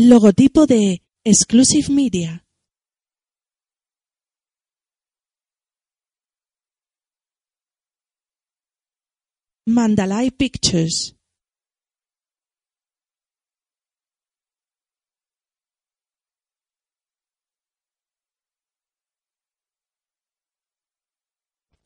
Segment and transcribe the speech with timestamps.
[0.00, 2.44] Logotipo de Exclusive Media.
[9.66, 11.16] Mandalay Pictures.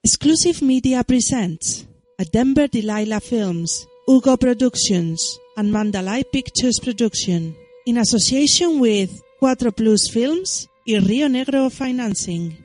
[0.04, 1.86] Exclusive Media presents
[2.18, 9.11] a Denver Delilah Films, Hugo Productions, and Mandalay Pictures production in association with
[9.41, 12.59] Cuatro Plus Films y Río Negro Financing.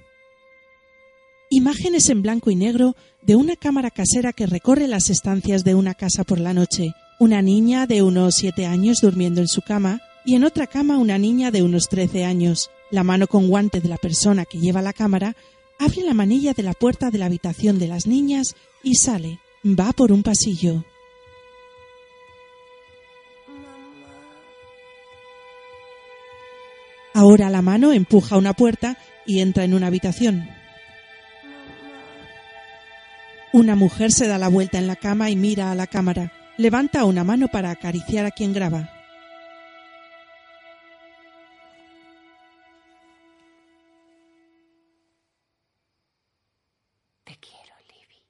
[1.49, 5.93] Imágenes en blanco y negro de una cámara casera que recorre las estancias de una
[5.93, 6.93] casa por la noche.
[7.19, 11.17] Una niña de unos siete años durmiendo en su cama y en otra cama una
[11.17, 12.69] niña de unos trece años.
[12.91, 15.35] La mano con guante de la persona que lleva la cámara
[15.79, 19.39] abre la manilla de la puerta de la habitación de las niñas y sale.
[19.65, 20.83] Va por un pasillo.
[27.19, 30.47] Ahora la mano empuja una puerta y entra en una habitación.
[33.51, 36.31] Una mujer se da la vuelta en la cama y mira a la cámara.
[36.57, 38.91] Levanta una mano para acariciar a quien graba.
[47.23, 48.21] Te quiero, Libby.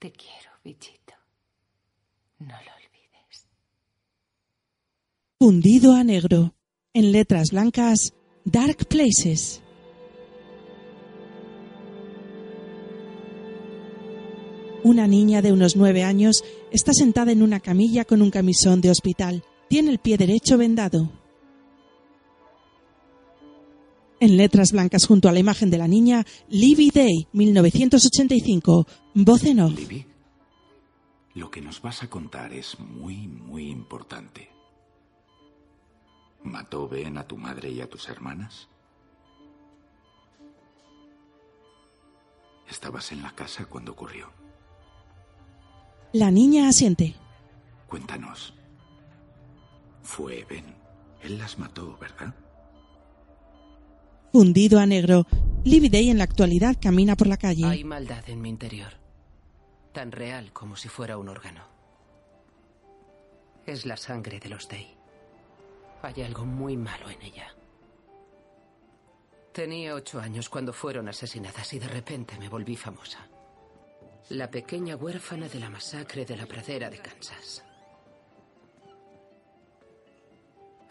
[0.00, 1.14] Te quiero, bichito.
[2.40, 3.46] No lo olvides.
[5.44, 6.54] Fundido a negro.
[6.94, 8.14] En letras blancas,
[8.46, 9.62] Dark Places.
[14.84, 16.42] Una niña de unos nueve años
[16.72, 19.44] está sentada en una camilla con un camisón de hospital.
[19.68, 21.12] Tiene el pie derecho vendado.
[24.20, 28.86] En letras blancas junto a la imagen de la niña, Libby Day, 1985.
[29.12, 29.78] Voz en off.
[29.78, 30.06] Libby,
[31.34, 34.53] lo que nos vas a contar es muy, muy importante.
[36.44, 38.68] ¿Mató Ben a tu madre y a tus hermanas?
[42.68, 44.30] ¿Estabas en la casa cuando ocurrió?
[46.12, 47.14] La niña asiente.
[47.88, 48.54] Cuéntanos.
[50.02, 50.76] Fue Ben.
[51.22, 52.34] Él las mató, ¿verdad?
[54.30, 55.26] Fundido a negro,
[55.64, 57.64] Libby Day en la actualidad camina por la calle.
[57.64, 58.92] Hay maldad en mi interior.
[59.92, 61.62] Tan real como si fuera un órgano.
[63.64, 64.93] Es la sangre de los Day.
[66.04, 67.54] Hay algo muy malo en ella.
[69.54, 73.26] Tenía ocho años cuando fueron asesinadas y de repente me volví famosa.
[74.28, 77.64] La pequeña huérfana de la masacre de la pradera de Kansas.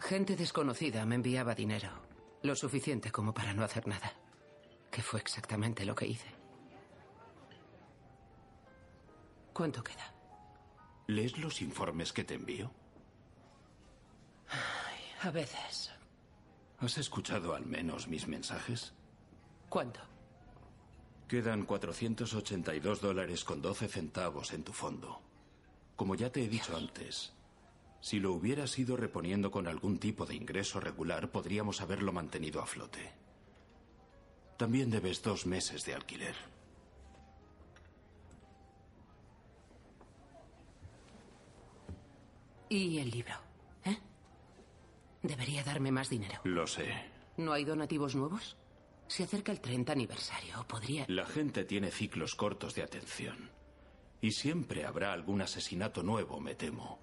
[0.00, 1.90] Gente desconocida me enviaba dinero,
[2.42, 4.12] lo suficiente como para no hacer nada,
[4.90, 6.34] que fue exactamente lo que hice.
[9.52, 10.12] ¿Cuánto queda?
[11.06, 12.72] ¿Lees los informes que te envío?
[15.22, 15.90] A veces.
[16.78, 18.92] ¿Has escuchado al menos mis mensajes?
[19.68, 20.00] ¿Cuánto?
[21.28, 25.20] Quedan 482 dólares con 12 centavos en tu fondo.
[25.96, 27.32] Como ya te he dicho antes,
[28.00, 32.66] si lo hubieras ido reponiendo con algún tipo de ingreso regular, podríamos haberlo mantenido a
[32.66, 33.12] flote.
[34.58, 36.34] También debes dos meses de alquiler.
[42.68, 43.53] ¿Y el libro?
[45.24, 46.38] Debería darme más dinero.
[46.44, 46.86] Lo sé.
[47.38, 48.58] ¿No hay donativos nuevos?
[49.06, 50.62] Se acerca el 30 aniversario.
[50.68, 51.06] Podría.
[51.08, 53.50] La gente tiene ciclos cortos de atención.
[54.20, 56.98] Y siempre habrá algún asesinato nuevo, me temo.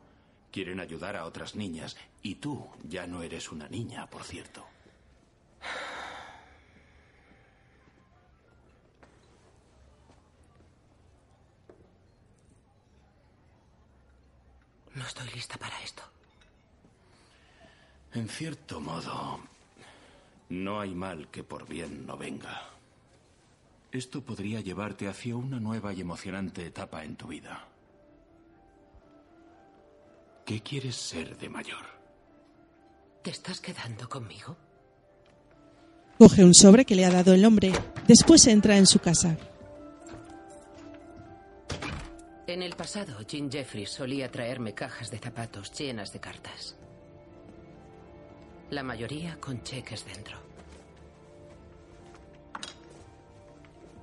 [0.51, 1.97] Quieren ayudar a otras niñas.
[2.21, 4.67] Y tú ya no eres una niña, por cierto.
[14.93, 15.70] No estoy lista para.
[18.13, 19.39] En cierto modo,
[20.49, 22.69] no hay mal que por bien no venga.
[23.91, 27.67] Esto podría llevarte hacia una nueva y emocionante etapa en tu vida.
[30.45, 31.85] ¿Qué quieres ser de mayor?
[33.21, 34.57] ¿Te estás quedando conmigo?
[36.17, 37.71] Coge un sobre que le ha dado el hombre.
[38.07, 39.37] Después entra en su casa.
[42.47, 46.75] En el pasado, Jim Jeffries solía traerme cajas de zapatos llenas de cartas.
[48.71, 50.37] La mayoría con cheques dentro.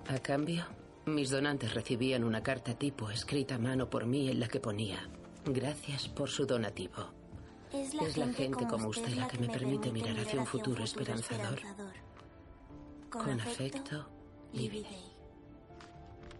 [0.08, 0.64] A cambio,
[1.06, 5.08] mis donantes recibían una carta tipo escrita a mano por mí en la que ponía,
[5.46, 7.10] gracias por su donativo.
[7.72, 11.60] Es la gente como usted la que me permite mirar hacia un futuro esperanzador.
[13.10, 14.06] Con afecto,
[14.52, 15.02] Libby Day.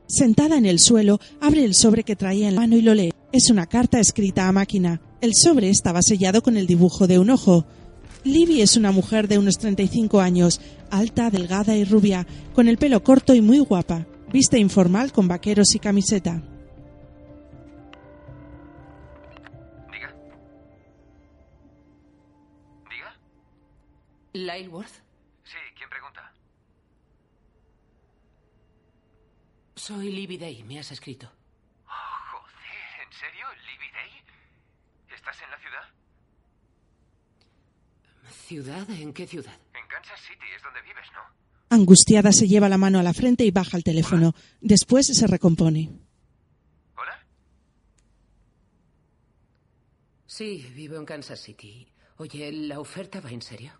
[0.06, 3.12] Sentada en el suelo, abre el sobre que traía en la mano y lo lee.
[3.32, 5.00] Es una carta escrita a máquina.
[5.22, 7.66] El sobre estaba sellado con el dibujo de un ojo.
[8.24, 10.60] Libby es una mujer de unos 35 años,
[10.90, 14.06] alta, delgada y rubia, con el pelo corto y muy guapa.
[14.32, 16.42] Viste informal con vaqueros y camiseta.
[19.90, 20.14] Diga.
[22.90, 23.16] Diga.
[24.34, 25.02] Lyleworth.
[25.44, 26.32] Sí, ¿quién pregunta?
[29.76, 31.30] Soy Libby Day, me has escrito.
[31.86, 31.90] Oh,
[32.32, 33.46] joder, ¿en serio?
[33.66, 35.16] ¿Libby Day?
[35.16, 35.97] ¿Estás en la ciudad?
[38.48, 38.88] ¿Ciudad?
[38.88, 39.52] ¿En qué ciudad?
[39.74, 41.20] En Kansas City, es donde vives, ¿no?
[41.68, 44.34] Angustiada se lleva la mano a la frente y baja el teléfono.
[44.62, 45.90] Después se recompone.
[46.96, 47.26] ¿Hola?
[50.24, 51.86] Sí, vivo en Kansas City.
[52.16, 53.72] Oye, ¿la oferta va en serio?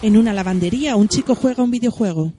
[0.00, 2.32] En una lavandería, un chico juega un videojuego.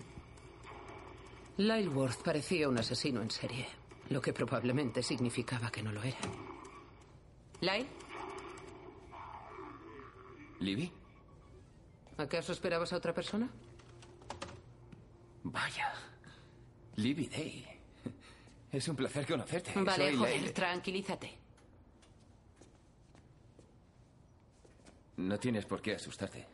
[1.58, 3.68] Lyleworth parecía un asesino en serie,
[4.10, 6.18] lo que probablemente significaba que no lo era.
[7.62, 7.86] ¿Lyle?
[10.62, 10.92] ¿Libby?
[12.18, 13.50] ¿Acaso esperabas a otra persona?
[15.44, 15.94] Vaya.
[16.96, 17.66] Libby Day.
[18.72, 19.74] Es un placer conocerte.
[19.76, 21.38] Vale, Soy joder, tranquilízate.
[25.18, 26.46] No tienes por qué asustarte.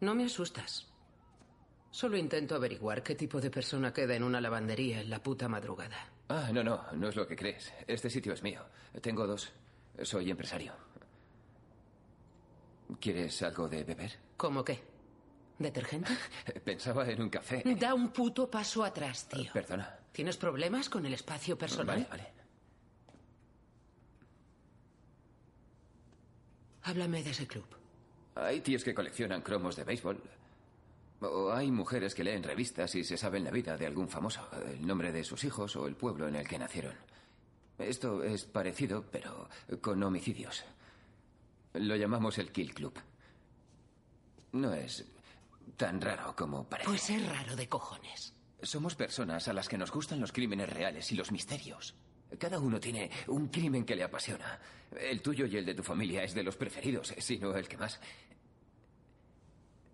[0.00, 0.86] No me asustas.
[1.90, 5.96] Solo intento averiguar qué tipo de persona queda en una lavandería en la puta madrugada.
[6.28, 7.72] Ah, no, no, no es lo que crees.
[7.86, 8.62] Este sitio es mío.
[9.00, 9.52] Tengo dos.
[10.02, 10.72] Soy empresario.
[13.00, 14.18] ¿Quieres algo de beber?
[14.36, 14.93] ¿Cómo qué?
[15.58, 16.12] ¿Detergente?
[16.64, 17.62] Pensaba en un café.
[17.78, 19.52] Da un puto paso atrás, tío.
[19.52, 19.98] Perdona.
[20.12, 21.86] ¿Tienes problemas con el espacio personal?
[21.86, 22.32] Vale, vale.
[26.82, 27.64] Háblame de ese club.
[28.34, 30.20] Hay tíos que coleccionan cromos de béisbol.
[31.20, 34.86] O hay mujeres que leen revistas y se saben la vida de algún famoso, el
[34.86, 36.94] nombre de sus hijos o el pueblo en el que nacieron.
[37.78, 39.48] Esto es parecido, pero
[39.80, 40.64] con homicidios.
[41.72, 42.94] Lo llamamos el Kill Club.
[44.52, 45.04] No es
[45.76, 46.88] tan raro como parece.
[46.88, 48.34] Pues es raro de cojones.
[48.62, 51.94] Somos personas a las que nos gustan los crímenes reales y los misterios.
[52.38, 54.58] Cada uno tiene un crimen que le apasiona.
[54.98, 57.76] El tuyo y el de tu familia es de los preferidos, si no el que
[57.76, 58.00] más.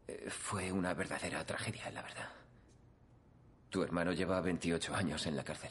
[0.07, 2.29] Eh, Fue una verdadera tragedia, la verdad.
[3.69, 5.71] Tu hermano lleva 28 años en la cárcel.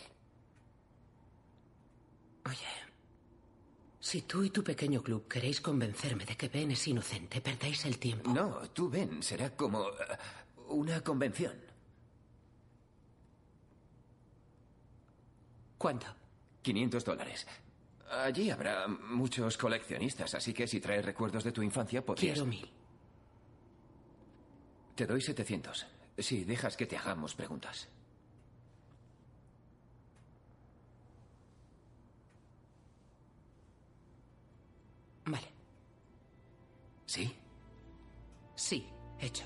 [2.46, 2.68] Oye,
[4.00, 7.98] si tú y tu pequeño club queréis convencerme de que Ben es inocente, perdáis el
[7.98, 8.31] tiempo.
[8.31, 9.94] No, tú ven, será como eh,
[10.69, 11.54] una convención.
[15.78, 16.07] ¿Cuánto?
[16.62, 17.48] 500 dólares.
[18.12, 22.34] Allí habrá muchos coleccionistas, así que si traes recuerdos de tu infancia podrías...
[22.34, 22.69] Quiero mil.
[24.96, 25.86] Te doy 700.
[26.18, 27.88] Si dejas que te hagamos preguntas.
[38.60, 38.84] Sí,
[39.22, 39.46] hecho.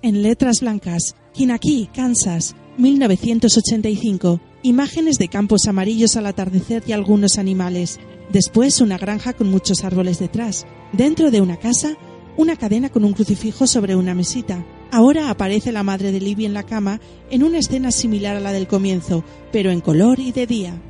[0.00, 4.40] En letras blancas, Hinaki, Kansas, 1985.
[4.62, 8.00] Imágenes de campos amarillos al atardecer y algunos animales.
[8.32, 10.66] Después una granja con muchos árboles detrás.
[10.94, 11.98] Dentro de una casa,
[12.38, 14.64] una cadena con un crucifijo sobre una mesita.
[14.90, 16.98] Ahora aparece la madre de Libby en la cama
[17.30, 19.22] en una escena similar a la del comienzo,
[19.52, 20.80] pero en color y de día.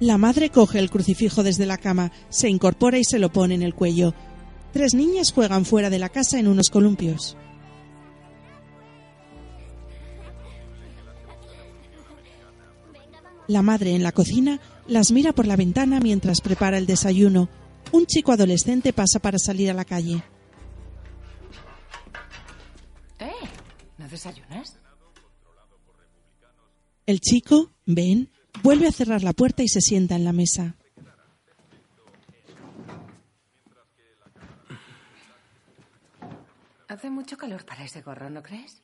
[0.00, 3.62] La madre coge el crucifijo desde la cama, se incorpora y se lo pone en
[3.62, 4.14] el cuello.
[4.72, 7.36] Tres niñas juegan fuera de la casa en unos columpios.
[13.46, 17.50] La madre en la cocina las mira por la ventana mientras prepara el desayuno.
[17.92, 20.22] Un chico adolescente pasa para salir a la calle.
[23.18, 23.32] ¿Eh?
[23.98, 24.78] ¿No desayunas?
[27.06, 28.30] El chico, Ben,
[28.62, 30.76] vuelve a cerrar la puerta y se sienta en la mesa.
[36.88, 38.82] Hace mucho calor para ese gorro, ¿no crees?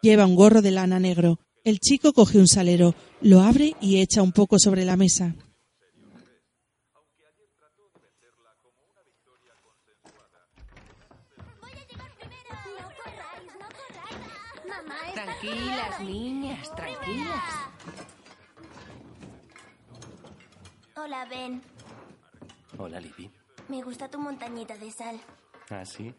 [0.00, 1.38] Lleva un gorro de lana negro.
[1.64, 5.34] El chico coge un salero, lo abre y echa un poco sobre la mesa.
[15.12, 17.44] Tranquilas, niñas, tranquilas.
[20.96, 21.62] Hola, Ben.
[22.78, 23.30] Hola, Libby.
[23.68, 25.20] Me gusta tu montañita de sal.
[25.70, 26.14] ¿Ah, sí?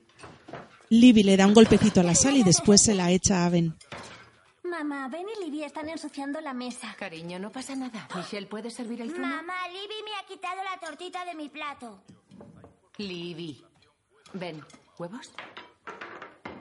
[0.90, 3.76] Libby le da un golpecito a la sal y después se la echa a Ben.
[4.64, 6.96] Mamá, Ben y Libby están ensuciando la mesa.
[6.98, 8.08] Cariño, no pasa nada.
[8.16, 9.26] Michelle, ¿puedes servir el zumo?
[9.26, 12.00] Mamá, Libby me ha quitado la tortita de mi plato.
[12.98, 13.64] Libby.
[14.34, 14.64] Ven,
[14.98, 15.32] ¿huevos?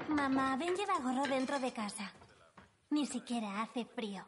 [0.09, 2.13] Mamá, Ben lleva gorro dentro de casa.
[2.91, 4.25] Ni siquiera hace frío.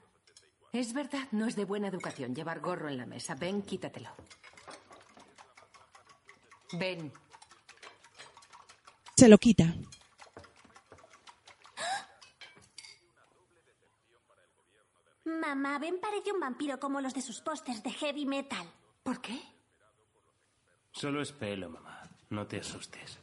[0.72, 3.34] Es verdad, no es de buena educación llevar gorro en la mesa.
[3.34, 4.10] Ven, quítatelo.
[6.78, 7.12] Ven.
[9.16, 9.74] Se lo quita.
[15.24, 18.66] Mamá, Ben parece un vampiro como los de sus pósters de heavy metal.
[19.02, 19.40] ¿Por qué?
[20.92, 22.02] Solo es pelo, mamá.
[22.30, 23.18] No te asustes.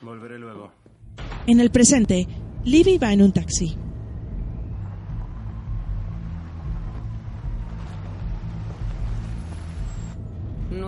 [0.00, 0.72] Volveré luego.
[1.46, 2.26] En el presente,
[2.64, 3.76] Libby va en un taxi.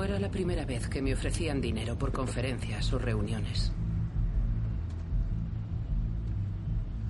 [0.01, 3.71] No era la primera vez que me ofrecían dinero por conferencias o reuniones.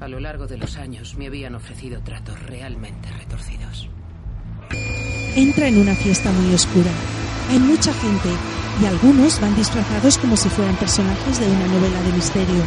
[0.01, 3.89] A lo largo de los años me habían ofrecido tratos realmente retorcidos.
[5.37, 6.91] Entra en una fiesta muy oscura.
[7.51, 8.31] Hay mucha gente
[8.83, 12.65] y algunos van disfrazados como si fueran personajes de una novela de misterio.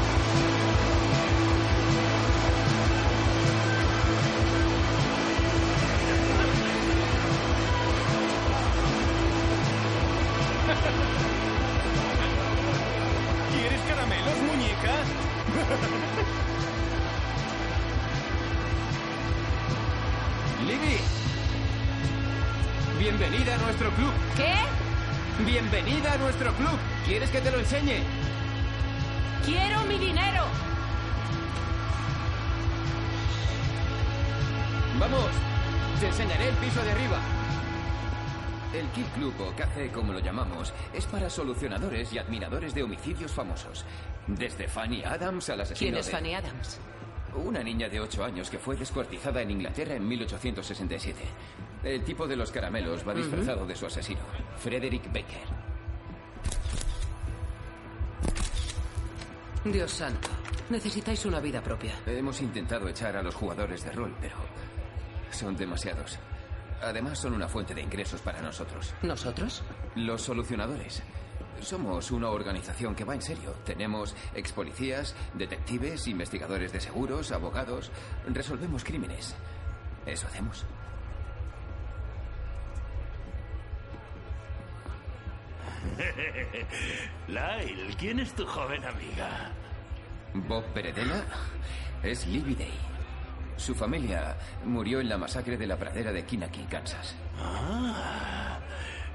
[39.24, 43.86] Club, o café como lo llamamos, es para solucionadores y admiradores de homicidios famosos.
[44.28, 46.80] Desde Fanny Adams al asesino ¿Quién es de- Fanny Adams?
[47.36, 51.22] Una niña de 8 años que fue descuartizada en Inglaterra en 1867.
[51.86, 54.20] El tipo de los caramelos va disfrazado de su asesino,
[54.58, 55.48] Frederick Baker.
[59.64, 60.28] Dios santo.
[60.70, 61.94] Necesitáis una vida propia.
[62.06, 64.36] Hemos intentado echar a los jugadores de rol, pero
[65.32, 66.20] son demasiados.
[66.84, 68.94] Además, son una fuente de ingresos para nosotros.
[69.02, 69.64] ¿Nosotros?
[69.96, 71.02] Los solucionadores.
[71.62, 73.56] Somos una organización que va en serio.
[73.66, 77.90] Tenemos ex policías, detectives, investigadores de seguros, abogados.
[78.28, 79.34] Resolvemos crímenes.
[80.06, 80.66] Eso hacemos.
[87.28, 89.52] Lyle, ¿quién es tu joven amiga?
[90.34, 91.24] Bob Peredella
[92.02, 92.93] es Libby Day.
[93.64, 97.16] Su familia murió en la masacre de la pradera de Kinaki, Kansas.
[97.40, 98.60] Ah,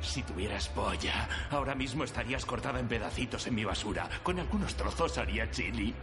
[0.00, 4.09] si tuvieras polla, ahora mismo estarías cortada en pedacitos en mi basura.
[4.23, 5.95] Con algunos trozos haría chili.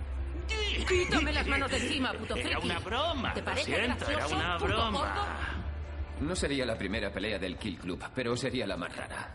[0.88, 2.66] Quítame las manos de encima, puto Era friki.
[2.70, 3.34] una broma.
[3.34, 5.16] ¿Te lo parece siento, era una broma.
[6.22, 9.34] No sería la primera pelea del Kill Club, pero sería la más rara.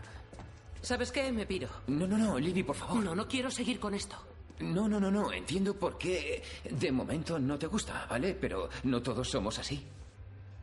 [0.81, 1.33] ¿Sabes qué?
[1.33, 1.67] Me piro.
[1.87, 3.03] No, no, no, Libby, por favor.
[3.03, 4.15] No, no quiero seguir con esto.
[4.61, 5.31] No, no, no, no.
[5.31, 8.35] Entiendo por qué de momento no te gusta, ¿vale?
[8.39, 9.85] Pero no todos somos así.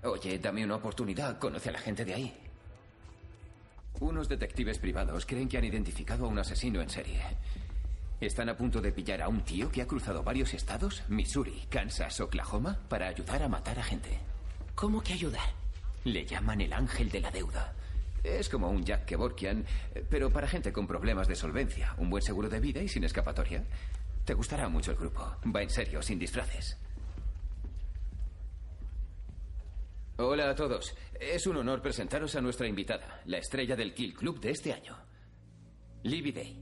[0.04, 1.38] Oye, dame una oportunidad.
[1.38, 2.34] Conoce a la gente de ahí.
[4.00, 7.20] Unos detectives privados creen que han identificado a un asesino en serie.
[8.20, 12.20] Están a punto de pillar a un tío que ha cruzado varios estados, Missouri, Kansas,
[12.20, 14.18] Oklahoma, para ayudar a matar a gente.
[14.74, 15.48] ¿Cómo que ayudar?
[16.04, 17.74] Le llaman el ángel de la deuda.
[18.22, 21.94] Es como un Jack Kevorkian, eh, pero para gente con problemas de solvencia.
[21.98, 23.64] Un buen seguro de vida y sin escapatoria.
[24.24, 25.36] Te gustará mucho el grupo.
[25.54, 26.76] Va en serio, sin disfraces.
[30.18, 30.96] Hola a todos.
[31.20, 34.96] Es un honor presentaros a nuestra invitada, la estrella del Kill Club de este año.
[36.02, 36.60] Libby Day.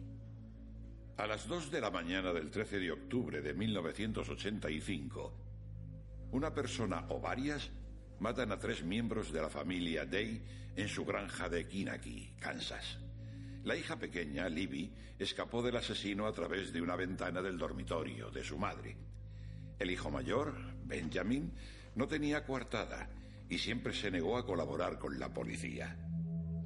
[1.17, 5.33] A las 2 de la mañana del 13 de octubre de 1985,
[6.33, 7.71] una persona o varias
[8.21, 10.43] matan a tres miembros de la familia Day
[10.77, 12.99] en su granja de Kinaki, Kansas.
[13.65, 18.45] La hija pequeña, Libby, escapó del asesino a través de una ventana del dormitorio de
[18.45, 18.97] su madre.
[19.79, 20.55] El hijo mayor,
[20.85, 21.53] Benjamin,
[21.95, 23.09] no tenía coartada
[23.49, 25.97] y siempre se negó a colaborar con la policía.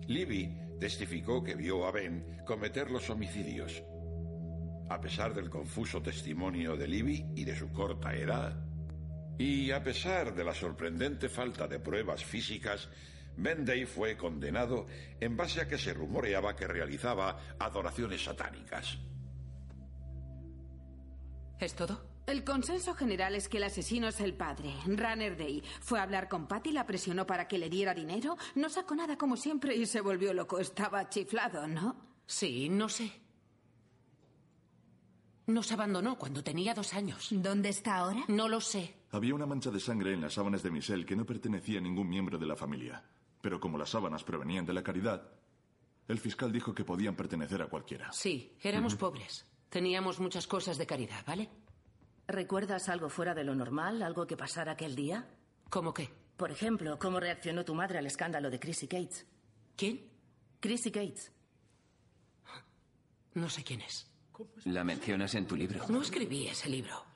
[0.06, 3.82] Libby testificó que vio a Ben cometer los homicidios.
[4.88, 8.69] A pesar del confuso testimonio de Libby y de su corta edad,
[9.40, 12.90] y a pesar de la sorprendente falta de pruebas físicas,
[13.38, 14.86] Ben Day fue condenado
[15.18, 18.98] en base a que se rumoreaba que realizaba adoraciones satánicas.
[21.58, 22.04] ¿Es todo?
[22.26, 25.64] El consenso general es que el asesino es el padre, Runner Day.
[25.80, 29.16] Fue a hablar con Patty, la presionó para que le diera dinero, no sacó nada
[29.16, 30.58] como siempre y se volvió loco.
[30.58, 31.96] Estaba chiflado, ¿no?
[32.26, 33.10] Sí, no sé.
[35.46, 37.28] Nos abandonó cuando tenía dos años.
[37.30, 38.22] ¿Dónde está ahora?
[38.28, 38.99] No lo sé.
[39.12, 42.08] Había una mancha de sangre en las sábanas de Michelle que no pertenecía a ningún
[42.08, 43.02] miembro de la familia.
[43.40, 45.32] Pero como las sábanas provenían de la caridad,
[46.06, 48.12] el fiscal dijo que podían pertenecer a cualquiera.
[48.12, 49.46] Sí, éramos pobres.
[49.68, 51.48] Teníamos muchas cosas de caridad, ¿vale?
[52.26, 54.02] ¿Recuerdas algo fuera de lo normal?
[54.02, 55.28] ¿Algo que pasara aquel día?
[55.68, 56.10] ¿Cómo qué?
[56.36, 59.26] Por ejemplo, cómo reaccionó tu madre al escándalo de Chrissy Gates.
[59.76, 60.08] ¿Quién?
[60.60, 61.32] Chrissy Gates.
[63.34, 64.06] No sé quién es.
[64.64, 65.86] ¿La mencionas en tu libro?
[65.88, 67.09] No escribí ese libro.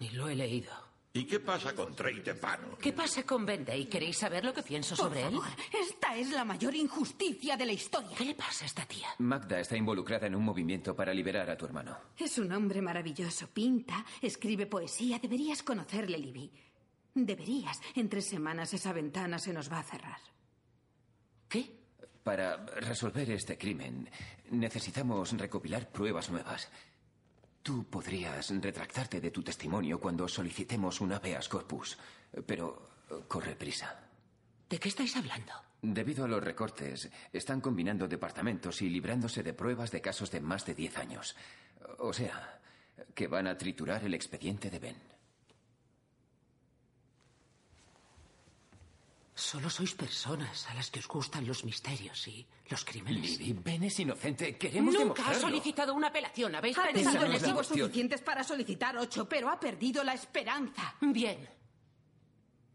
[0.00, 0.72] Ni lo he leído.
[1.12, 2.78] ¿Y qué pasa con Trey Tepano?
[2.78, 3.86] ¿Qué pasa con Ben Day?
[3.86, 5.40] ¿Queréis saber lo que pienso sobre Por él?
[5.40, 8.16] favor, esta es la mayor injusticia de la historia.
[8.16, 9.08] ¿Qué le pasa a esta tía?
[9.18, 11.98] Magda está involucrada en un movimiento para liberar a tu hermano.
[12.16, 13.48] Es un hombre maravilloso.
[13.48, 15.18] Pinta, escribe poesía.
[15.18, 16.52] Deberías conocerle, Libby.
[17.12, 17.80] Deberías.
[17.96, 20.20] En tres semanas esa ventana se nos va a cerrar.
[21.48, 21.76] ¿Qué?
[22.22, 24.08] Para resolver este crimen,
[24.50, 26.70] necesitamos recopilar pruebas nuevas.
[27.62, 31.98] Tú podrías retractarte de tu testimonio cuando solicitemos un habeas corpus,
[32.46, 32.90] pero
[33.28, 34.00] corre prisa.
[34.68, 35.52] ¿De qué estáis hablando?
[35.82, 40.64] Debido a los recortes, están combinando departamentos y librándose de pruebas de casos de más
[40.66, 41.36] de 10 años.
[41.98, 42.60] O sea,
[43.14, 45.09] que van a triturar el expediente de Ben.
[49.40, 53.38] Solo sois personas a las que os gustan los misterios y los crímenes.
[53.40, 54.58] Libby, Ben es inocente.
[54.58, 55.40] Queremos Nunca ha demostrarlo.
[55.40, 56.54] solicitado una apelación.
[56.54, 60.94] ¿Habéis Ha pensado tenido motivos suficientes para solicitar ocho, pero ha perdido la esperanza.
[61.00, 61.48] Bien.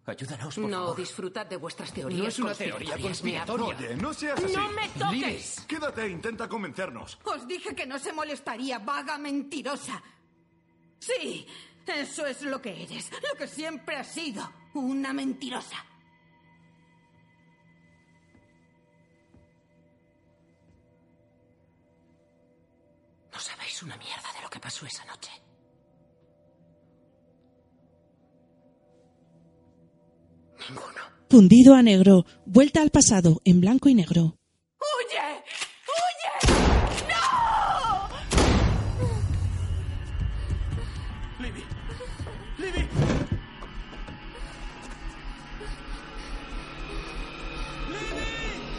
[0.07, 0.97] Ayúdanos, por No, favor.
[0.97, 3.65] disfrutad de vuestras teorías No es una teoría conspiratoria.
[3.77, 4.53] Oye, no seas así.
[4.55, 5.61] ¡No me toques!
[5.67, 7.19] Quédate e intenta convencernos.
[7.25, 10.01] Os dije que no se molestaría, vaga mentirosa.
[10.99, 11.45] Sí,
[11.85, 15.85] eso es lo que eres, lo que siempre has sido, una mentirosa.
[23.75, 25.31] Sabéis una mierda de lo que pasó esa noche.
[30.69, 31.01] Ninguno.
[31.29, 34.37] Fundido a negro, vuelta al pasado, en blanco y negro.
[34.79, 35.19] ¡Huye!
[35.19, 35.34] ¡Huye!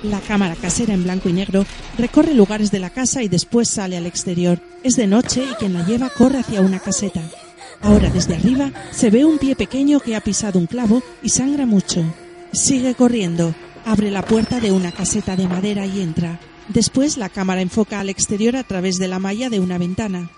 [0.02, 1.64] La cámara casera en blanco y negro
[1.98, 4.60] recorre lugares de la casa y después sale al exterior.
[4.82, 7.22] Es de noche y quien la lleva corre hacia una caseta.
[7.82, 11.66] Ahora desde arriba se ve un pie pequeño que ha pisado un clavo y sangra
[11.66, 12.04] mucho.
[12.52, 13.54] Sigue corriendo,
[13.84, 16.40] abre la puerta de una caseta de madera y entra.
[16.68, 20.30] Después la cámara enfoca al exterior a través de la malla de una ventana.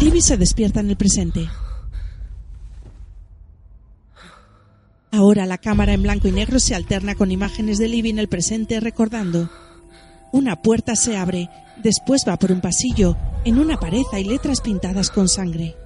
[0.00, 1.48] Libby se despierta en el presente.
[5.14, 8.28] Ahora la cámara en blanco y negro se alterna con imágenes de Libby en el
[8.28, 9.50] presente recordando.
[10.32, 11.50] Una puerta se abre,
[11.82, 15.76] después va por un pasillo, en una pared hay letras pintadas con sangre.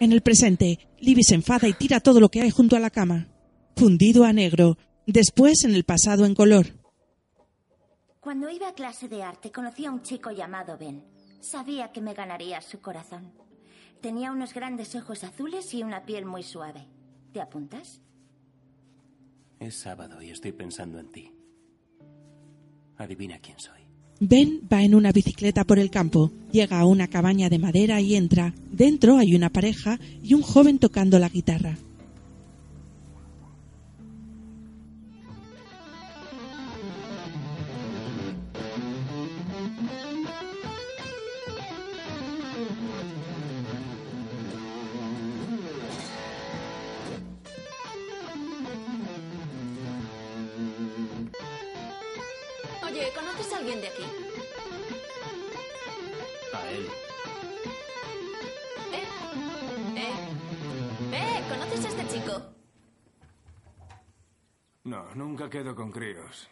[0.00, 2.88] En el presente, Libby se enfada y tira todo lo que hay junto a la
[2.88, 3.28] cama.
[3.76, 6.68] Fundido a negro, después en el pasado en color.
[8.20, 11.12] Cuando iba a clase de arte conocí a un chico llamado Ben.
[11.42, 13.32] Sabía que me ganaría su corazón.
[14.00, 16.86] Tenía unos grandes ojos azules y una piel muy suave.
[17.32, 18.00] ¿Te apuntas?
[19.58, 21.32] Es sábado y estoy pensando en ti.
[22.96, 23.80] Adivina quién soy.
[24.20, 28.14] Ben va en una bicicleta por el campo, llega a una cabaña de madera y
[28.14, 28.54] entra.
[28.70, 31.76] Dentro hay una pareja y un joven tocando la guitarra.
[65.16, 66.48] Nunca quedo con críos.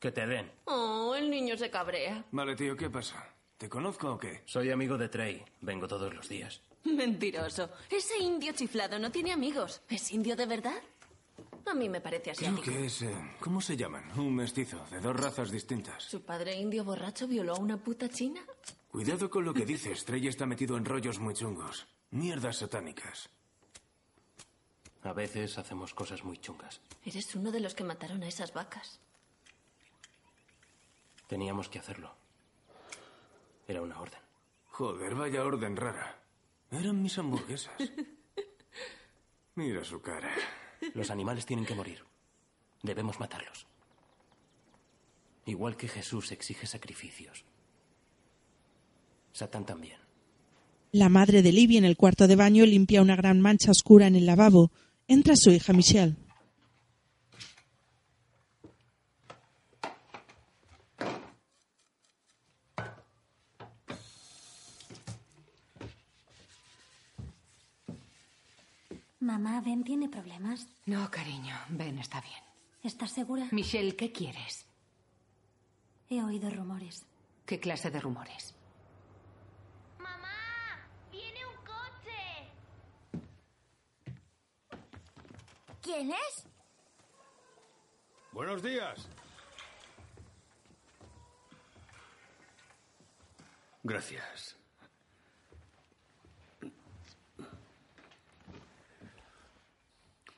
[0.00, 0.50] Que te den.
[0.64, 2.24] Oh, el niño se cabrea.
[2.32, 3.24] Vale, tío, ¿qué pasa?
[3.56, 4.42] ¿Te conozco o qué?
[4.44, 5.44] Soy amigo de Trey.
[5.60, 6.60] Vengo todos los días.
[6.84, 7.70] Mentiroso.
[7.88, 9.82] Ese indio chiflado no tiene amigos.
[9.88, 10.82] ¿Es indio de verdad?
[11.66, 12.62] A mí me parece Creo asiático.
[12.62, 13.02] que es...
[13.02, 14.02] eh, ¿Cómo se llaman?
[14.18, 16.02] Un mestizo, de dos razas distintas.
[16.02, 18.40] ¿Su padre indio borracho violó a una puta china?
[18.90, 20.04] Cuidado con lo que dices.
[20.04, 21.86] Trey está metido en rollos muy chungos.
[22.10, 23.30] Mierdas satánicas.
[25.02, 26.80] A veces hacemos cosas muy chungas.
[27.04, 29.00] Eres uno de los que mataron a esas vacas.
[31.26, 32.14] Teníamos que hacerlo.
[33.66, 34.20] Era una orden.
[34.70, 36.18] Joder, vaya orden rara.
[36.70, 37.74] Eran mis hamburguesas.
[39.54, 40.30] Mira su cara.
[40.94, 42.04] Los animales tienen que morir.
[42.82, 43.66] Debemos matarlos.
[45.46, 47.44] Igual que Jesús exige sacrificios.
[49.32, 49.98] Satán también.
[50.92, 54.14] La madre de Libby en el cuarto de baño limpia una gran mancha oscura en
[54.14, 54.70] el lavabo
[55.08, 56.16] entra su hija Michelle.
[69.20, 70.66] Mamá, Ben tiene problemas.
[70.86, 72.42] No, cariño, Ben está bien.
[72.82, 73.46] ¿Estás segura?
[73.52, 74.66] Michelle, ¿qué quieres?
[76.10, 77.04] He oído rumores.
[77.46, 78.54] ¿Qué clase de rumores?
[85.82, 86.46] ¿Quién es?
[88.32, 89.08] Buenos días.
[93.82, 94.56] Gracias.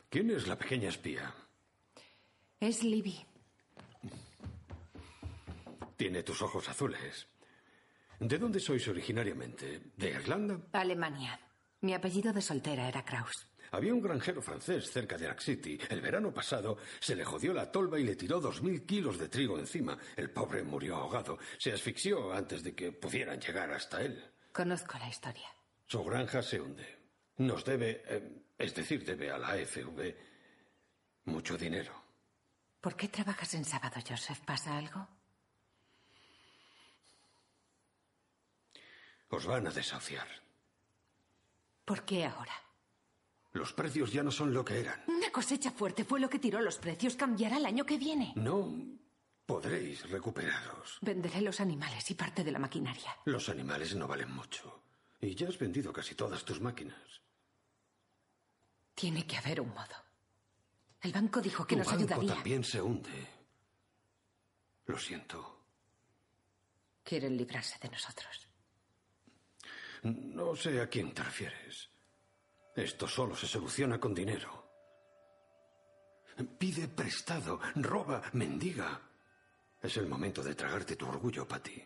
[0.08, 1.34] ¿Quién es la pequeña espía?
[2.58, 3.26] Es Libby.
[5.96, 7.26] Tiene tus ojos azules.
[8.18, 9.92] ¿De dónde sois originariamente?
[9.96, 10.58] ¿De Irlanda?
[10.72, 11.38] Alemania.
[11.82, 13.46] Mi apellido de soltera era Kraus.
[13.74, 15.76] Había un granjero francés cerca de Ark City.
[15.88, 19.28] El verano pasado se le jodió la tolva y le tiró dos mil kilos de
[19.28, 19.98] trigo encima.
[20.14, 21.38] El pobre murió ahogado.
[21.58, 24.30] Se asfixió antes de que pudieran llegar hasta él.
[24.52, 25.48] Conozco la historia.
[25.88, 26.86] Su granja se hunde.
[27.38, 30.14] Nos debe, eh, es decir, debe a la AFV
[31.24, 32.00] mucho dinero.
[32.80, 34.38] ¿Por qué trabajas en sábado, Joseph?
[34.46, 35.08] ¿Pasa algo?
[39.30, 40.28] Os van a desahuciar.
[41.84, 42.63] ¿Por qué ahora?
[43.54, 45.04] Los precios ya no son lo que eran.
[45.06, 47.14] Una cosecha fuerte fue lo que tiró los precios.
[47.14, 48.32] Cambiará el año que viene.
[48.34, 48.74] No
[49.46, 50.98] podréis recuperaros.
[51.00, 53.16] Venderé los animales y parte de la maquinaria.
[53.26, 54.82] Los animales no valen mucho.
[55.20, 56.98] Y ya has vendido casi todas tus máquinas.
[58.92, 59.96] Tiene que haber un modo.
[61.00, 62.34] El banco dijo que tu nos banco ayudaría.
[62.34, 63.28] también se hunde.
[64.86, 65.60] Lo siento.
[67.04, 68.48] Quieren librarse de nosotros.
[70.02, 71.88] No sé a quién te refieres.
[72.74, 74.64] Esto solo se soluciona con dinero.
[76.58, 79.00] Pide prestado, roba, mendiga.
[79.80, 81.84] Es el momento de tragarte tu orgullo, Patty.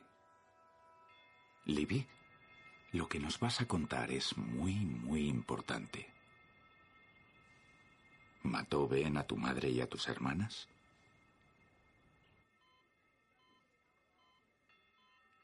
[1.67, 2.07] Libby,
[2.93, 6.11] lo que nos vas a contar es muy, muy importante.
[8.43, 10.69] ¿Mató Ben a tu madre y a tus hermanas?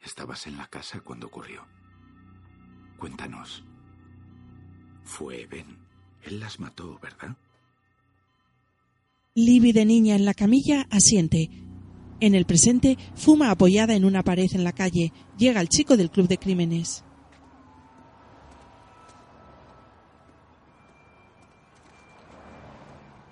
[0.00, 1.66] Estabas en la casa cuando ocurrió.
[2.98, 3.64] Cuéntanos.
[5.04, 5.78] Fue Ben.
[6.24, 7.36] Él las mató, ¿verdad?
[9.34, 11.50] Libby de niña en la camilla asiente.
[12.20, 15.12] En el presente fuma apoyada en una pared en la calle.
[15.36, 17.04] Llega el chico del club de crímenes.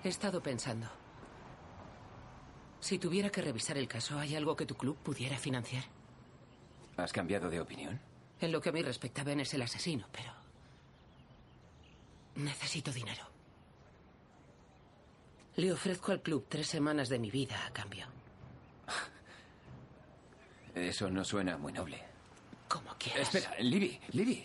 [0.04, 0.88] He estado pensando.
[2.80, 5.84] Si tuviera que revisar el caso, ¿hay algo que tu club pudiera financiar?
[6.96, 8.00] ¿Has cambiado de opinión?
[8.40, 10.41] En lo que a mí respecta, Ben es el asesino, pero...
[12.36, 13.24] Necesito dinero.
[15.56, 18.06] Le ofrezco al club tres semanas de mi vida a cambio.
[20.74, 22.02] Eso no suena muy noble.
[22.68, 23.34] Como quieras.
[23.34, 24.44] Espera, Libby, Libby.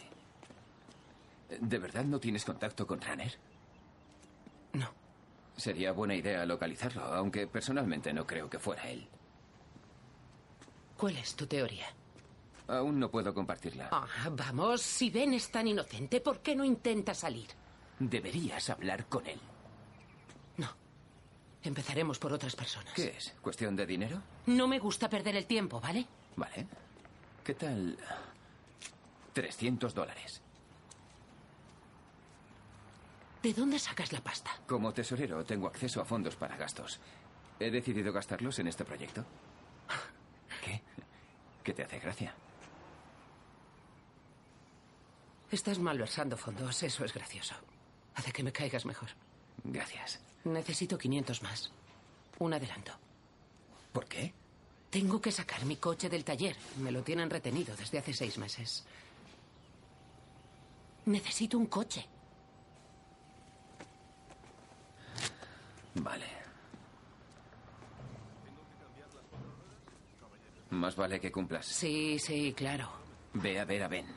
[1.62, 3.34] ¿De verdad no tienes contacto con Runner?
[4.73, 4.93] No.
[5.56, 9.08] Sería buena idea localizarlo, aunque personalmente no creo que fuera él.
[10.97, 11.88] ¿Cuál es tu teoría?
[12.67, 13.89] Aún no puedo compartirla.
[13.91, 17.47] Ah, vamos, si Ben es tan inocente, ¿por qué no intenta salir?
[17.99, 19.39] Deberías hablar con él.
[20.57, 20.69] No.
[21.63, 22.93] Empezaremos por otras personas.
[22.93, 23.33] ¿Qué es?
[23.41, 24.21] ¿Cuestión de dinero?
[24.45, 26.05] No me gusta perder el tiempo, ¿vale?
[26.36, 26.67] Vale.
[27.43, 27.97] ¿Qué tal?
[29.33, 30.41] 300 dólares.
[33.41, 34.51] ¿De dónde sacas la pasta?
[34.67, 36.99] Como tesorero tengo acceso a fondos para gastos.
[37.60, 39.23] He decidido gastarlos en este proyecto.
[40.63, 40.81] ¿Qué?
[41.63, 42.33] ¿Qué te hace gracia?
[45.51, 47.55] Estás malversando fondos, eso es gracioso.
[48.17, 49.10] Hace que me caigas mejor.
[49.63, 50.19] Gracias.
[50.43, 51.71] Necesito 500 más.
[52.39, 52.91] Un adelanto.
[53.93, 54.34] ¿Por qué?
[54.89, 56.56] Tengo que sacar mi coche del taller.
[56.77, 58.86] Me lo tienen retenido desde hace seis meses.
[61.06, 62.08] Necesito un coche.
[65.93, 66.25] Vale.
[70.71, 71.67] Más vale que cumplas.
[71.67, 72.89] Sí, sí, claro.
[73.34, 74.08] Ve a ver a Ben.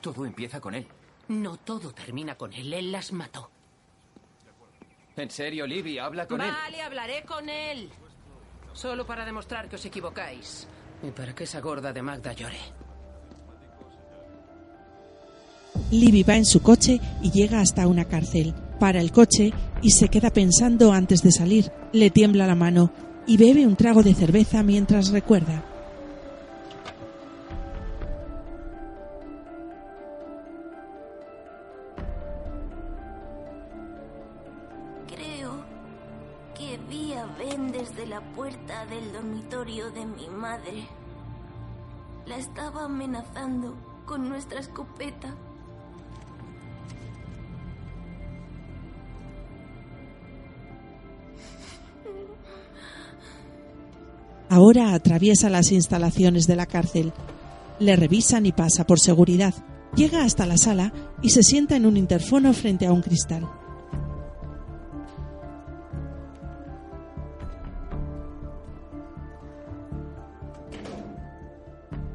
[0.00, 0.88] Todo empieza con él.
[1.28, 2.72] No todo termina con él.
[2.72, 3.50] Él las mató.
[5.16, 6.50] En serio, Libby, habla con él.
[6.50, 7.90] Vale, hablaré con él.
[8.72, 10.66] Solo para demostrar que os equivocáis.
[11.02, 12.60] Y para que esa gorda de Magda llore.
[15.90, 18.54] Libby va en su coche y llega hasta una cárcel.
[18.80, 21.70] Para el coche y se queda pensando antes de salir.
[21.92, 22.92] Le tiembla la mano
[23.26, 25.71] y bebe un trago de cerveza mientras recuerda.
[40.42, 40.88] madre.
[42.26, 45.36] La estaba amenazando con nuestra escopeta.
[54.48, 57.12] Ahora atraviesa las instalaciones de la cárcel.
[57.78, 59.54] Le revisan y pasa por seguridad.
[59.94, 63.48] Llega hasta la sala y se sienta en un interfono frente a un cristal.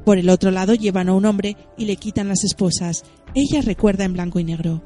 [0.08, 3.04] Por el otro lado llevan a un hombre y le quitan las esposas.
[3.34, 4.80] Ella recuerda en blanco y negro.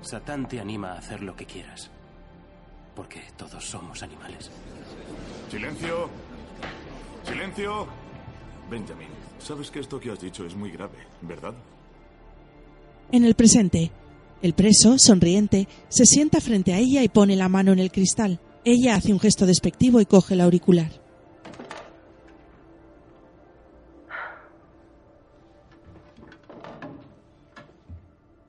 [0.00, 1.90] Satán te anima a hacer lo que quieras.
[2.96, 4.50] Porque todos somos animales.
[5.50, 6.08] Silencio.
[7.26, 7.86] Silencio.
[8.70, 9.08] Benjamin,
[9.38, 11.52] sabes que esto que has dicho es muy grave, ¿verdad?
[13.12, 13.92] En el presente,
[14.40, 18.40] el preso, sonriente, se sienta frente a ella y pone la mano en el cristal.
[18.66, 20.90] Ella hace un gesto despectivo y coge el auricular.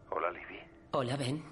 [0.10, 0.60] Hola, Libby.
[0.92, 1.44] Hola, Ben.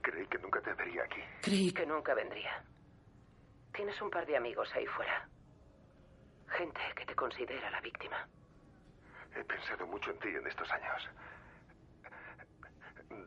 [0.00, 1.20] Creí que nunca te vería aquí.
[1.42, 2.64] Creí que nunca vendría.
[3.74, 5.28] Tienes un par de amigos ahí fuera.
[6.56, 8.28] Gente que te considera la víctima.
[9.34, 11.02] He pensado mucho en ti en estos años.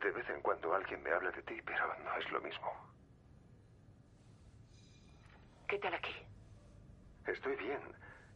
[0.00, 2.93] De vez en cuando alguien me habla de ti, pero no es lo mismo.
[5.68, 6.12] ¿Qué tal aquí?
[7.26, 7.78] Estoy bien.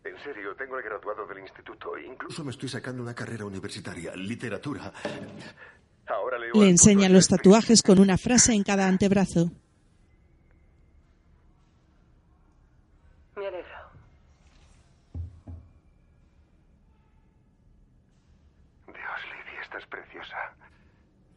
[0.04, 1.96] En serio, tengo el graduado del instituto.
[1.96, 4.92] e Incluso me estoy sacando una carrera universitaria, literatura.
[6.06, 9.50] Ahora leo Le enseña los tatuajes con una frase en cada antebrazo.
[13.36, 13.68] Me alegro.
[18.86, 20.36] Dios, Libby, estás preciosa.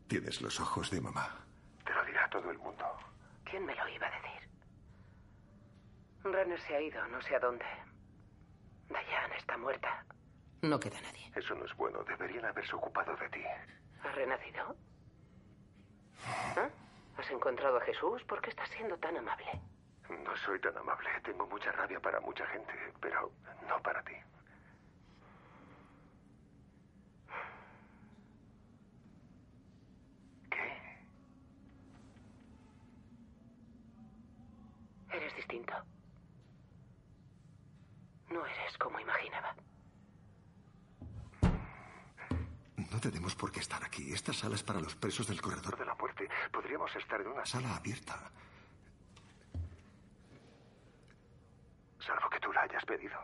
[0.07, 1.35] Tienes los ojos de mamá.
[1.85, 2.85] Te lo dirá todo el mundo.
[3.43, 4.40] ¿Quién me lo iba a decir?
[6.23, 7.65] Runner se ha ido, no sé a dónde.
[8.89, 10.05] Diane está muerta.
[10.61, 11.31] No queda nadie.
[11.35, 12.03] Eso no es bueno.
[12.03, 13.41] Deberían haberse ocupado de ti.
[14.03, 14.75] ¿Has renacido?
[16.55, 16.69] ¿Ah?
[17.17, 18.23] ¿Has encontrado a Jesús?
[18.23, 19.59] ¿Por qué estás siendo tan amable?
[20.23, 21.09] No soy tan amable.
[21.23, 23.31] Tengo mucha rabia para mucha gente, pero
[23.67, 24.13] no para ti.
[35.11, 35.73] Eres distinto.
[38.31, 39.53] No eres como imaginaba.
[42.91, 44.13] No tenemos por qué estar aquí.
[44.13, 46.29] Esta sala es para los presos del corredor de la muerte.
[46.51, 48.31] Podríamos estar en una sala abierta.
[51.99, 53.19] Salvo que tú la hayas pedido.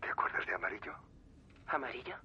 [0.00, 0.94] ¿Te acuerdas de Amarillo?
[1.66, 2.16] ¿Amarillo?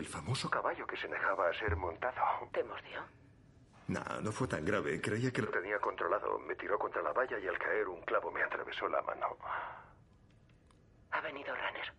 [0.00, 2.48] El famoso caballo que se dejaba a ser montado.
[2.54, 3.04] ¿Te mordió?
[3.88, 4.98] No, no fue tan grave.
[4.98, 6.38] Creía que lo tenía controlado.
[6.38, 9.36] Me tiró contra la valla y al caer un clavo me atravesó la mano.
[11.10, 11.92] Ha venido Runner.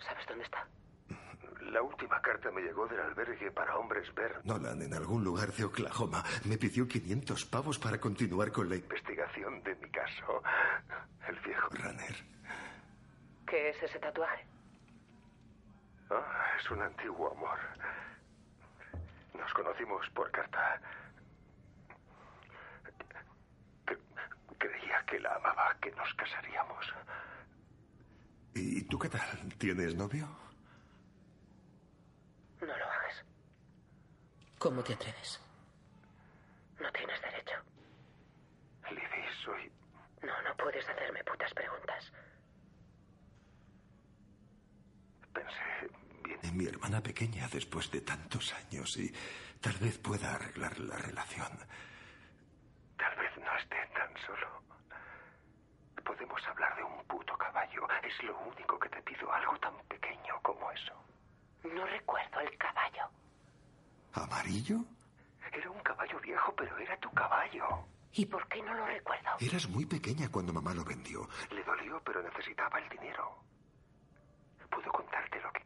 [0.00, 0.68] ¿Sabes dónde está?
[1.62, 5.64] La última carta me llegó del albergue para hombres ver Nolan en algún lugar de
[5.64, 6.22] Oklahoma.
[6.44, 10.42] Me pidió 500 pavos para continuar con la investigación de mi caso.
[11.26, 12.16] El viejo Runner.
[13.46, 14.44] ¿Qué es ese tatuaje?
[16.10, 17.58] Ah, es un antiguo amor.
[19.34, 20.80] Nos conocimos por carta.
[23.86, 23.98] Cre-
[24.58, 26.86] Creía que la amaba, que nos casaríamos.
[28.54, 29.54] ¿Y tú qué tal?
[29.58, 30.26] ¿Tienes novio?
[32.60, 33.24] No lo hagas.
[34.58, 35.40] ¿Cómo te atreves?
[36.80, 37.54] No tienes derecho.
[38.90, 39.70] Libby, soy...
[40.22, 42.12] No, no puedes hacerme putas preguntas.
[45.32, 45.88] Pensé,
[46.52, 49.12] mi hermana pequeña después de tantos años y
[49.60, 51.48] tal vez pueda arreglar la relación.
[52.96, 54.62] Tal vez no esté tan solo.
[56.04, 57.86] Podemos hablar de un puto caballo.
[58.02, 60.94] Es lo único que te pido, algo tan pequeño como eso.
[61.64, 63.04] No recuerdo el caballo.
[64.14, 64.84] ¿Amarillo?
[65.52, 67.84] Era un caballo viejo, pero era tu caballo.
[68.12, 69.30] ¿Y por qué no lo recuerdo?
[69.38, 71.28] Eras muy pequeña cuando mamá lo vendió.
[71.50, 73.44] Le dolió, pero necesitaba el dinero.
[74.70, 75.60] Puedo contarte lo que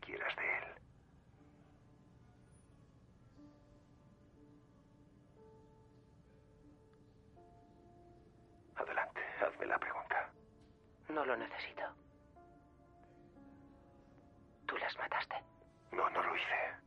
[8.76, 10.30] Adelante, hazme la pregunta.
[11.08, 11.82] No lo necesito.
[14.66, 15.41] Tú las mataste.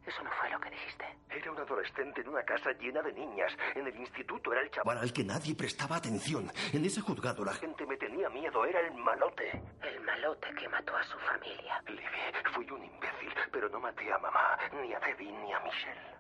[0.05, 1.05] Eso no fue lo que dijiste.
[1.29, 3.51] Era un adolescente en una casa llena de niñas.
[3.73, 6.51] En el instituto era el chaval al que nadie prestaba atención.
[6.73, 8.65] En ese juzgado la gente me tenía miedo.
[8.65, 9.49] Era el malote.
[9.81, 11.81] El malote que mató a su familia.
[11.87, 16.15] Libby, fui un imbécil, pero no maté a mamá, ni a Debbie, ni a Michelle.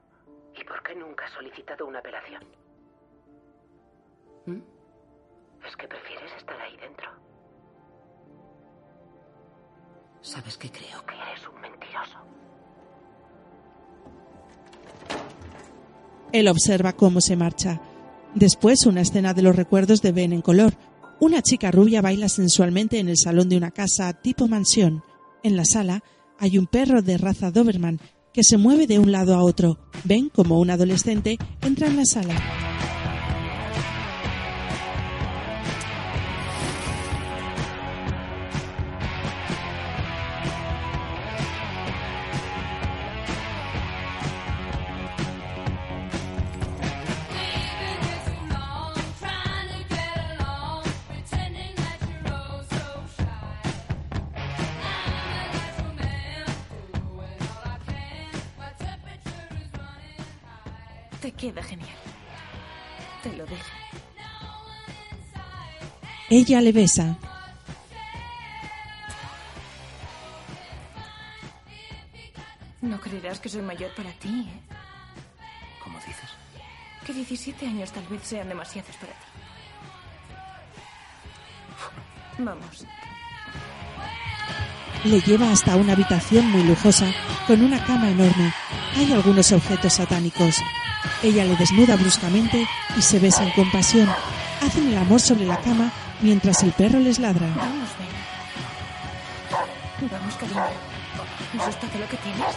[0.55, 2.43] ¿Y por qué nunca has solicitado una apelación?
[4.45, 4.61] ¿Mm?
[5.65, 7.11] ¿Es que prefieres estar ahí dentro?
[10.21, 11.05] ¿Sabes qué creo?
[11.05, 12.34] Que eres un mentiroso.
[16.35, 17.81] Él observa cómo se marcha.
[18.33, 20.73] Después, una escena de los recuerdos de Ben en color.
[21.21, 25.01] Una chica rubia baila sensualmente en el salón de una casa tipo mansión.
[25.43, 26.03] En la sala
[26.37, 28.01] hay un perro de raza Doberman
[28.33, 29.79] que se mueve de un lado a otro.
[30.03, 32.35] Ben, como un adolescente, entra en la sala.
[66.37, 67.15] Ella le besa.
[72.81, 74.59] No creerás que soy mayor para ti, ¿eh?
[75.81, 76.29] ¿Cómo dices?
[77.05, 79.25] Que 17 años tal vez sean demasiados para ti.
[82.39, 82.85] Vamos.
[85.05, 87.13] Le lleva hasta una habitación muy lujosa
[87.47, 88.53] con una cama enorme.
[88.97, 90.57] Hay algunos objetos satánicos.
[91.23, 92.67] Ella le desnuda bruscamente
[92.97, 94.09] y se besan con pasión.
[94.61, 97.47] Hacen el amor sobre la cama mientras el perro les ladra.
[97.55, 98.09] Vamos, ven.
[100.09, 100.65] Vamos, cariño.
[101.55, 102.55] ¿Eso es todo lo que tienes?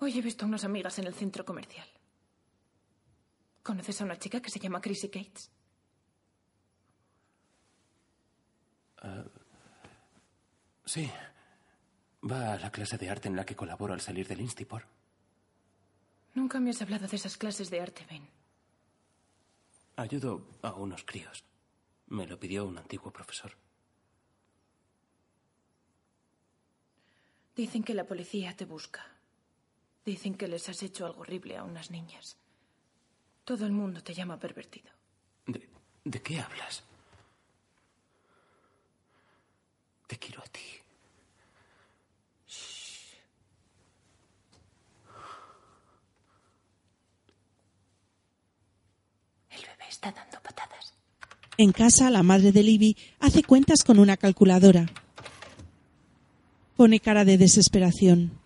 [0.00, 1.86] Hoy he visto a unas amigas en el centro comercial.
[3.62, 5.50] ¿Conoces a una chica que se llama Chrissy Cates?
[8.98, 9.24] Ah,
[10.84, 11.10] sí.
[12.22, 14.86] Va a la clase de arte en la que colaboro al salir del Instipor.
[16.34, 18.26] Nunca me has hablado de esas clases de arte, Ben.
[19.96, 21.44] Ayudo a unos críos.
[22.08, 23.52] Me lo pidió un antiguo profesor.
[27.54, 29.06] Dicen que la policía te busca.
[30.04, 32.36] Dicen que les has hecho algo horrible a unas niñas.
[33.44, 34.90] Todo el mundo te llama pervertido.
[35.46, 35.68] ¿De,
[36.04, 36.82] de qué hablas?
[40.14, 40.60] Te quiero a ti.
[49.50, 50.94] El bebé está dando patadas.
[51.56, 54.86] En casa, la madre de Libby hace cuentas con una calculadora.
[56.76, 58.43] Pone cara de desesperación.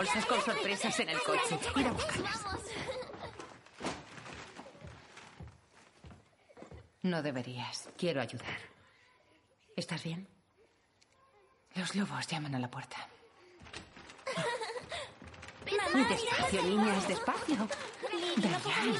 [0.00, 1.58] Bolsas con sorpresas en el coche.
[1.76, 2.40] Ir a buscarlas.
[7.02, 7.90] No deberías.
[7.98, 8.60] Quiero ayudar.
[9.76, 10.26] ¿Estás bien?
[11.74, 12.96] Los lobos llaman a la puerta.
[15.92, 17.68] Muy despacio, niñas, despacio.
[18.36, 18.94] Dayan.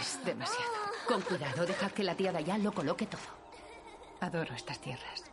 [0.00, 0.72] Es demasiado.
[1.06, 3.28] Con cuidado, dejad que la tía Dayan lo coloque todo.
[4.20, 5.24] Adoro estas tierras.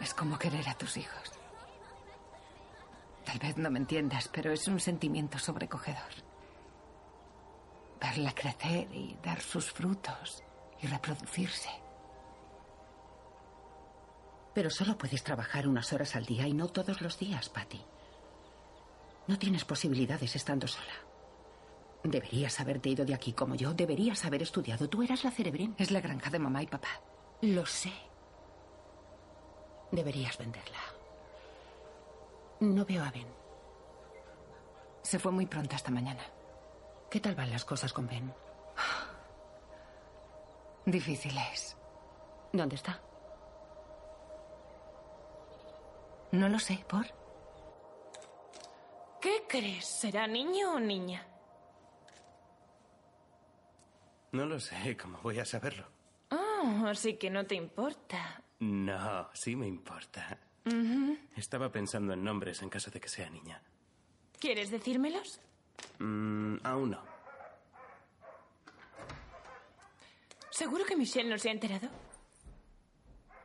[0.00, 1.32] Es como querer a tus hijos.
[3.24, 6.12] Tal vez no me entiendas, pero es un sentimiento sobrecogedor.
[8.00, 10.42] Verla crecer y dar sus frutos
[10.80, 11.70] y reproducirse.
[14.54, 17.82] Pero solo puedes trabajar unas horas al día y no todos los días, Patty.
[19.26, 20.94] No tienes posibilidades estando sola.
[22.04, 23.74] Deberías haberte ido de aquí como yo.
[23.74, 24.88] Deberías haber estudiado.
[24.88, 25.74] Tú eras la cerebrín.
[25.78, 27.00] Es la granja de mamá y papá.
[27.42, 27.92] Lo sé.
[29.90, 30.78] Deberías venderla.
[32.60, 33.28] No veo a Ben.
[35.02, 36.22] Se fue muy pronto esta mañana.
[37.10, 38.32] ¿Qué tal van las cosas con Ben?
[40.86, 41.76] Difíciles.
[42.52, 43.00] ¿Dónde está?
[46.32, 47.06] No lo sé, ¿por?
[49.20, 49.86] ¿Qué crees?
[49.86, 51.26] ¿Será niño o niña?
[54.32, 55.86] No lo sé, ¿cómo voy a saberlo?
[56.30, 58.42] Oh, así que no te importa.
[58.60, 60.38] No, sí me importa.
[61.36, 63.60] Estaba pensando en nombres en caso de que sea niña.
[64.40, 65.40] ¿Quieres decírmelos?
[65.98, 67.00] Mm, aún no.
[70.50, 71.88] ¿Seguro que Michelle no se ha enterado?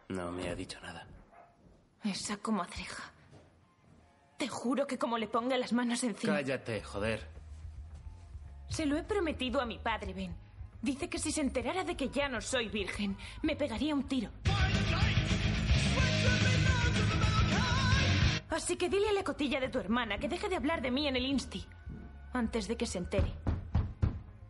[0.10, 1.06] No me ha dicho nada.
[2.04, 3.12] Esa comadreja.
[4.38, 6.34] Te juro que como le ponga las manos encima.
[6.34, 7.28] Cállate, joder.
[8.70, 10.36] Se lo he prometido a mi padre, Ben.
[10.82, 14.32] Dice que si se enterara de que ya no soy virgen, me pegaría un tiro.
[18.52, 21.08] Así que dile a la cotilla de tu hermana que deje de hablar de mí
[21.08, 21.66] en el Insti.
[22.34, 23.34] antes de que se entere.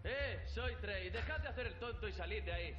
[0.03, 0.39] ¡Eh!
[0.53, 1.09] Soy Trey.
[1.09, 2.75] Dejad de hacer el tonto y salid de ahí.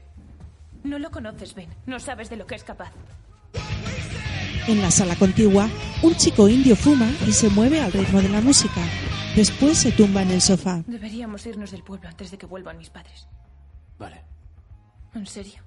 [0.84, 1.70] No lo conoces, Ben.
[1.86, 2.92] No sabes de lo que es capaz.
[4.68, 5.68] En la sala contigua,
[6.02, 8.80] un chico indio fuma y se mueve al ritmo de la música.
[9.34, 10.82] Después se tumba en el sofá.
[10.86, 13.26] Deberíamos irnos del pueblo antes de que vuelvan mis padres.
[13.98, 14.22] Vale.
[15.14, 15.62] ¿En serio?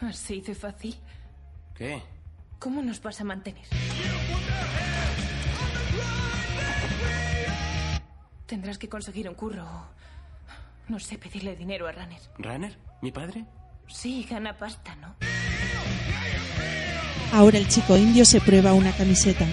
[0.00, 0.96] ¿Así de fácil?
[1.74, 2.02] ¿Qué?
[2.62, 3.64] ¿Cómo nos vas a mantener?
[8.46, 9.86] Tendrás que conseguir un curro o...
[10.86, 12.20] No sé, pedirle dinero a Runner.
[12.38, 12.78] ¿Runner?
[13.00, 13.46] ¿Mi padre?
[13.88, 15.16] Sí, gana pasta, ¿no?
[17.32, 19.44] Ahora el chico indio se prueba una camiseta.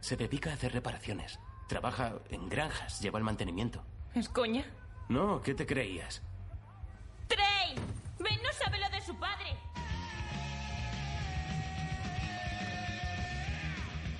[0.00, 1.38] Se dedica a hacer reparaciones.
[1.74, 3.82] Trabaja en granjas, lleva el mantenimiento.
[4.14, 4.64] ¿Es coña?
[5.08, 6.22] No, ¿qué te creías?
[7.26, 7.74] ¡Trey!
[8.20, 9.56] Ben no sabe lo de su padre.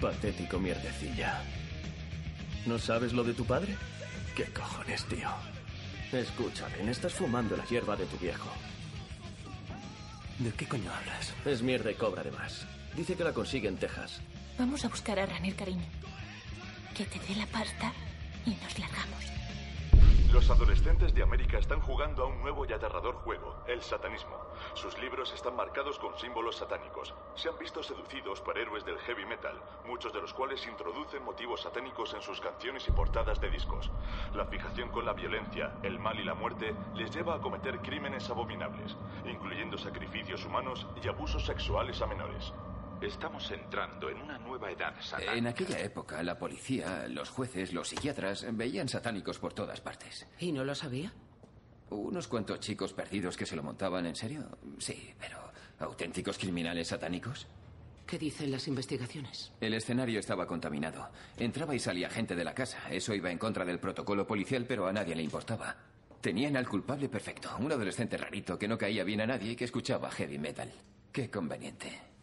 [0.01, 1.45] Patético mierdecilla.
[2.67, 3.77] ¿No sabes lo de tu padre?
[4.35, 5.29] ¿Qué cojones, tío?
[6.11, 8.51] Escucha, Ben, estás fumando la hierba de tu viejo.
[10.41, 11.33] ¿De qué coño hablas?
[11.45, 12.67] Es mierda y cobra de más.
[12.97, 14.21] Dice que la consigue en Texas.
[14.59, 15.85] Vamos a buscar a Runner, cariño.
[16.95, 17.93] Que te dé la pasta
[18.47, 19.25] y nos largamos.
[20.33, 24.37] Los adolescentes de América están jugando a un nuevo y aterrador juego, el satanismo.
[24.75, 27.13] Sus libros están marcados con símbolos satánicos.
[27.35, 31.63] Se han visto seducidos por héroes del heavy metal, muchos de los cuales introducen motivos
[31.63, 33.91] satánicos en sus canciones y portadas de discos.
[34.33, 38.31] La fijación con la violencia, el mal y la muerte les lleva a cometer crímenes
[38.31, 42.53] abominables, incluyendo sacrificios humanos y abusos sexuales a menores.
[43.01, 45.35] Estamos entrando en una nueva edad satánica.
[45.35, 50.27] En aquella época, la policía, los jueces, los psiquiatras veían satánicos por todas partes.
[50.39, 51.13] ¿Y no lo sabía?
[51.91, 54.59] Unos cuantos chicos perdidos que se lo montaban en serio.
[54.79, 55.39] Sí, pero
[55.81, 57.47] ¿auténticos criminales satánicos?
[58.07, 59.53] ¿Qué dicen las investigaciones?
[59.61, 61.09] El escenario estaba contaminado.
[61.37, 62.79] Entraba y salía gente de la casa.
[62.91, 65.77] Eso iba en contra del protocolo policial, pero a nadie le importaba.
[66.21, 69.67] Tenían al culpable perfecto, un adolescente rarito que no caía bien a nadie y que
[69.67, 70.73] escuchaba heavy metal.
[71.13, 72.14] Qué conveniente.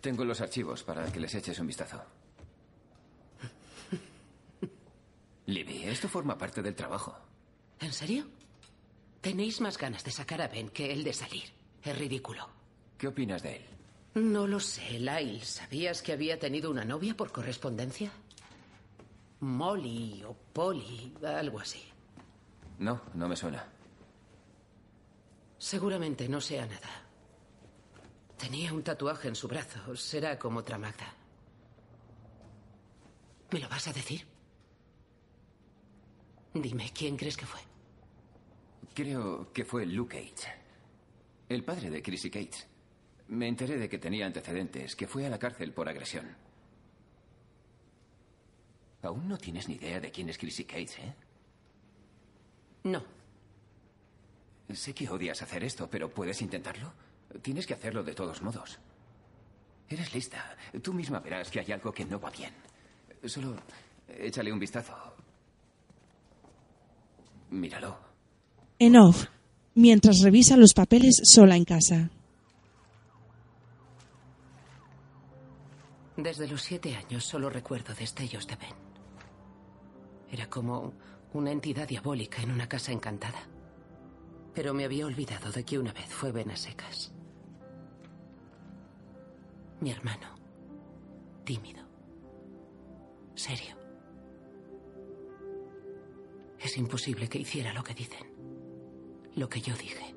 [0.00, 2.02] Tengo los archivos para que les eches un vistazo.
[5.46, 7.16] Libby, esto forma parte del trabajo.
[7.80, 8.24] ¿En serio?
[9.20, 11.44] Tenéis más ganas de sacar a Ben que él de salir.
[11.82, 12.48] Es ridículo.
[12.96, 13.64] ¿Qué opinas de él?
[14.14, 15.44] No lo sé, Lyle.
[15.44, 18.10] ¿Sabías que había tenido una novia por correspondencia?
[19.40, 21.82] Molly o Polly, algo así.
[22.78, 23.64] No, no me suena.
[25.58, 27.09] Seguramente no sea nada.
[28.40, 29.94] Tenía un tatuaje en su brazo.
[29.96, 31.14] Será como otra Magda.
[33.52, 34.26] ¿Me lo vas a decir?
[36.54, 37.60] Dime, ¿quién crees que fue?
[38.94, 40.48] Creo que fue Luke Cates.
[41.48, 42.66] El padre de Chrissy Cates.
[43.28, 46.34] Me enteré de que tenía antecedentes, que fue a la cárcel por agresión.
[49.02, 51.14] Aún no tienes ni idea de quién es Chrissy Cates, ¿eh?
[52.84, 53.04] No.
[54.72, 56.92] Sé que odias hacer esto, pero ¿puedes intentarlo?
[57.42, 58.78] Tienes que hacerlo de todos modos.
[59.88, 60.56] Eres lista.
[60.82, 62.52] Tú misma verás que hay algo que no va bien.
[63.24, 63.56] Solo
[64.08, 64.94] échale un vistazo.
[67.50, 67.98] Míralo.
[68.78, 69.26] En off,
[69.74, 72.10] mientras revisa los papeles sola en casa.
[76.16, 78.74] Desde los siete años solo recuerdo destellos de Ben.
[80.30, 80.92] Era como
[81.32, 83.42] una entidad diabólica en una casa encantada.
[84.54, 87.12] Pero me había olvidado de que una vez fue Ben a secas.
[89.80, 90.34] Mi hermano.
[91.44, 91.82] Tímido.
[93.34, 93.76] Serio.
[96.58, 98.26] Es imposible que hiciera lo que dicen.
[99.36, 100.14] Lo que yo dije.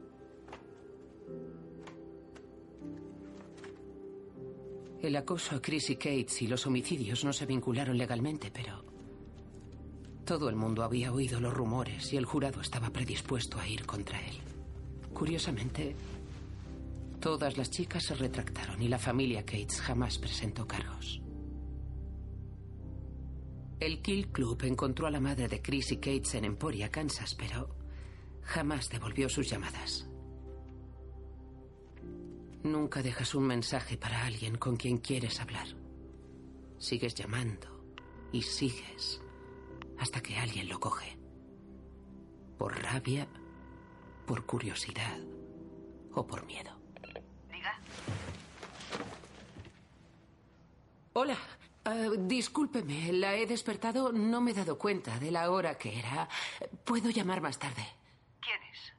[5.02, 8.86] El acoso a Chrissy Cates y los homicidios no se vincularon legalmente, pero
[10.26, 14.20] todo el mundo había oído los rumores y el jurado estaba predispuesto a ir contra
[14.20, 14.38] él.
[15.14, 15.96] Curiosamente,
[17.24, 21.22] todas las chicas se retractaron y la familia Cates jamás presentó cargos.
[23.80, 27.78] El Kill Club encontró a la madre de Chrissy Cates en Emporia, Kansas, pero
[28.42, 30.06] jamás devolvió sus llamadas.
[32.64, 35.68] Nunca dejas un mensaje para alguien con quien quieres hablar.
[36.78, 37.86] Sigues llamando
[38.34, 39.22] y sigues
[39.98, 41.18] hasta que alguien lo coge.
[42.58, 43.30] Por rabia,
[44.28, 45.20] por curiosidad
[46.14, 46.83] o por miedo.
[51.14, 51.38] Hola.
[51.86, 54.12] Ah, discúlpeme, la he despertado.
[54.14, 56.28] No me he dado cuenta de la hora que era.
[56.86, 57.86] ¿Puedo llamar más tarde?
[58.40, 58.94] ¿Quién es?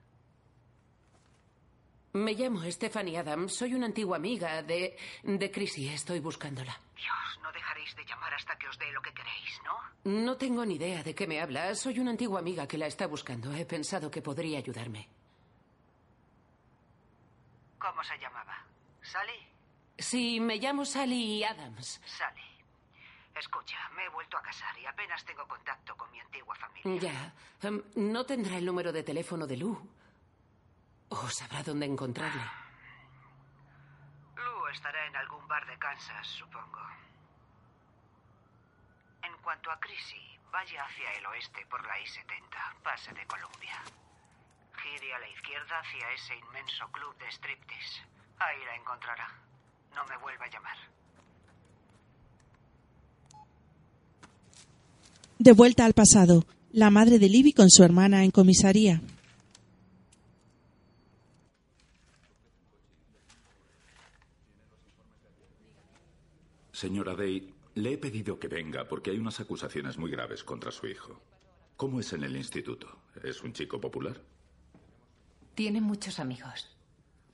[2.13, 3.55] Me llamo Stephanie Adams.
[3.55, 4.97] Soy una antigua amiga de.
[5.23, 5.89] de Chrissy.
[5.89, 6.79] Estoy buscándola.
[6.95, 9.75] Dios, no dejaréis de llamar hasta que os dé lo que queréis, ¿no?
[10.25, 11.75] No tengo ni idea de qué me habla.
[11.75, 13.53] Soy una antigua amiga que la está buscando.
[13.55, 15.09] He pensado que podría ayudarme.
[17.79, 18.63] ¿Cómo se llamaba?
[19.03, 19.44] ¿Sally?
[20.15, 22.01] Sí, me llamo Sally Adams.
[22.07, 22.49] Sally.
[23.35, 27.01] Escucha, me he vuelto a casar y apenas tengo contacto con mi antigua familia.
[27.01, 27.69] Ya.
[27.69, 29.77] Em, no tendrá el número de teléfono de Lou.
[31.09, 32.45] O sabrá dónde encontrarle.
[34.37, 36.87] Lou estará en algún bar de Kansas, supongo.
[39.21, 43.83] En cuanto a Chrissy, vaya hacia el oeste por la I-70, pase de Columbia.
[44.81, 48.07] Gire a la izquierda hacia ese inmenso club de striptease.
[48.39, 49.45] Ahí la encontrará.
[49.95, 50.77] No me vuelva a llamar.
[55.39, 59.01] De vuelta al pasado, la madre de Libby con su hermana en comisaría.
[66.73, 70.87] Señora Day, le he pedido que venga porque hay unas acusaciones muy graves contra su
[70.87, 71.21] hijo.
[71.77, 72.89] ¿Cómo es en el instituto?
[73.23, 74.21] ¿Es un chico popular?
[75.55, 76.69] Tiene muchos amigos.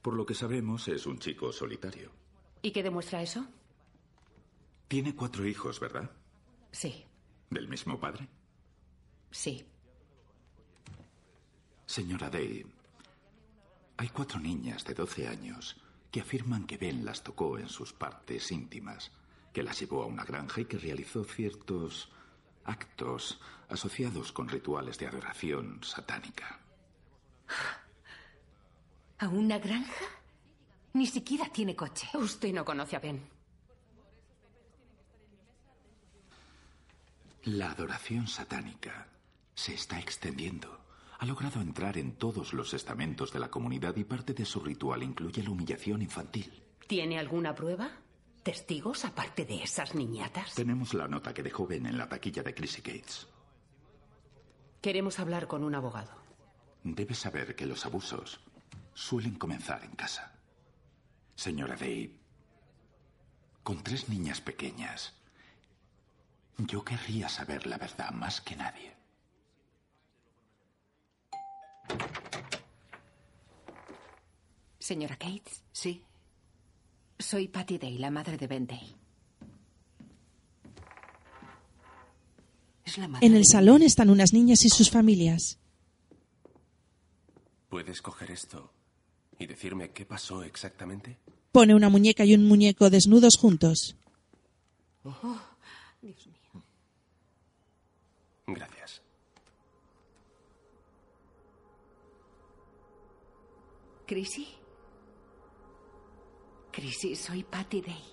[0.02, 2.19] Por lo que sabemos, es un chico solitario.
[2.62, 3.46] ¿Y qué demuestra eso?
[4.88, 6.10] Tiene cuatro hijos, ¿verdad?
[6.72, 7.04] Sí,
[7.50, 8.28] ¿Del mismo padre?
[9.30, 9.64] sí.
[11.86, 12.64] Señora Day,
[13.96, 15.76] hay cuatro niñas de 12 años
[16.12, 19.10] que afirman que Ben las tocó en sus partes íntimas,
[19.52, 22.08] que las llevó a una granja y que realizó ciertos
[22.64, 26.60] actos asociados con rituales de adoración satánica.
[29.18, 30.04] ¿A una granja?
[30.92, 32.08] Ni siquiera tiene coche.
[32.14, 33.20] Usted no conoce a Ben.
[37.44, 39.08] La adoración satánica
[39.54, 40.80] se está extendiendo.
[41.18, 45.02] Ha logrado entrar en todos los estamentos de la comunidad y parte de su ritual
[45.02, 46.62] incluye la humillación infantil.
[46.86, 47.90] ¿Tiene alguna prueba?
[48.42, 50.54] ¿Testigos aparte de esas niñatas?
[50.54, 53.26] Tenemos la nota que dejó Ben en la taquilla de Chrissy Gates.
[54.80, 56.12] Queremos hablar con un abogado.
[56.82, 58.40] Debe saber que los abusos
[58.94, 60.39] suelen comenzar en casa.
[61.40, 62.14] Señora Day,
[63.62, 65.14] con tres niñas pequeñas,
[66.58, 68.94] yo querría saber la verdad más que nadie.
[74.78, 75.64] Señora Cates.
[75.72, 76.04] Sí.
[77.18, 78.94] Soy Patty Day, la madre de Ben Day.
[82.84, 85.58] Es la madre En el salón están unas niñas y sus familias.
[87.70, 88.74] ¿Puedes coger esto
[89.40, 91.18] y decirme qué pasó exactamente?
[91.50, 93.96] Pone una muñeca y un muñeco desnudos juntos.
[95.02, 95.40] Oh,
[96.02, 96.62] Dios mío.
[98.46, 99.02] Gracias.
[104.06, 104.46] ¿Chrissy?
[106.70, 108.04] Chrissy, soy Patty Day.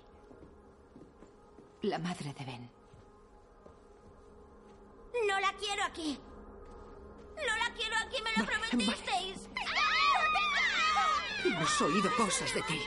[1.82, 2.72] La madre de Ben.
[5.28, 6.18] No la quiero aquí.
[7.36, 9.50] No la quiero aquí, me lo prometisteis.
[11.48, 12.80] Hemos oído cosas de ti.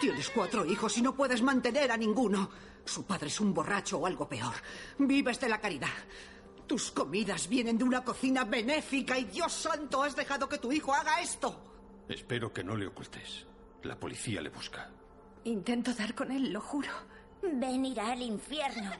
[0.00, 2.50] Tienes cuatro hijos y no puedes mantener a ninguno.
[2.84, 4.54] Su padre es un borracho o algo peor.
[4.98, 5.88] Vives de la caridad.
[6.66, 10.94] Tus comidas vienen de una cocina benéfica y Dios santo, has dejado que tu hijo
[10.94, 12.04] haga esto.
[12.08, 13.46] Espero que no le ocultes.
[13.82, 14.90] La policía le busca.
[15.44, 16.90] Intento dar con él, lo juro.
[17.42, 18.90] Ben irá al infierno.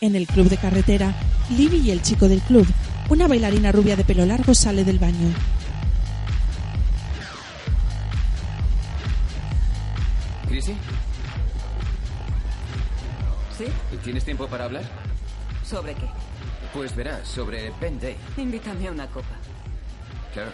[0.00, 1.14] En el club de carretera,
[1.56, 2.66] Libby y el chico del club,
[3.08, 5.32] una bailarina rubia de pelo largo, sale del baño.
[10.52, 10.76] ¿Chrissy?
[13.56, 13.64] ¿Sí?
[14.04, 14.84] ¿Tienes tiempo para hablar?
[15.64, 16.06] ¿Sobre qué?
[16.74, 18.18] Pues verás, sobre Ben Day.
[18.36, 19.34] Invítame a una copa.
[20.34, 20.50] Claro.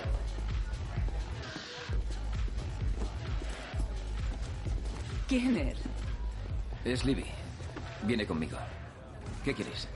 [5.26, 5.78] ¿Quién es?
[6.84, 7.24] Es Libby.
[8.04, 8.56] Viene conmigo.
[9.44, 9.88] ¿Qué quieres?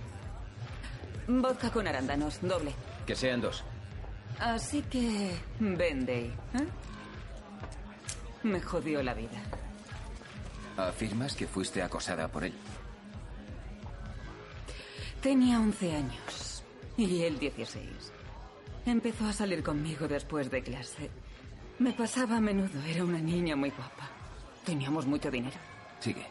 [1.29, 2.75] Vodka con arándanos, doble.
[3.07, 3.63] Que sean dos.
[4.41, 5.37] Así que...
[5.61, 6.67] Ben Day, ¿eh?
[8.43, 9.41] Me jodió la vida.
[10.77, 12.55] ¿Afirmas que fuiste acosada por él?
[15.21, 16.65] Tenía 11 años
[16.97, 17.87] y él 16.
[18.87, 21.11] Empezó a salir conmigo después de clase.
[21.79, 24.09] Me pasaba a menudo, era una niña muy guapa.
[24.65, 25.57] Teníamos mucho dinero.
[26.01, 26.27] Sigue.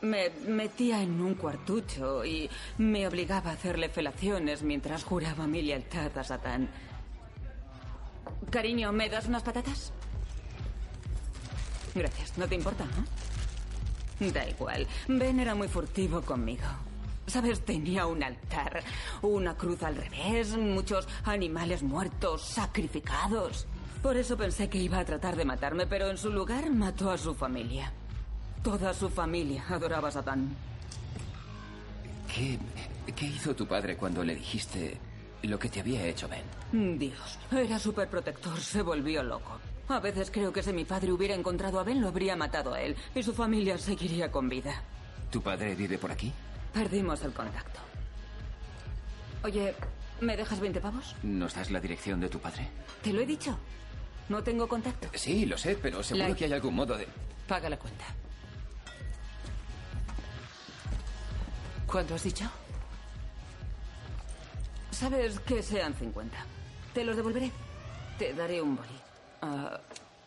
[0.00, 2.48] Me metía en un cuartucho y
[2.78, 6.68] me obligaba a hacerle felaciones mientras juraba mi lealtad a Satán.
[8.50, 9.92] Cariño, ¿me das unas patatas?
[11.94, 13.33] Gracias, no te importa, ¿no?
[14.20, 14.86] Da igual.
[15.08, 16.64] Ben era muy furtivo conmigo.
[17.26, 17.64] ¿Sabes?
[17.64, 18.82] Tenía un altar,
[19.22, 23.66] una cruz al revés, muchos animales muertos, sacrificados.
[24.02, 27.16] Por eso pensé que iba a tratar de matarme, pero en su lugar mató a
[27.16, 27.92] su familia.
[28.62, 30.54] Toda su familia adoraba a Satán.
[32.34, 32.58] ¿Qué,
[33.16, 34.98] ¿Qué hizo tu padre cuando le dijiste
[35.42, 36.98] lo que te había hecho Ben?
[36.98, 39.58] Dios, era súper protector, se volvió loco.
[39.88, 42.80] A veces creo que si mi padre hubiera encontrado a Ben, lo habría matado a
[42.80, 44.82] él y su familia seguiría con vida.
[45.30, 46.32] ¿Tu padre vive por aquí?
[46.72, 47.80] Perdimos el contacto.
[49.42, 49.74] Oye,
[50.20, 51.14] ¿me dejas 20 pavos?
[51.22, 52.68] ¿Nos das la dirección de tu padre?
[53.02, 53.58] ¿Te lo he dicho?
[54.28, 55.08] ¿No tengo contacto?
[55.14, 57.06] Sí, lo sé, pero seguro que hay algún modo de...
[57.46, 58.06] Paga la cuenta.
[61.86, 62.50] ¿Cuánto has dicho?
[64.90, 66.36] Sabes que sean 50.
[66.94, 67.50] Te los devolveré.
[68.18, 69.03] Te daré un boli.
[69.46, 69.78] Ah,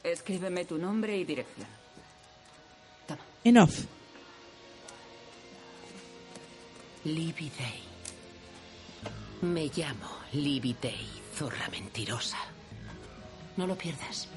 [0.03, 1.67] escríbeme tu nombre y dirección.
[3.07, 3.23] Toma.
[3.43, 3.85] En off.
[7.03, 7.83] Libby Day.
[9.41, 12.37] Me llamo Libby Day, zorra mentirosa.
[13.55, 14.29] No lo pierdas.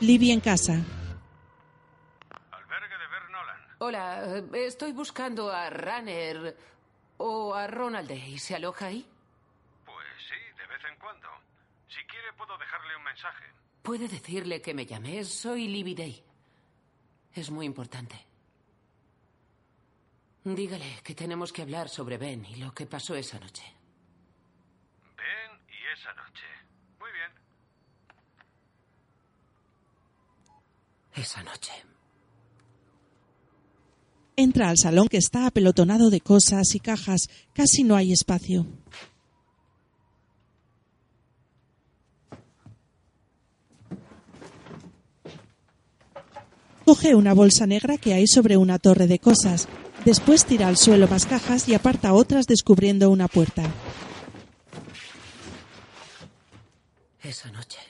[0.00, 0.74] Libby en casa.
[2.50, 3.56] Albergue de Vernolan.
[3.78, 6.56] Hola, eh, estoy buscando a Runner
[7.16, 8.38] o a Ronald Day.
[8.38, 9.06] ¿Se aloja ahí?
[9.84, 11.28] Pues sí, de vez en cuando.
[11.88, 13.44] Si quiere puedo dejarle un mensaje.
[13.82, 15.24] Puede decirle que me llamé.
[15.24, 16.24] Soy Libby Day.
[17.34, 18.16] Es muy importante.
[20.44, 23.64] Dígale que tenemos que hablar sobre Ben y lo que pasó esa noche.
[25.16, 26.46] Ben y esa noche.
[27.00, 27.32] Muy bien.
[31.14, 31.72] Esa noche.
[34.36, 37.28] Entra al salón que está apelotonado de cosas y cajas.
[37.52, 38.66] Casi no hay espacio.
[46.86, 49.66] Coge una bolsa negra que hay sobre una torre de cosas.
[50.04, 53.68] Después tira al suelo más cajas y aparta otras descubriendo una puerta.
[57.20, 57.80] Esa noche.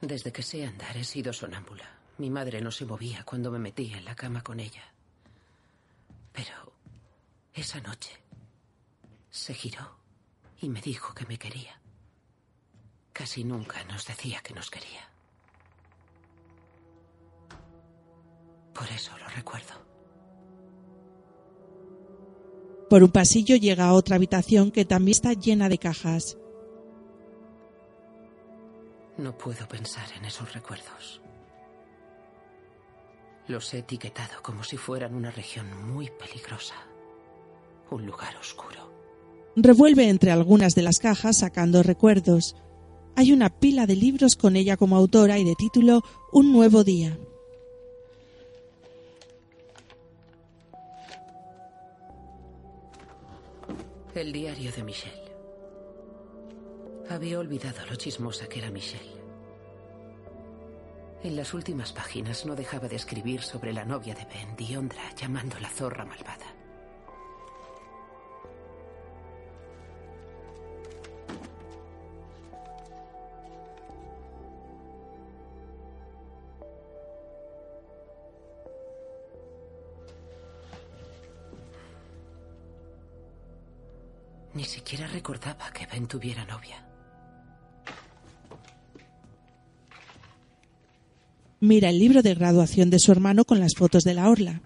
[0.00, 1.90] Desde que sé andar he sido sonámbula.
[2.18, 4.84] Mi madre no se movía cuando me metía en la cama con ella.
[6.32, 6.72] Pero
[7.54, 8.12] esa noche
[9.30, 9.96] se giró
[10.60, 11.80] y me dijo que me quería.
[13.12, 15.15] Casi nunca nos decía que nos quería.
[18.76, 19.74] Por eso lo recuerdo.
[22.90, 26.36] Por un pasillo llega a otra habitación que también está llena de cajas.
[29.16, 31.22] No puedo pensar en esos recuerdos.
[33.48, 36.74] Los he etiquetado como si fueran una región muy peligrosa.
[37.90, 38.92] Un lugar oscuro.
[39.56, 42.56] Revuelve entre algunas de las cajas sacando recuerdos.
[43.14, 47.16] Hay una pila de libros con ella como autora y de título Un nuevo día.
[54.16, 55.30] El diario de Michelle.
[57.10, 59.20] Había olvidado lo chismosa que era Michelle.
[61.22, 65.68] En las últimas páginas no dejaba de escribir sobre la novia de Ben, Diondra, llamándola
[65.68, 66.55] zorra malvada.
[84.56, 86.82] Ni siquiera recordaba que Ben tuviera novia.
[91.60, 94.62] Mira el libro de graduación de su hermano con las fotos de la orla.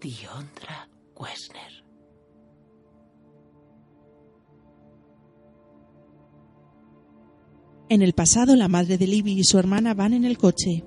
[0.00, 1.84] Diondra Wessner.
[7.88, 10.84] En el pasado, la madre de Libby y su hermana van en el coche.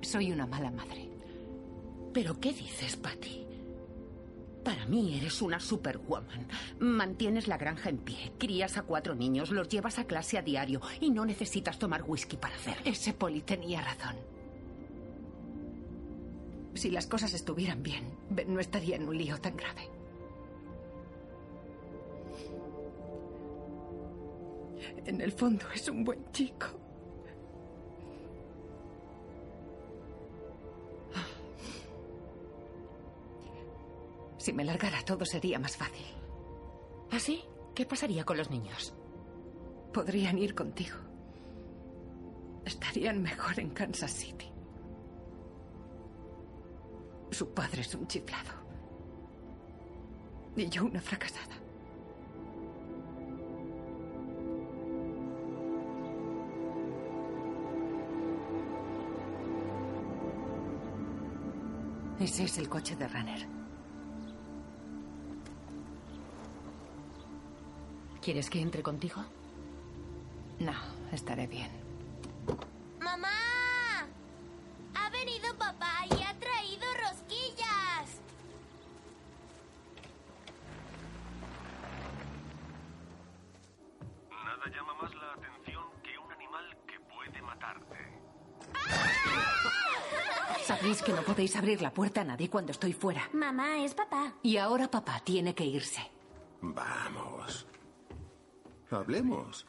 [0.00, 1.10] Soy una mala madre.
[2.12, 3.46] ¿Pero qué dices, Patty?
[4.64, 6.46] Para mí eres una superwoman.
[6.80, 10.80] Mantienes la granja en pie, crías a cuatro niños, los llevas a clase a diario
[11.00, 12.82] y no necesitas tomar whisky para hacerlo.
[12.84, 14.16] Ese poli tenía razón.
[16.74, 19.88] Si las cosas estuvieran bien, Ben no estaría en un lío tan grave.
[25.06, 26.66] En el fondo es un buen chico.
[34.40, 36.06] Si me largara todo sería más fácil.
[37.10, 37.44] ¿Así?
[37.74, 38.94] ¿Qué pasaría con los niños?
[39.92, 40.96] Podrían ir contigo.
[42.64, 44.50] Estarían mejor en Kansas City.
[47.30, 48.52] Su padre es un chiflado.
[50.56, 51.56] Y yo una fracasada.
[62.18, 63.59] Ese es el coche de Runner.
[68.22, 69.24] ¿Quieres que entre contigo?
[70.58, 70.74] No,
[71.10, 71.70] estaré bien.
[73.00, 74.06] ¡Mamá!
[74.94, 78.20] Ha venido papá y ha traído rosquillas.
[84.30, 87.96] Nada llama más la atención que un animal que puede matarte.
[90.66, 93.30] Sabéis que no podéis abrir la puerta a nadie cuando estoy fuera.
[93.32, 94.34] Mamá, es papá.
[94.42, 96.02] Y ahora papá tiene que irse.
[96.60, 97.29] Vamos.
[98.90, 99.66] Hablemos.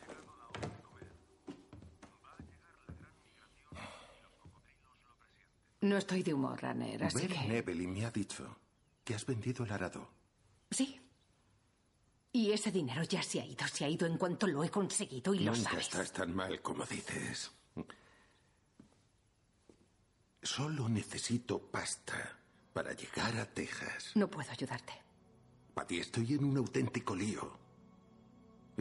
[5.81, 7.87] No estoy de humor, Runner, así Ben que...
[7.87, 8.55] Me ha dicho
[9.03, 10.07] que has vendido el arado.
[10.69, 10.99] Sí.
[12.33, 15.33] Y ese dinero ya se ha ido, se ha ido en cuanto lo he conseguido
[15.33, 15.87] y lo Nunca sabes.
[15.87, 17.51] estás tan mal como dices.
[20.43, 22.37] Solo necesito pasta
[22.73, 24.11] para llegar a Texas.
[24.15, 24.93] No puedo ayudarte.
[25.73, 27.59] Patty, estoy en un auténtico lío.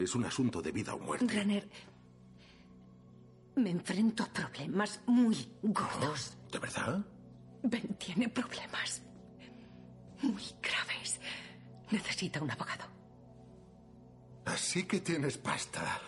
[0.01, 1.27] Es un asunto de vida o muerte.
[1.27, 1.69] Runner,
[3.55, 6.37] me enfrento a problemas muy gordos.
[6.51, 7.05] ¿De verdad?
[7.63, 9.03] Ben tiene problemas
[10.21, 11.19] muy graves.
[11.91, 12.85] Necesita un abogado.
[14.45, 16.01] Así que tienes pasta.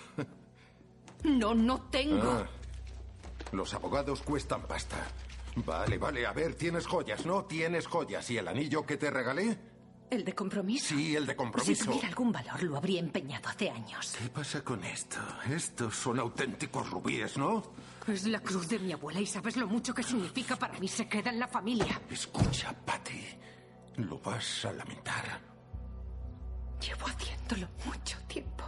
[1.24, 2.32] No, no tengo.
[2.32, 2.50] Ah,
[3.52, 4.98] los abogados cuestan pasta.
[5.56, 6.26] Vale, vale.
[6.26, 7.46] A ver, tienes joyas, ¿no?
[7.46, 8.30] Tienes joyas.
[8.32, 9.58] ¿Y el anillo que te regalé?
[10.14, 10.94] ¿El de compromiso?
[10.94, 11.86] Sí, el de Si compromiso.
[11.86, 14.14] tuviera algún valor, lo habría empeñado hace años.
[14.22, 15.18] ¿Qué pasa con esto?
[15.50, 17.64] Estos son auténticos rubíes, ¿no?
[18.08, 20.88] Es la cruz de mi abuela y sabes lo mucho que significa para mí.
[20.88, 22.00] Se queda en la familia.
[22.12, 23.26] Escucha, Patty.
[23.98, 25.42] Lo vas a lamentar.
[26.80, 28.64] Llevo haciéndolo mucho tiempo.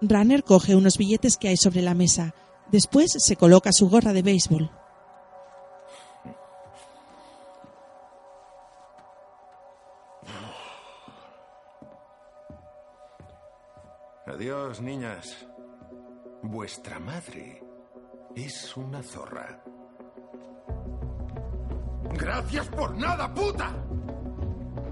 [0.00, 2.34] Runner coge unos billetes que hay sobre la mesa.
[2.72, 4.70] Después se coloca su gorra de béisbol.
[14.26, 15.46] Adiós, niñas.
[16.42, 17.62] Vuestra madre
[18.34, 19.62] es una zorra.
[22.12, 23.72] Gracias por nada, puta.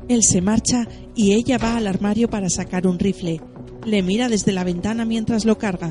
[0.09, 3.41] Él se marcha y ella va al armario para sacar un rifle.
[3.85, 5.91] Le mira desde la ventana mientras lo carga.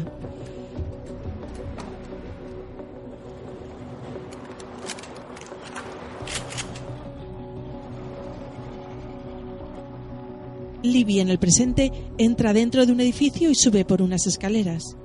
[10.94, 14.96] Libby en el presente entra dentro de un edificio y sube por unas escaleras.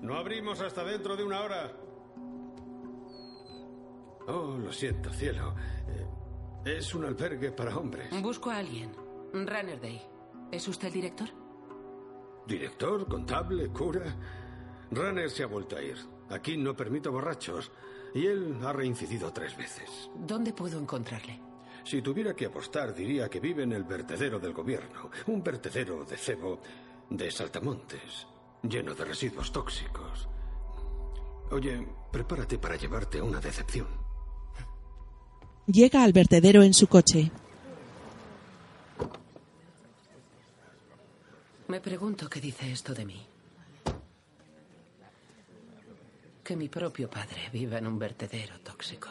[0.00, 1.72] No abrimos hasta dentro de una hora.
[4.28, 5.54] Oh, lo siento, cielo.
[6.64, 8.08] Eh, es un albergue para hombres.
[8.22, 8.92] Busco a alguien.
[9.32, 10.00] Runner Day.
[10.52, 11.28] ¿Es usted el director?
[12.46, 14.14] Director, contable, cura.
[14.92, 15.96] Runner se ha vuelto a ir.
[16.32, 17.70] Aquí no permito borrachos.
[18.14, 20.10] Y él ha reincidido tres veces.
[20.14, 21.38] ¿Dónde puedo encontrarle?
[21.84, 25.10] Si tuviera que apostar, diría que vive en el vertedero del gobierno.
[25.26, 26.60] Un vertedero de cebo
[27.10, 28.26] de saltamontes,
[28.62, 30.28] lleno de residuos tóxicos.
[31.50, 33.88] Oye, prepárate para llevarte una decepción.
[35.66, 37.30] Llega al vertedero en su coche.
[41.68, 43.31] Me pregunto qué dice esto de mí.
[46.44, 49.08] Que mi propio padre viva en un vertedero tóxico.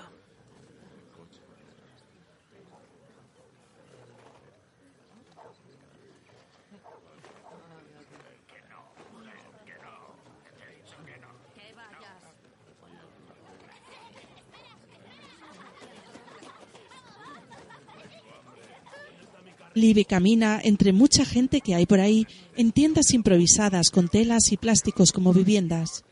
[19.74, 22.28] Libby camina entre mucha gente que hay por ahí
[22.58, 26.04] en tiendas improvisadas con telas y plásticos como viviendas.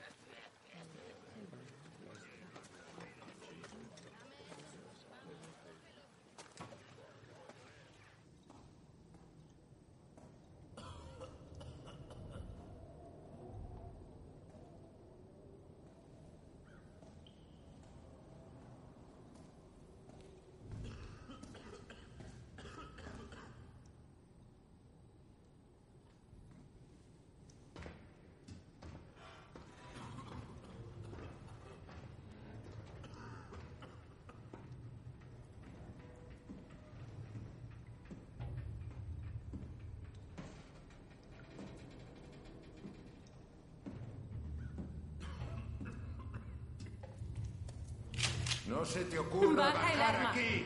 [48.89, 50.31] Se te ocurra Baja el arma.
[50.31, 50.65] aquí.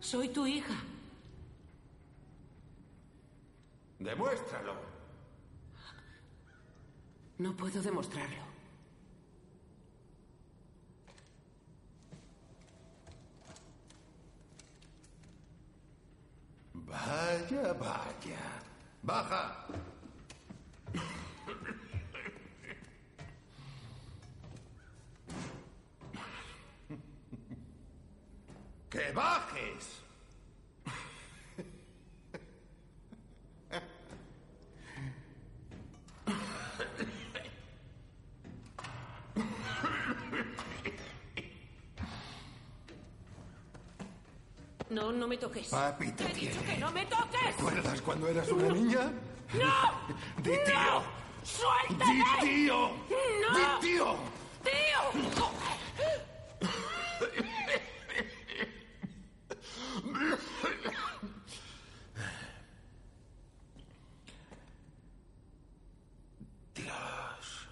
[0.00, 0.74] Soy tu hija.
[3.98, 4.74] Demuéstralo.
[7.38, 8.44] No puedo demostrarlo.
[16.74, 18.42] Vaya, vaya.
[19.02, 19.66] Baja.
[45.20, 45.68] No, no me toques.
[45.68, 47.54] Papi te Te he dicho que no me toques.
[47.58, 49.12] ¿Recuerdas cuando eras una niña?
[49.52, 50.08] ¡No!
[50.42, 51.02] ¡Di tío!
[51.44, 52.14] ¡Suéltame!
[52.14, 52.88] ¡Di tío!
[52.88, 53.58] ¡No!
[53.58, 54.16] ¡Di tío!
[54.64, 55.00] ¡Tío!
[66.74, 67.68] Dios.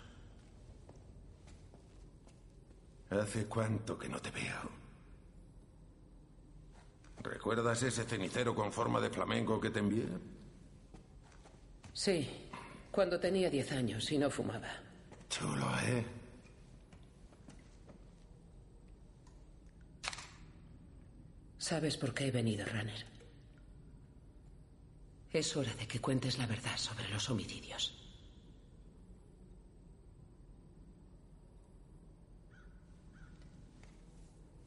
[3.08, 4.87] ¿Hace cuánto que no te veo?
[7.48, 10.06] ¿Recuerdas ese cenicero con forma de flamenco que te envié?
[11.94, 12.28] Sí,
[12.90, 14.68] cuando tenía 10 años y no fumaba.
[15.30, 16.04] Chulo, ¿eh?
[21.56, 23.06] ¿Sabes por qué he venido, Runner?
[25.32, 27.96] Es hora de que cuentes la verdad sobre los homicidios.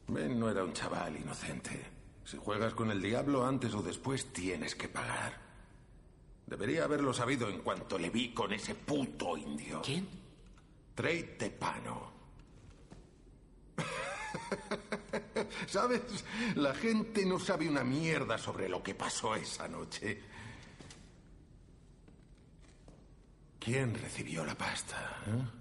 [0.07, 2.01] Ben no era un chaval inocente.
[2.24, 5.39] Si juegas con el diablo, antes o después tienes que pagar.
[6.45, 9.82] Debería haberlo sabido en cuanto le vi con ese puto indio.
[9.82, 10.07] ¿Quién?
[10.95, 12.11] Trey Tepano.
[15.67, 16.01] ¿Sabes?
[16.55, 20.22] La gente no sabe una mierda sobre lo que pasó esa noche.
[23.59, 25.22] ¿Quién recibió la pasta?
[25.28, 25.61] eh?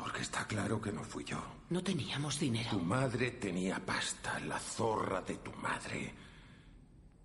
[0.00, 1.38] Porque está claro que no fui yo.
[1.68, 2.70] No teníamos dinero.
[2.70, 6.14] Tu madre tenía pasta, la zorra de tu madre.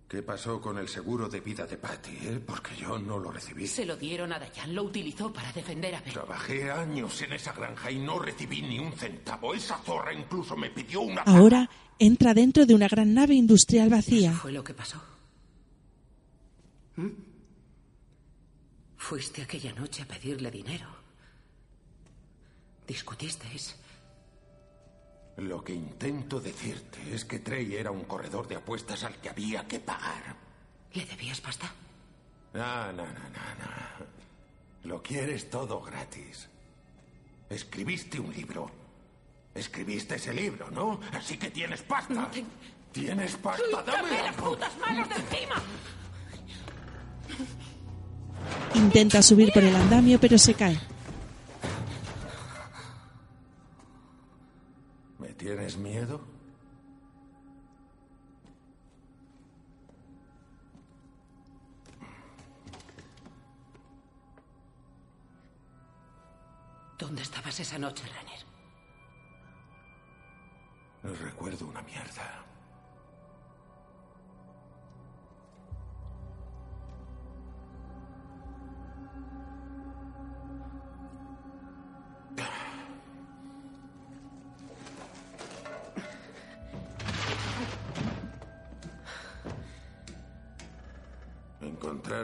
[0.06, 2.16] ¿Qué pasó con el seguro de vida de Patty?
[2.22, 2.40] eh?
[2.46, 3.66] Porque yo no lo recibí.
[3.66, 6.12] Se lo dieron a Dayan, lo utilizó para defender a Ben.
[6.12, 9.52] Trabajé años en esa granja y no recibí ni un centavo.
[9.54, 11.22] Esa zorra incluso me pidió una...
[11.22, 11.68] Ahora
[11.98, 14.32] entra dentro de una gran nave industrial vacía.
[14.32, 15.02] ¿Fue lo que pasó?
[16.96, 17.08] ¿Mm?
[18.96, 20.95] Fuiste aquella noche a pedirle dinero.
[22.86, 23.76] ¿Discutisteis?
[25.36, 29.66] Lo que intento decirte es que Trey era un corredor de apuestas al que había
[29.66, 30.36] que pagar.
[30.94, 31.70] ¿Le debías pasta?
[32.54, 34.06] No, no, no, no, no.
[34.84, 36.48] Lo quieres todo gratis.
[37.50, 38.70] Escribiste un libro.
[39.54, 41.00] Escribiste ese libro, ¿no?
[41.12, 42.30] Así que tienes pasta.
[42.92, 45.62] Tienes pasta, ¡Quítame dame las putas manos de encima!
[48.74, 50.78] Intenta subir por el andamio pero se cae.
[55.36, 56.20] Tienes miedo?
[66.98, 68.46] ¿Dónde estabas esa noche, Renner?
[71.02, 72.44] No recuerdo una mierda.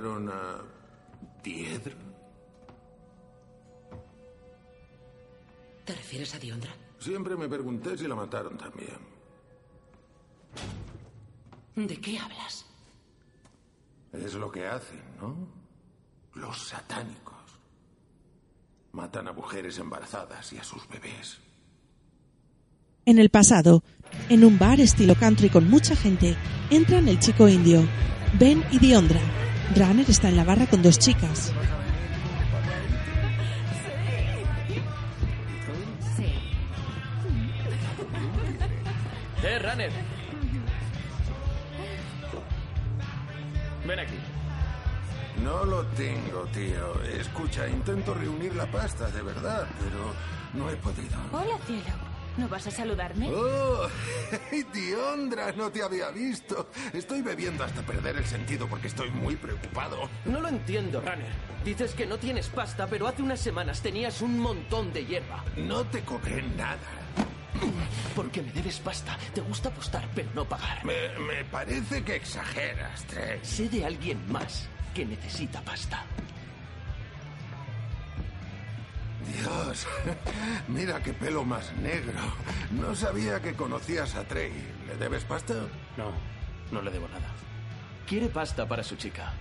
[0.02, 1.94] ¿Encontraron a Piedra?
[5.84, 6.74] ¿Te refieres a Diondra?
[6.98, 8.98] Siempre me pregunté si la mataron también.
[11.76, 12.66] ¿De qué hablas?
[14.12, 15.36] Es lo que hacen, ¿no?
[16.34, 17.60] Los satánicos.
[18.90, 21.38] Matan a mujeres embarazadas y a sus bebés.
[23.06, 23.84] En el pasado,
[24.28, 26.36] en un bar estilo country con mucha gente,
[26.70, 27.84] entran el chico indio,
[28.38, 29.20] Ben y Diondra.
[29.74, 31.52] Runner está en la barra con dos chicas.
[39.42, 39.90] ¡Eh, Runner!
[43.86, 44.14] Ven aquí.
[45.42, 47.02] No lo tengo, tío.
[47.02, 50.14] Escucha, intento reunir la pasta, de verdad, pero
[50.54, 51.16] no he podido.
[51.32, 52.11] Hola, cielo.
[52.36, 53.28] ¿No vas a saludarme?
[53.30, 53.88] ¡Oh!
[54.72, 56.70] Diondra, no te había visto.
[56.92, 60.08] Estoy bebiendo hasta perder el sentido porque estoy muy preocupado.
[60.24, 61.32] No lo entiendo, Runner.
[61.64, 65.44] Dices que no tienes pasta, pero hace unas semanas tenías un montón de hierba.
[65.56, 66.78] No te cobré nada.
[68.16, 69.16] Porque me debes pasta.
[69.34, 70.84] Te gusta apostar, pero no pagar.
[70.84, 73.40] Me, me parece que exageras, Trey.
[73.42, 76.04] Sé de alguien más que necesita pasta.
[79.26, 79.86] Dios,
[80.68, 82.20] mira qué pelo más negro.
[82.70, 84.52] No sabía que conocías a Trey.
[84.86, 85.54] ¿Le debes pasta?
[85.96, 86.12] No,
[86.70, 87.28] no le debo nada.
[88.06, 89.32] Quiere pasta para su chica.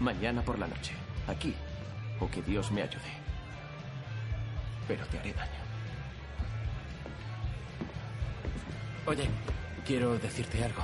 [0.00, 0.92] Mañana por la noche.
[1.26, 1.54] Aquí.
[2.20, 3.12] O que Dios me ayude.
[4.88, 5.50] Pero te haré daño.
[9.06, 9.28] Oye,
[9.86, 10.82] quiero decirte algo.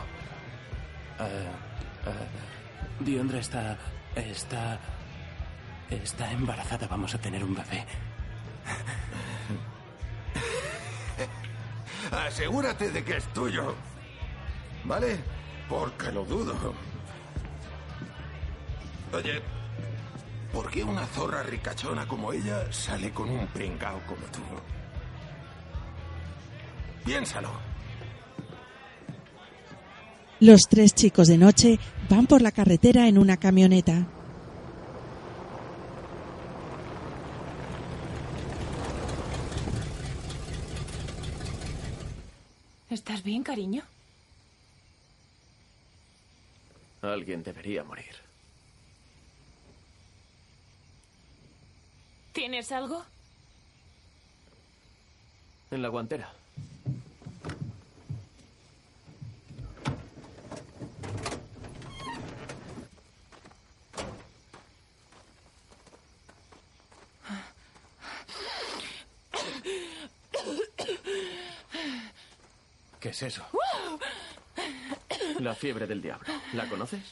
[1.18, 3.76] Uh, uh, Diondra está...
[4.14, 4.78] está...
[5.90, 6.86] está embarazada.
[6.86, 7.84] Vamos a tener un bebé.
[12.26, 13.74] Asegúrate de que es tuyo.
[14.84, 15.18] ¿Vale?
[15.68, 16.54] Porque lo dudo.
[19.12, 19.40] Oye,
[20.52, 24.40] ¿por qué una zorra ricachona como ella sale con un pringao como tú?
[27.04, 27.50] Piénsalo.
[30.40, 34.08] Los tres chicos de noche van por la carretera en una camioneta.
[42.92, 43.82] ¿Estás bien, cariño?
[47.00, 48.14] Alguien debería morir.
[52.34, 53.02] ¿Tienes algo?
[55.70, 56.34] En la guantera.
[73.02, 73.44] ¿Qué es eso?
[75.40, 76.32] La fiebre del diablo.
[76.52, 77.02] ¿La conoces?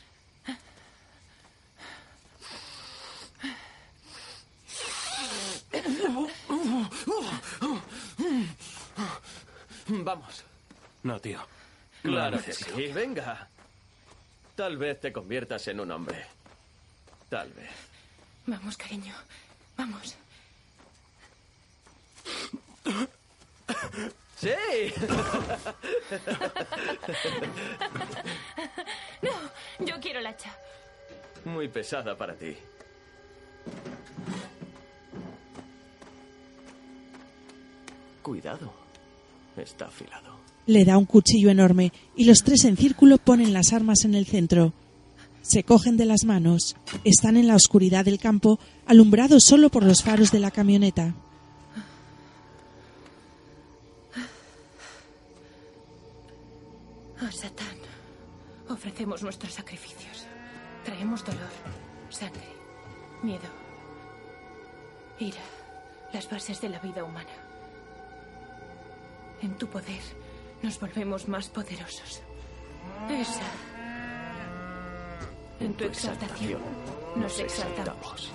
[9.88, 10.45] Vamos.
[11.03, 11.41] No, tío.
[12.03, 12.93] Claro que sí.
[12.93, 13.49] Venga.
[14.55, 16.24] Tal vez te conviertas en un hombre.
[17.28, 17.70] Tal vez.
[18.47, 19.16] Vamos, cariño.
[19.76, 20.16] Vamos.
[24.41, 24.49] ¡Sí!
[29.22, 30.51] No, yo quiero la hacha.
[31.45, 32.57] Muy pesada para ti.
[38.22, 38.72] Cuidado.
[39.57, 40.38] Está afilado.
[40.66, 44.26] Le da un cuchillo enorme y los tres en círculo ponen las armas en el
[44.26, 44.72] centro.
[45.43, 46.76] Se cogen de las manos.
[47.05, 51.14] Están en la oscuridad del campo, alumbrados solo por los faros de la camioneta.
[57.21, 57.77] A Satán
[58.71, 60.27] ofrecemos nuestros sacrificios.
[60.85, 61.51] Traemos dolor,
[62.09, 62.49] sangre,
[63.23, 63.49] miedo,
[65.18, 65.43] ira,
[66.14, 67.37] las bases de la vida humana.
[69.43, 70.01] En tu poder
[70.62, 72.23] nos volvemos más poderosos.
[73.11, 73.51] Esa.
[75.61, 76.62] En tu exaltación
[77.16, 78.33] nos exaltamos.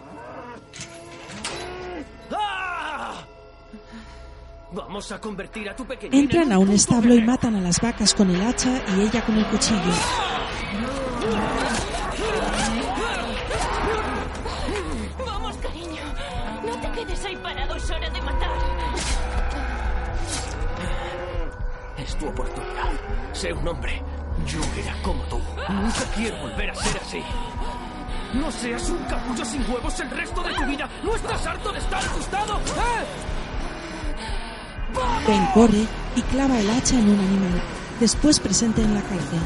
[4.76, 7.80] Vamos a convertir a tu pequeñina Entran en a un establo y matan a las
[7.80, 9.80] vacas con el hacha y ella con el cuchillo.
[15.26, 16.02] Vamos, cariño.
[16.66, 18.52] No te quedes ahí parado, es hora de matar.
[21.98, 22.92] Es tu oportunidad.
[23.32, 24.02] Sé un hombre.
[24.46, 25.40] Yo era como tú.
[25.70, 27.24] Nunca quiero volver a ser así.
[28.34, 30.90] No seas un capullo sin huevos el resto de tu vida.
[31.02, 32.58] ¿No estás harto de estar asustado?
[32.58, 33.35] ¿Eh?
[35.28, 37.62] Ben corre y clava el hacha en un animal.
[38.00, 39.40] Después presente en la cárcel.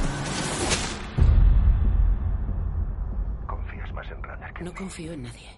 [3.48, 4.78] ¿Confías más en Runner que en No mí?
[4.78, 5.50] confío en nadie.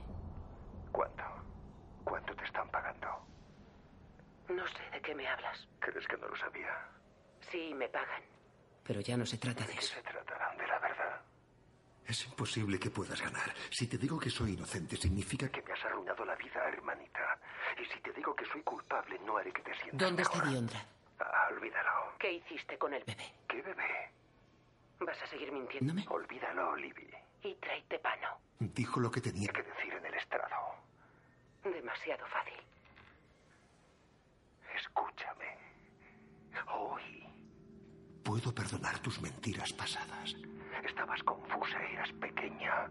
[0.91, 1.23] ¿Cuánto?
[2.03, 3.07] ¿Cuánto te están pagando?
[4.49, 5.67] No sé de qué me hablas.
[5.79, 6.69] ¿Crees que no lo sabía?
[7.51, 8.21] Sí, me pagan.
[8.83, 9.95] Pero ya no se trata de ¿De qué eso.
[9.95, 11.21] se tratarán de la verdad?
[12.05, 13.53] Es imposible que puedas ganar.
[13.69, 17.39] Si te digo que soy inocente, significa que me has arruinado la vida, hermanita.
[17.81, 20.41] Y si te digo que soy culpable, no haré que te sientas ¿Dónde está.
[20.41, 20.85] Diondra?
[21.19, 22.13] Ah, olvídalo.
[22.19, 23.33] ¿Qué hiciste con el bebé?
[23.47, 24.11] ¿Qué bebé?
[24.99, 26.05] ¿Vas a seguir mintiéndome?
[26.09, 27.09] Olvídalo, Libby.
[27.41, 28.37] Y tráete pano.
[28.59, 30.75] Dijo lo que tenía que decir en el estrado.
[31.63, 32.61] Demasiado fácil.
[34.75, 35.57] Escúchame.
[36.71, 37.27] Hoy
[38.23, 40.35] puedo perdonar tus mentiras pasadas.
[40.83, 42.89] Estabas confusa, eras pequeña.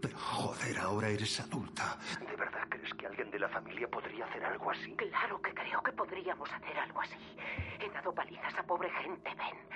[0.00, 1.98] Pero joder, ahora eres adulta.
[2.18, 4.94] ¿De verdad crees que alguien de la familia podría hacer algo así?
[4.96, 7.36] Claro que creo que podríamos hacer algo así.
[7.78, 9.68] He dado palizas a pobre gente, ven.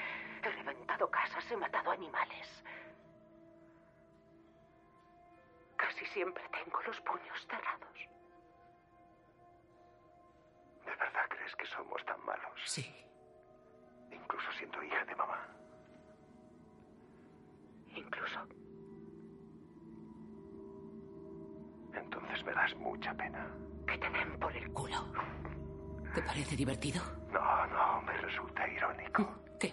[0.43, 2.65] He reventado casas, he matado animales.
[5.77, 7.95] Casi siempre tengo los puños cerrados.
[10.85, 12.61] ¿De verdad crees que somos tan malos?
[12.65, 12.95] Sí.
[14.11, 15.49] Incluso siendo hija de mamá.
[17.95, 18.64] Incluso.
[21.97, 23.47] Entonces me das mucha pena.
[23.87, 25.13] Que te den por el culo.
[26.15, 27.03] ¿Te parece divertido?
[27.33, 29.29] No, no, me resulta irónico.
[29.59, 29.73] ¿Qué?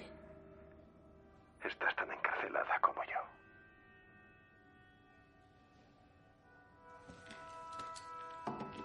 [1.64, 3.20] Estás tan encarcelada como yo.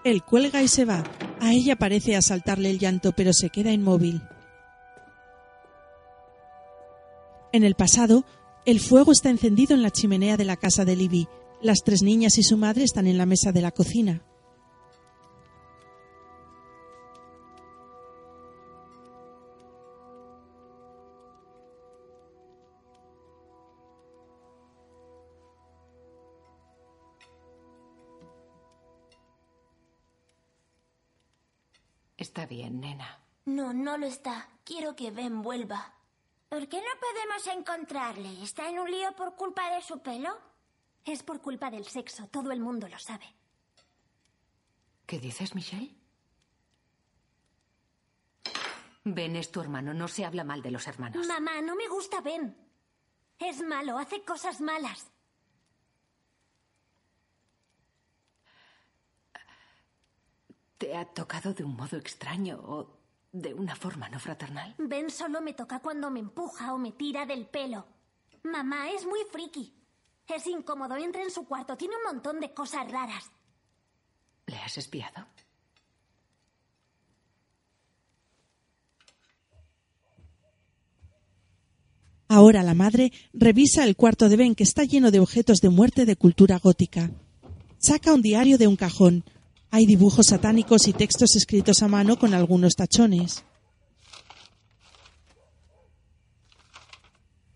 [0.05, 1.03] Él cuelga y se va.
[1.41, 4.23] A ella parece asaltarle el llanto, pero se queda inmóvil.
[7.53, 8.25] En el pasado,
[8.67, 11.27] el fuego está encendido en la chimenea de la casa de Libby.
[11.67, 14.23] Las tres niñas y su madre están en la mesa de la cocina.
[32.17, 33.19] Está bien, nena.
[33.47, 34.49] No, no lo está.
[34.63, 35.95] Quiero que Ben vuelva.
[36.49, 38.41] ¿Por qué no podemos encontrarle?
[38.45, 40.56] ¿Está en un lío por culpa de su pelo?
[41.07, 42.27] Es por culpa del sexo.
[42.27, 43.25] Todo el mundo lo sabe.
[45.07, 45.95] ¿Qué dices, Michelle?
[49.05, 49.95] Ben es tu hermano.
[49.95, 51.25] No se habla mal de los hermanos.
[51.29, 52.57] Mamá, no me gusta Ben.
[53.39, 55.13] Es malo, hace cosas malas.
[60.79, 62.99] ¿Te ha tocado de un modo extraño o
[63.31, 64.75] de una forma no fraternal?
[64.79, 67.87] Ben solo me toca cuando me empuja o me tira del pelo.
[68.43, 69.86] Mamá es muy friki.
[70.29, 73.31] Es incómodo, entra en su cuarto, tiene un montón de cosas raras.
[74.47, 75.27] ¿Le has espiado?
[82.29, 86.05] Ahora la madre revisa el cuarto de Ben que está lleno de objetos de muerte
[86.07, 87.11] de cultura gótica.
[87.79, 89.25] Saca un diario de un cajón.
[89.71, 93.45] Hay dibujos satánicos y textos escritos a mano con algunos tachones.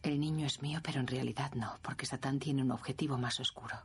[0.03, 3.77] El niño es mío, pero en realidad no, porque Satán tiene un objetivo más oscuro.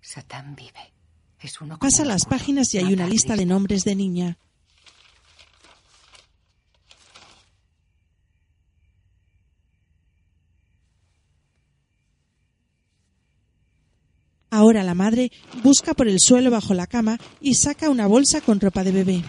[0.00, 0.92] Satán vive.
[1.40, 4.38] Es uno Pasa las páginas y hay una lista de nombres de niña.
[14.50, 15.30] Ahora la madre
[15.62, 19.24] busca por el suelo bajo la cama y saca una bolsa con ropa de bebé.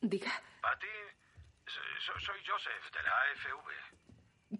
[0.00, 0.30] Diga.
[0.62, 0.86] Patty,
[1.66, 3.68] so- soy Joseph de la AFV.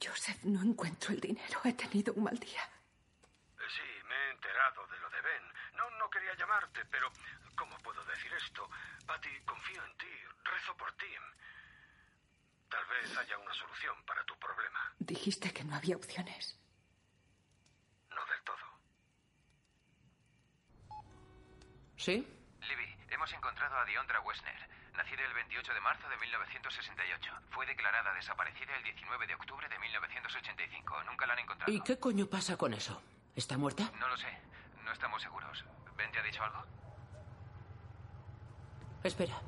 [0.02, 1.60] Joseph, no encuentro el dinero.
[1.64, 2.62] He tenido un mal día.
[2.64, 5.43] Eh, Sí, me he enterado de lo de Ben.
[5.77, 7.10] No, no quería llamarte, pero
[7.56, 8.68] ¿cómo puedo decir esto?
[9.06, 10.12] Patty, confío en ti,
[10.44, 11.06] rezo por ti.
[12.68, 14.93] Tal vez haya una solución para tu problema.
[14.98, 16.59] Dijiste que no había opciones.
[18.10, 18.66] No del todo.
[21.97, 22.27] ¿Sí?
[22.60, 27.32] Libby, hemos encontrado a Diondra Wessner, nacida el 28 de marzo de 1968.
[27.51, 31.02] Fue declarada desaparecida el 19 de octubre de 1985.
[31.05, 31.47] Nunca la han encontrado.
[31.66, 33.01] ¿Y qué coño pasa con eso?
[33.34, 33.90] ¿Está muerta?
[33.98, 34.28] No lo sé.
[34.84, 35.64] No estamos seguros.
[35.97, 36.62] ¿Ben te ha dicho algo?
[39.02, 39.40] Espera.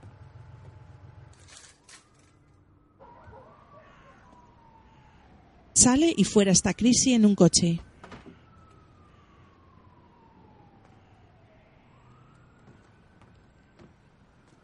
[5.75, 7.81] Sale y fuera está Chrissy en un coche.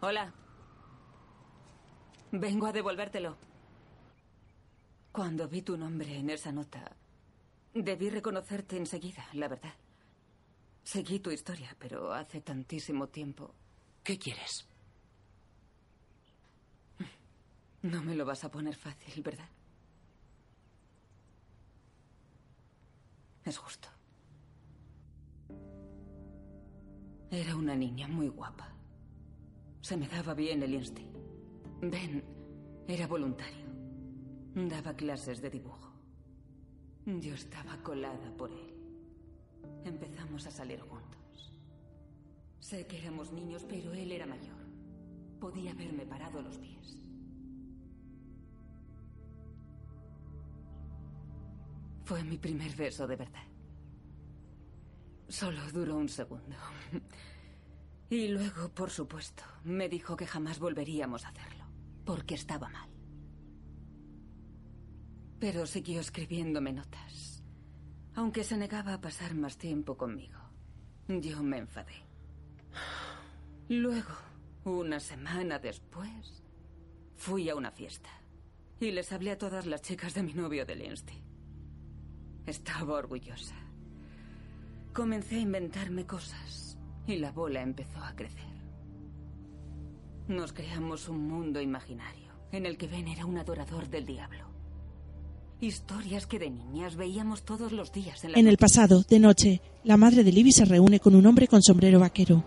[0.01, 0.33] Hola.
[2.33, 3.37] Vengo a devolvértelo.
[5.13, 6.91] Cuando vi tu nombre en esa nota,
[7.83, 9.75] debí reconocerte enseguida, la verdad.
[10.83, 13.55] Seguí tu historia, pero hace tantísimo tiempo.
[14.03, 14.69] ¿Qué quieres?
[17.83, 19.49] No me lo vas a poner fácil, ¿verdad?
[23.45, 23.89] Es justo.
[27.31, 28.73] Era una niña muy guapa.
[29.83, 31.07] Se me daba bien el insti.
[31.83, 32.25] Ben
[32.89, 33.67] era voluntario.
[34.55, 35.94] Daba clases de dibujo.
[37.07, 38.75] Yo estaba colada por él.
[39.85, 41.53] Empezamos a salir juntos.
[42.61, 44.57] Sé que éramos niños, pero él era mayor.
[45.39, 46.99] Podía haberme parado los pies.
[52.05, 53.45] Fue mi primer beso de verdad.
[55.29, 56.57] Solo duró un segundo.
[58.11, 61.65] Y luego, por supuesto, me dijo que jamás volveríamos a hacerlo,
[62.05, 62.94] porque estaba mal.
[65.45, 67.43] Pero siguió escribiéndome notas,
[68.15, 70.41] aunque se negaba a pasar más tiempo conmigo.
[71.07, 72.01] Yo me enfadé.
[73.69, 74.15] Luego,
[74.65, 76.43] una semana después,
[77.15, 78.09] fui a una fiesta
[78.81, 81.23] y les hablé a todas las chicas de mi novio del Insti.
[82.47, 83.57] Estaba orgullosa.
[84.95, 88.55] Comencé a inventarme cosas y la bola empezó a crecer.
[90.27, 94.44] Nos creamos un mundo imaginario en el que Ben era un adorador del diablo.
[95.61, 99.61] Historias que de niñas veíamos todos los días en la En el pasado, de noche,
[99.85, 102.45] la madre de Libby se reúne con un hombre con sombrero vaquero.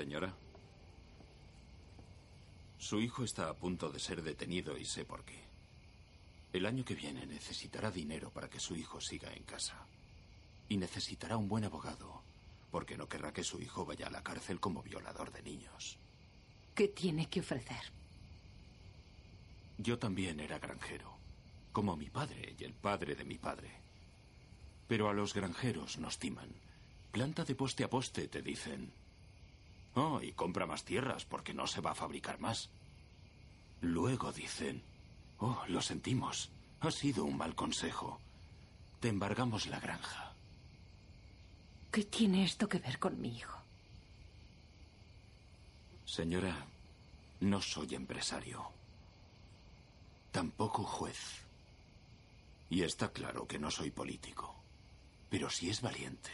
[0.00, 0.34] Señora,
[2.78, 5.38] su hijo está a punto de ser detenido y sé por qué.
[6.54, 9.76] El año que viene necesitará dinero para que su hijo siga en casa.
[10.70, 12.22] Y necesitará un buen abogado,
[12.70, 15.98] porque no querrá que su hijo vaya a la cárcel como violador de niños.
[16.74, 17.92] ¿Qué tiene que ofrecer?
[19.76, 21.14] Yo también era granjero,
[21.72, 23.70] como mi padre y el padre de mi padre.
[24.88, 26.48] Pero a los granjeros nos timan.
[27.12, 28.94] Planta de poste a poste, te dicen.
[29.94, 32.70] Oh, y compra más tierras porque no se va a fabricar más.
[33.80, 34.82] Luego dicen,
[35.38, 36.50] oh, lo sentimos,
[36.80, 38.20] ha sido un mal consejo.
[39.00, 40.32] Te embargamos la granja.
[41.90, 43.58] ¿Qué tiene esto que ver con mi hijo?
[46.04, 46.66] Señora,
[47.40, 48.70] no soy empresario.
[50.30, 51.44] Tampoco juez.
[52.68, 54.54] Y está claro que no soy político.
[55.28, 56.30] Pero si es valiente,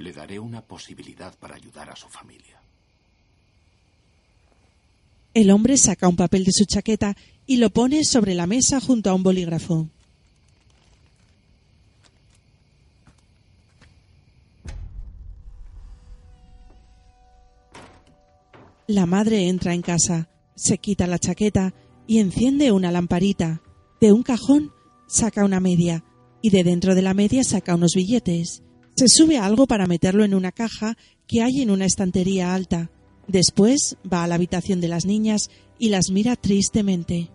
[0.00, 2.60] le daré una posibilidad para ayudar a su familia.
[5.34, 7.16] El hombre saca un papel de su chaqueta
[7.46, 9.88] y lo pone sobre la mesa junto a un bolígrafo.
[18.86, 21.74] La madre entra en casa, se quita la chaqueta
[22.08, 23.62] y enciende una lamparita.
[24.00, 24.72] De un cajón
[25.06, 26.02] saca una media
[26.42, 28.62] y de dentro de la media saca unos billetes.
[28.96, 30.96] Se sube a algo para meterlo en una caja
[31.26, 32.90] que hay en una estantería alta.
[33.26, 35.48] Después va a la habitación de las niñas
[35.78, 37.30] y las mira tristemente.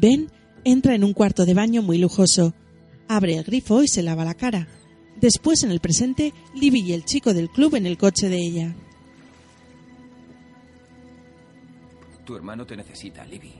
[0.00, 0.30] Ben
[0.64, 2.54] entra en un cuarto de baño muy lujoso.
[3.06, 4.66] Abre el grifo y se lava la cara.
[5.20, 8.74] Después, en el presente, Libby y el chico del club en el coche de ella.
[12.24, 13.52] Tu hermano te necesita, Libby.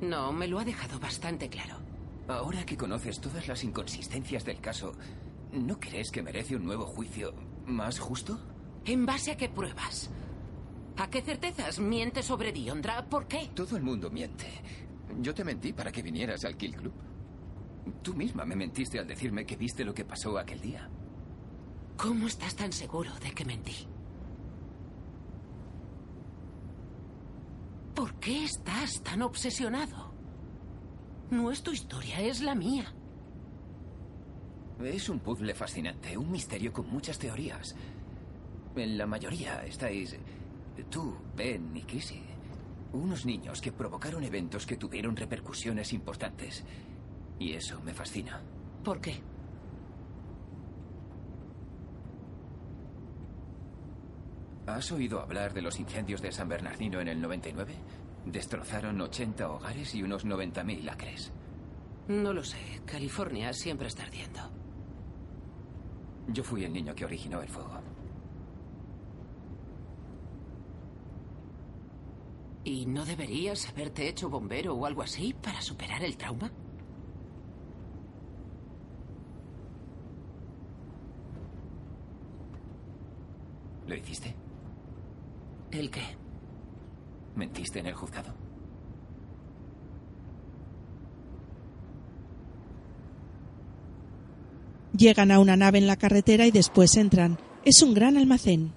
[0.00, 1.76] No, me lo ha dejado bastante claro.
[2.26, 4.94] Ahora que conoces todas las inconsistencias del caso,
[5.52, 7.34] ¿no crees que merece un nuevo juicio
[7.66, 8.36] más justo?
[8.84, 10.10] ¿En base a qué pruebas?
[10.96, 13.08] ¿A qué certezas miente sobre Diondra?
[13.08, 13.50] ¿Por qué?
[13.54, 14.46] Todo el mundo miente.
[15.20, 16.92] Yo te mentí para que vinieras al Kill Club.
[18.02, 20.88] Tú misma me mentiste al decirme que viste lo que pasó aquel día.
[21.96, 23.88] ¿Cómo estás tan seguro de que mentí?
[27.94, 30.12] ¿Por qué estás tan obsesionado?
[31.30, 32.94] No es tu historia, es la mía.
[34.84, 37.74] Es un puzzle fascinante, un misterio con muchas teorías.
[38.76, 40.16] En la mayoría estáis
[40.88, 42.22] tú, Ben y Kissy.
[42.92, 46.64] Unos niños que provocaron eventos que tuvieron repercusiones importantes.
[47.38, 48.40] Y eso me fascina.
[48.82, 49.20] ¿Por qué?
[54.66, 57.74] ¿Has oído hablar de los incendios de San Bernardino en el 99?
[58.26, 61.32] Destrozaron 80 hogares y unos 90.000 acres.
[62.08, 62.82] No lo sé.
[62.84, 64.40] California siempre está ardiendo.
[66.28, 67.80] Yo fui el niño que originó el fuego.
[72.68, 76.52] ¿Y no deberías haberte hecho bombero o algo así para superar el trauma?
[83.86, 84.36] ¿Lo hiciste?
[85.70, 86.02] ¿El qué?
[87.36, 88.34] ¿Mentiste en el juzgado?
[94.92, 97.38] Llegan a una nave en la carretera y después entran.
[97.64, 98.74] Es un gran almacén.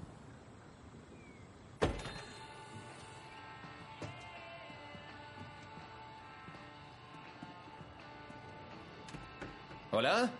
[10.02, 10.32] ¿Hola?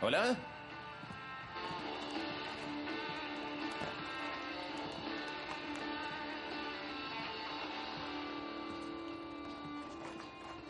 [0.00, 0.36] ¿Hola?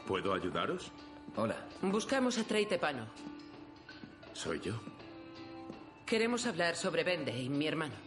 [0.06, 0.90] ¿Puedo ayudaros?
[1.36, 1.56] Hola.
[1.82, 3.06] Buscamos a Trey Tepano.
[4.32, 4.80] ¿Soy yo?
[6.06, 8.05] Queremos hablar sobre Bende y mi hermano.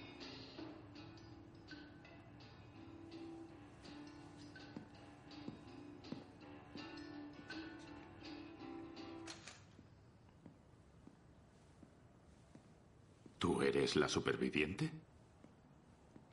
[13.90, 14.92] ¿Tú eres la superviviente?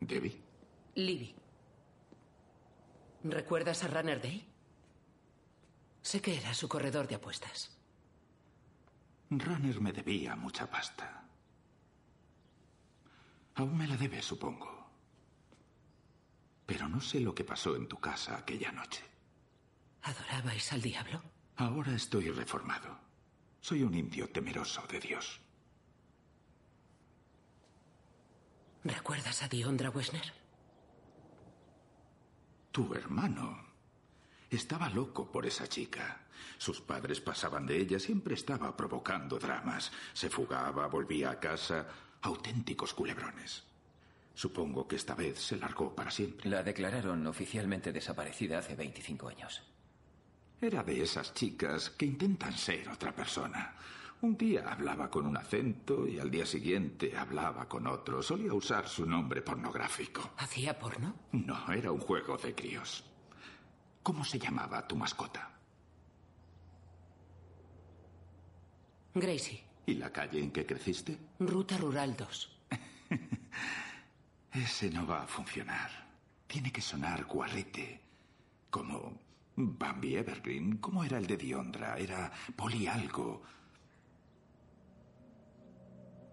[0.00, 0.42] ¿Debbie?
[0.94, 1.34] Libby.
[3.24, 4.46] ¿Recuerdas a Runner Day?
[6.02, 7.70] Sé que era su corredor de apuestas.
[9.30, 11.24] Runner me debía mucha pasta.
[13.54, 14.90] Aún me la debe, supongo.
[16.66, 19.02] Pero no sé lo que pasó en tu casa aquella noche.
[20.02, 21.22] ¿Adorabais al diablo?
[21.56, 22.98] Ahora estoy reformado.
[23.62, 25.40] Soy un indio temeroso de Dios.
[28.86, 30.32] ¿Recuerdas a Diondra Wessner?
[32.70, 33.66] Tu hermano.
[34.48, 36.26] Estaba loco por esa chica.
[36.56, 39.90] Sus padres pasaban de ella, siempre estaba provocando dramas.
[40.12, 41.88] Se fugaba, volvía a casa.
[42.22, 43.64] Auténticos culebrones.
[44.34, 46.48] Supongo que esta vez se largó para siempre.
[46.48, 49.62] La declararon oficialmente desaparecida hace 25 años.
[50.60, 53.74] Era de esas chicas que intentan ser otra persona.
[54.22, 58.22] Un día hablaba con un acento y al día siguiente hablaba con otro.
[58.22, 60.30] Solía usar su nombre pornográfico.
[60.38, 61.14] ¿Hacía porno?
[61.32, 63.04] No, era un juego de críos.
[64.02, 65.50] ¿Cómo se llamaba tu mascota?
[69.14, 69.62] Gracie.
[69.86, 71.18] ¿Y la calle en que creciste?
[71.38, 72.58] Ruta Rural 2.
[74.52, 75.90] Ese no va a funcionar.
[76.46, 78.00] Tiene que sonar guarrete.
[78.70, 79.20] Como
[79.56, 80.78] Bambi Evergreen.
[80.78, 81.98] ¿Cómo era el de Diondra?
[81.98, 83.42] Era Poli algo.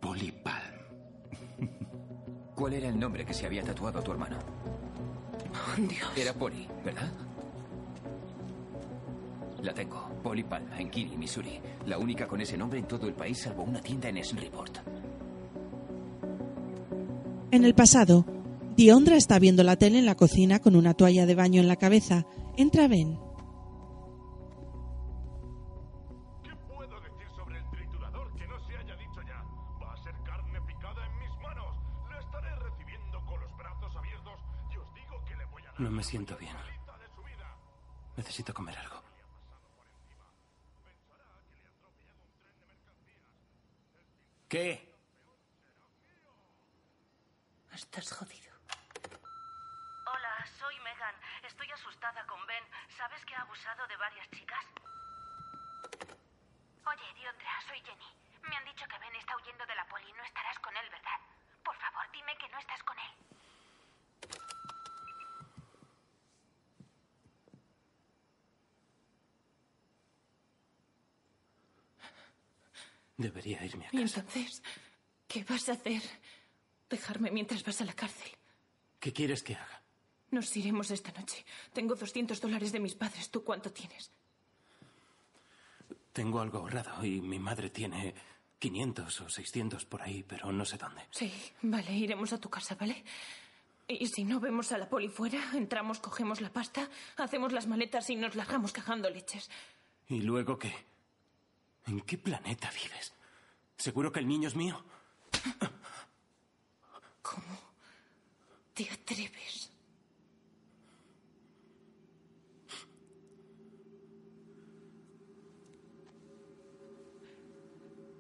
[0.04, 1.70] Polly Palm.
[2.56, 4.36] ¿Cuál era el nombre que se había tatuado a tu hermano?
[5.54, 6.10] Oh, Dios.
[6.18, 7.10] Era Polly, ¿verdad?
[9.62, 10.10] La tengo.
[10.22, 11.58] Polly Palm, en Kiri, Missouri.
[11.86, 14.78] La única con ese nombre en todo el país, salvo una tienda en Shreveport.
[17.52, 18.26] En el pasado,
[18.76, 21.78] Diondra está viendo la tele en la cocina con una toalla de baño en la
[21.78, 22.26] cabeza.
[22.58, 23.18] Entra Ben.
[36.04, 36.58] Me siento bien.
[38.18, 39.02] Necesito comer algo.
[44.50, 44.68] ¿Qué?
[47.72, 48.52] Estás jodido.
[50.06, 51.16] Hola, soy Megan.
[51.42, 52.66] Estoy asustada con Ben.
[52.98, 54.66] ¿Sabes que ha abusado de varias chicas?
[56.86, 58.10] Oye, Diondra, soy Jenny.
[58.50, 60.12] Me han dicho que Ben está huyendo de la poli.
[60.12, 61.20] No estarás con él, ¿verdad?
[61.64, 63.24] Por favor, dime que no estás con él.
[73.18, 74.20] Debería irme a ¿Y casa.
[74.22, 74.64] entonces
[75.28, 76.02] qué vas a hacer?
[76.90, 78.32] ¿Dejarme mientras vas a la cárcel?
[79.00, 79.82] ¿Qué quieres que haga?
[80.32, 81.46] Nos iremos esta noche.
[81.74, 83.30] Tengo 200 dólares de mis padres.
[83.30, 84.12] ¿Tú cuánto tienes?
[86.12, 88.14] Tengo algo ahorrado y mi madre tiene
[88.60, 91.02] 500 o 600 por ahí, pero no sé dónde.
[91.12, 91.32] Sí,
[91.64, 93.04] vale, iremos a tu casa, ¿vale?
[93.88, 98.10] Y si no vemos a la poli fuera, entramos, cogemos la pasta, hacemos las maletas
[98.10, 99.50] y nos largamos cagando leches.
[100.08, 100.74] ¿Y luego qué?
[101.88, 103.14] ¿En qué planeta vives?
[103.78, 104.84] ¿Seguro que el niño es mío?
[107.22, 107.60] ¿Cómo
[108.74, 109.72] te atreves?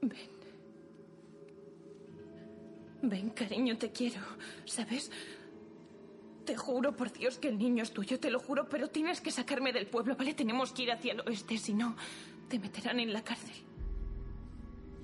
[0.01, 0.33] Ven.
[3.03, 4.21] Ven, cariño, te quiero.
[4.65, 5.11] ¿Sabes?
[6.45, 9.31] Te juro por Dios que el niño es tuyo, te lo juro, pero tienes que
[9.31, 10.33] sacarme del pueblo, ¿vale?
[10.33, 11.95] Tenemos que ir hacia el oeste, si no,
[12.49, 13.55] te meterán en la cárcel.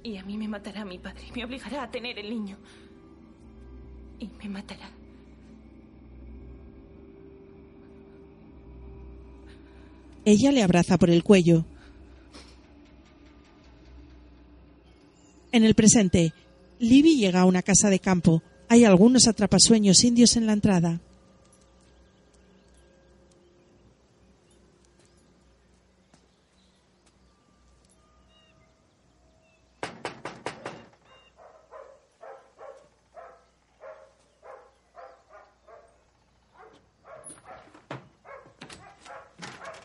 [0.03, 1.24] Y a mí me matará mi padre.
[1.36, 2.57] Me obligará a tener el niño.
[4.20, 4.90] Y me matará.
[10.26, 11.66] Ella le abraza por el cuello.
[15.52, 16.34] En el presente,
[16.80, 18.44] Libby llega a una casa de campo.
[18.68, 21.02] Hay algunos atrapasueños indios en la entrada.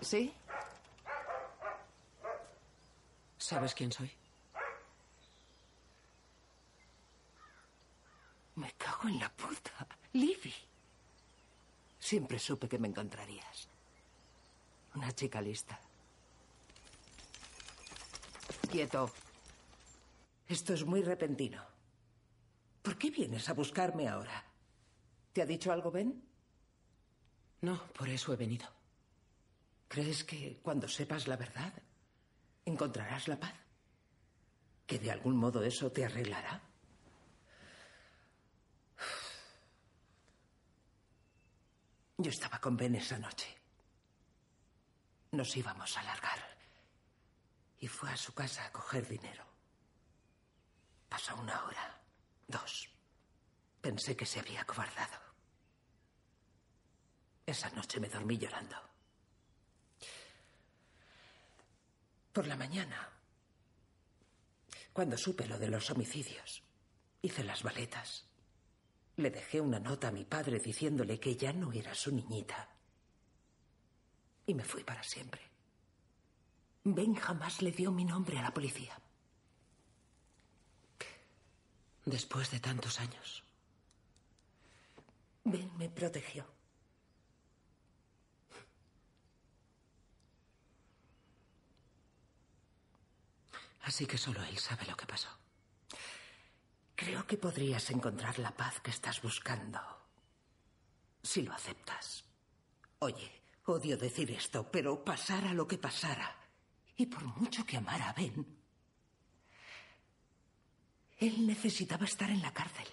[0.03, 0.31] ¿Sí?
[3.39, 4.11] ¿Sabes quién soy?
[8.57, 9.87] Me cago en la puta.
[10.15, 10.55] Libby.
[11.99, 13.69] Siempre supe que me encontrarías.
[14.95, 15.79] Una chica lista.
[18.71, 19.13] Quieto.
[20.49, 21.63] Esto es muy repentino.
[22.81, 24.45] ¿Por qué vienes a buscarme ahora?
[25.33, 26.23] ¿Te ha dicho algo, Ben?
[27.63, 28.67] No, por eso he venido.
[29.89, 31.73] ¿Crees que cuando sepas la verdad
[32.65, 33.64] encontrarás la paz?
[34.87, 36.61] ¿Que de algún modo eso te arreglará?
[42.19, 43.57] Yo estaba con Ben esa noche.
[45.33, 46.39] Nos íbamos a largar.
[47.81, 49.45] Y fue a su casa a coger dinero.
[51.09, 52.01] Pasó una hora,
[52.47, 52.89] dos.
[53.81, 55.21] Pensé que se había acobardado.
[57.45, 58.77] Esa noche me dormí llorando.
[62.33, 63.14] Por la mañana,
[64.95, 66.63] cuando supe lo de los homicidios,
[67.21, 68.27] hice las baletas.
[69.17, 72.69] Le dejé una nota a mi padre diciéndole que ya no era su niñita.
[74.47, 75.41] Y me fui para siempre.
[76.85, 78.97] Ben jamás le dio mi nombre a la policía.
[82.05, 83.43] Después de tantos años.
[85.43, 86.54] Ben me protegió.
[93.85, 95.29] Así que solo él sabe lo que pasó.
[96.95, 99.81] Creo que podrías encontrar la paz que estás buscando.
[101.23, 102.25] Si lo aceptas.
[103.01, 106.35] Oye, odio decir esto, pero pasara lo que pasara,
[106.97, 108.47] y por mucho que amara a Ben,
[111.19, 112.89] él necesitaba estar en la cárcel.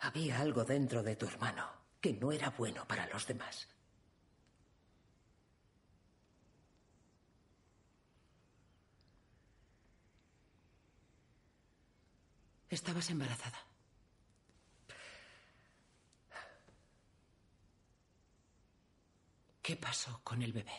[0.00, 1.68] Había algo dentro de tu hermano
[2.00, 3.68] que no era bueno para los demás.
[12.70, 13.58] Estabas embarazada.
[19.62, 20.72] ¿Qué pasó con el bebé?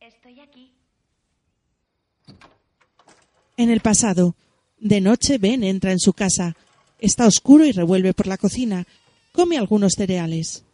[0.00, 0.74] Estoy aquí.
[3.56, 4.34] En el pasado,
[4.78, 6.54] de noche Ben entra en su casa.
[6.98, 8.86] Está oscuro y revuelve por la cocina.
[9.32, 10.64] Come algunos cereales.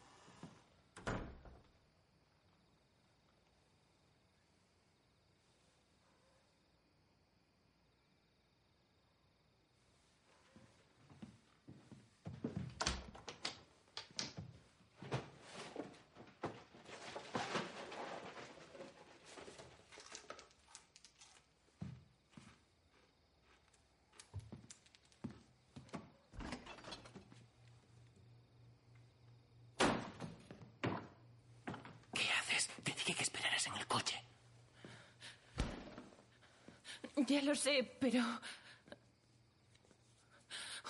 [32.15, 32.69] ¿Qué haces?
[32.85, 34.23] Te dije que esperaras en el coche.
[37.27, 38.23] Ya lo sé, pero...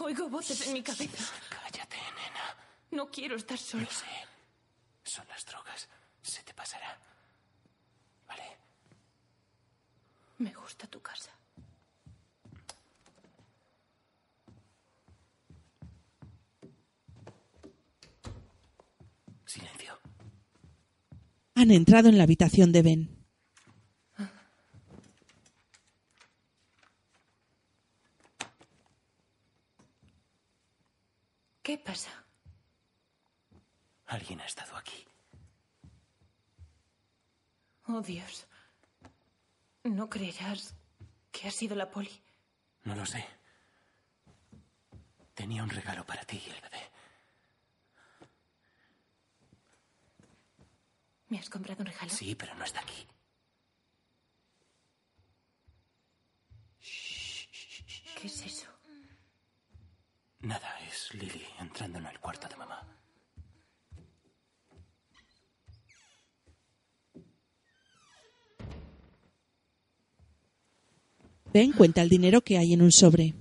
[0.01, 1.23] Oigo voces en mi cabeza.
[1.49, 2.47] Cállate, nena.
[2.91, 3.85] No quiero estar sola.
[3.85, 4.13] Lo sé.
[5.05, 5.89] Son las drogas.
[6.21, 6.99] Se te pasará.
[8.27, 8.49] ¿Vale?
[10.39, 11.31] Me gusta tu casa.
[19.47, 19.97] Silencio.
[21.55, 23.25] Han entrado en la habitación de Ben.
[31.65, 32.11] ¿Qué pasa?
[34.05, 35.03] Alguien ha estado aquí.
[37.87, 38.47] Oh, Dios.
[39.85, 40.75] No creerás
[41.31, 42.23] que ha sido la poli.
[42.85, 43.25] No lo sé.
[45.35, 46.91] Tenía un regalo para ti y el bebé.
[51.29, 52.11] ¿Me has comprado un regalo?
[52.11, 53.07] Sí, pero no está aquí.
[56.81, 58.69] ¿Qué es eso?
[60.41, 63.04] Nada, es Lily entrando en el cuarto de mamá.
[71.55, 73.33] Ben cuenta el dinero que hay en un sobre.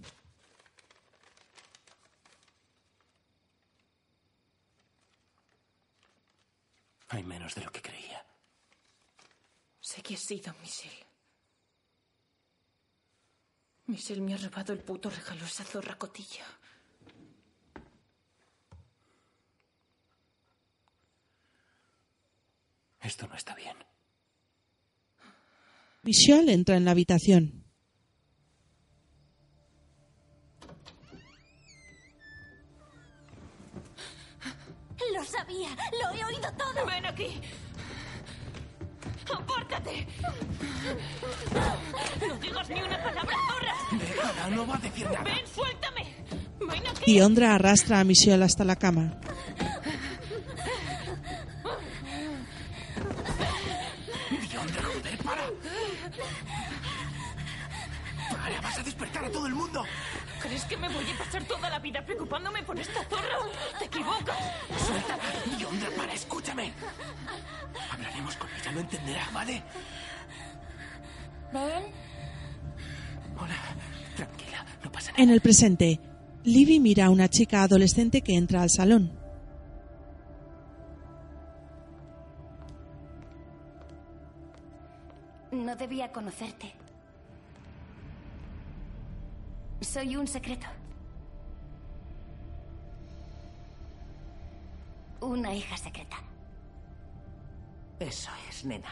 [7.08, 8.24] Hay menos de lo que creía.
[9.82, 11.06] Sé que he sido Michelle.
[13.88, 16.46] Michelle me ha robado el puto regalo esa zorra cotilla.
[23.02, 23.76] Esto no está bien.
[26.04, 27.63] Michelle entra en la habitación.
[35.38, 35.70] Sabía,
[36.02, 36.86] lo he oído todo.
[36.86, 37.42] Ven aquí.
[39.34, 40.08] ¡Apártate!
[42.28, 43.76] No digas ni una palabra, zorra.
[43.92, 45.24] Déjala, no va a decir nada.
[45.24, 46.16] Ven, suéltame.
[46.60, 47.12] Ven aquí.
[47.12, 49.20] Y Ondra arrastra a Michelle hasta la cama.
[54.50, 55.44] Diondra, joder, para.
[58.30, 59.84] Para, vas a despertar a todo el mundo.
[60.44, 63.38] ¿Crees que me voy a pasar toda la vida preocupándome por esta zorra?
[63.80, 64.38] ¡Te equivocas!
[64.86, 65.24] Suéltala.
[65.58, 66.74] Diondra, para, escúchame.
[67.90, 69.64] Hablaremos con ella, lo entenderá, ¿vale?
[71.54, 71.84] ¿Ven?
[73.40, 73.56] Hola,
[74.18, 76.02] tranquila, no pasa En el presente,
[76.44, 79.18] Libby mira a una chica adolescente que entra al salón.
[85.52, 86.83] No debía conocerte.
[89.84, 90.66] Soy un secreto.
[95.20, 96.18] Una hija secreta.
[98.00, 98.90] Eso es, nena.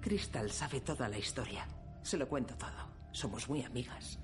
[0.00, 1.66] Crystal sabe toda la historia.
[2.02, 2.70] Se lo cuento todo.
[3.12, 4.18] Somos muy amigas.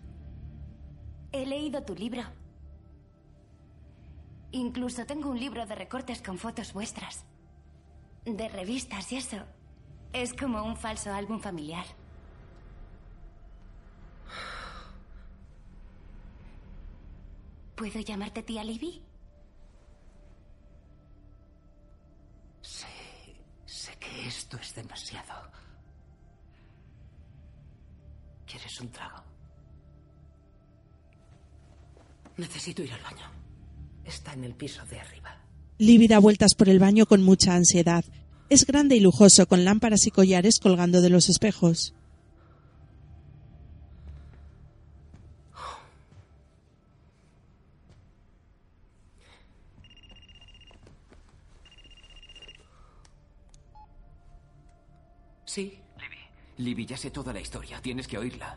[1.30, 2.22] He leído tu libro.
[4.50, 7.24] Incluso tengo un libro de recortes con fotos vuestras.
[8.24, 9.38] De revistas y eso.
[10.12, 11.86] Es como un falso álbum familiar.
[17.78, 19.00] ¿Puedo llamarte tía Libby?
[22.60, 22.86] Sé,
[23.66, 25.32] sé que esto es demasiado.
[28.46, 29.22] ¿Quieres un trago?
[32.36, 33.30] Necesito ir al baño.
[34.04, 35.40] Está en el piso de arriba.
[35.78, 38.04] Libby da vueltas por el baño con mucha ansiedad.
[38.50, 41.94] Es grande y lujoso, con lámparas y collares colgando de los espejos.
[55.58, 55.82] Sí.
[55.98, 56.18] Libby.
[56.58, 57.82] Libby, ya sé toda la historia.
[57.82, 58.56] Tienes que oírla.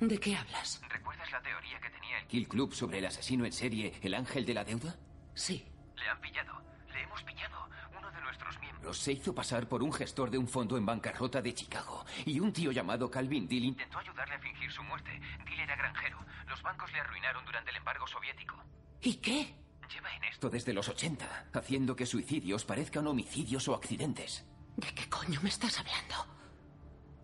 [0.00, 0.82] ¿De qué hablas?
[0.88, 4.44] ¿Recuerdas la teoría que tenía el Kill Club sobre el asesino en serie, el ángel
[4.44, 4.96] de la deuda?
[5.32, 5.64] Sí.
[5.94, 6.60] Le han pillado.
[6.92, 7.68] Le hemos pillado.
[7.96, 11.40] Uno de nuestros miembros se hizo pasar por un gestor de un fondo en bancarrota
[11.40, 12.04] de Chicago.
[12.26, 15.12] Y un tío llamado Calvin Dill intentó ayudarle a fingir su muerte.
[15.46, 16.18] Dill era granjero.
[16.48, 18.56] Los bancos le arruinaron durante el embargo soviético.
[19.02, 19.54] ¿Y qué?
[19.88, 24.44] Lleva en esto desde los 80, haciendo que suicidios parezcan homicidios o accidentes.
[24.76, 26.14] ¿De qué coño me estás hablando?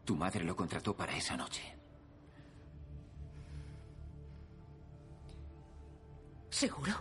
[0.05, 1.62] Tu madre lo contrató para esa noche.
[6.51, 6.93] ¿Seguro?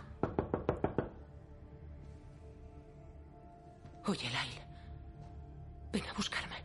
[4.06, 4.62] Oye, Lyle.
[5.92, 6.56] Ven a buscarme.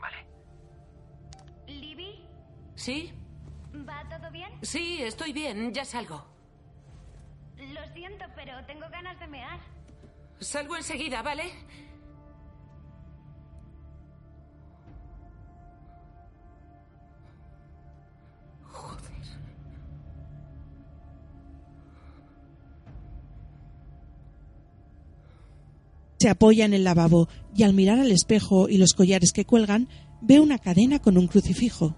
[0.00, 0.26] Vale.
[1.66, 2.26] ¿Libby?
[2.74, 3.12] ¿Sí?
[3.88, 4.58] ¿Va todo bien?
[4.62, 5.72] Sí, estoy bien.
[5.72, 6.24] Ya salgo.
[7.56, 9.60] Lo siento, pero tengo ganas de mear.
[10.40, 11.52] Salgo enseguida, ¿vale?
[26.22, 29.88] Se apoya en el lavabo y al mirar al espejo y los collares que cuelgan,
[30.20, 31.96] ve una cadena con un crucifijo.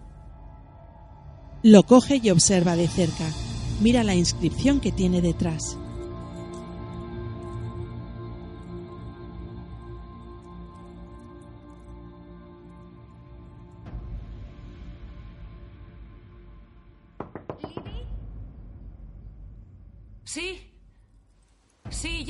[1.63, 3.27] Lo coge y observa de cerca.
[3.83, 5.77] Mira la inscripción que tiene detrás.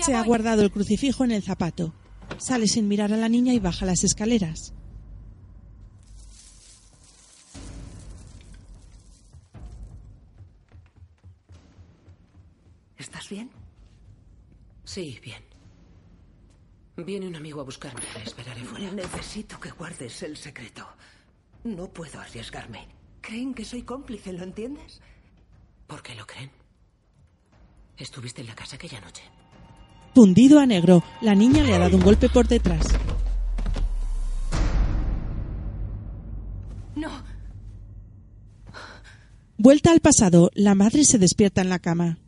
[0.05, 1.95] Se ha guardado el crucifijo en el zapato.
[2.37, 4.75] Sale sin mirar a la niña y baja las escaleras.
[12.99, 13.51] ¿Estás bien?
[14.85, 15.43] Sí, bien.
[16.97, 18.03] Viene un amigo a buscarme.
[18.15, 18.91] Le esperaré fuera.
[18.93, 20.87] Necesito que guardes el secreto.
[21.65, 22.89] No puedo arriesgarme.
[23.23, 25.01] Creen que soy cómplice, ¿lo entiendes?
[25.87, 26.51] ¿Por qué lo creen?
[27.97, 29.23] Estuviste en la casa aquella noche.
[30.15, 32.87] Fundido a negro, la niña le ha dado un golpe por detrás.
[36.95, 37.11] No.
[39.59, 42.19] Vuelta al pasado, la madre se despierta en la cama.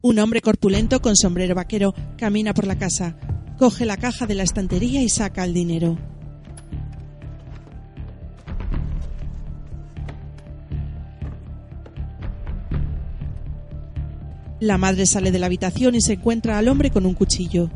[0.00, 3.18] Un hombre corpulento con sombrero vaquero camina por la casa,
[3.58, 5.98] coge la caja de la estantería y saca el dinero.
[14.60, 17.70] La madre sale de la habitación y se encuentra al hombre con un cuchillo.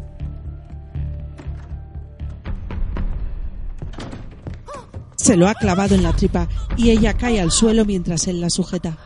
[5.16, 8.48] Se lo ha clavado en la tripa y ella cae al suelo mientras él la
[8.48, 8.97] sujeta.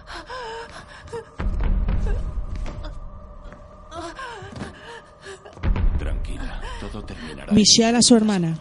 [5.99, 7.53] Tranquila, todo terminará.
[7.53, 8.57] Michelle a su hermana.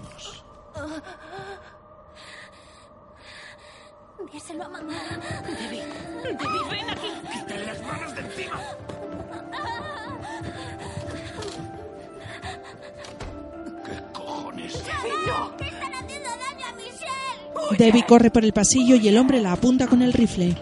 [17.83, 20.55] Debbie corre por el pasillo y el hombre la apunta con el rifle.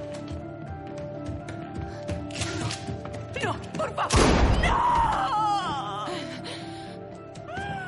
[3.43, 4.19] No, por favor.
[4.63, 6.07] ¡No!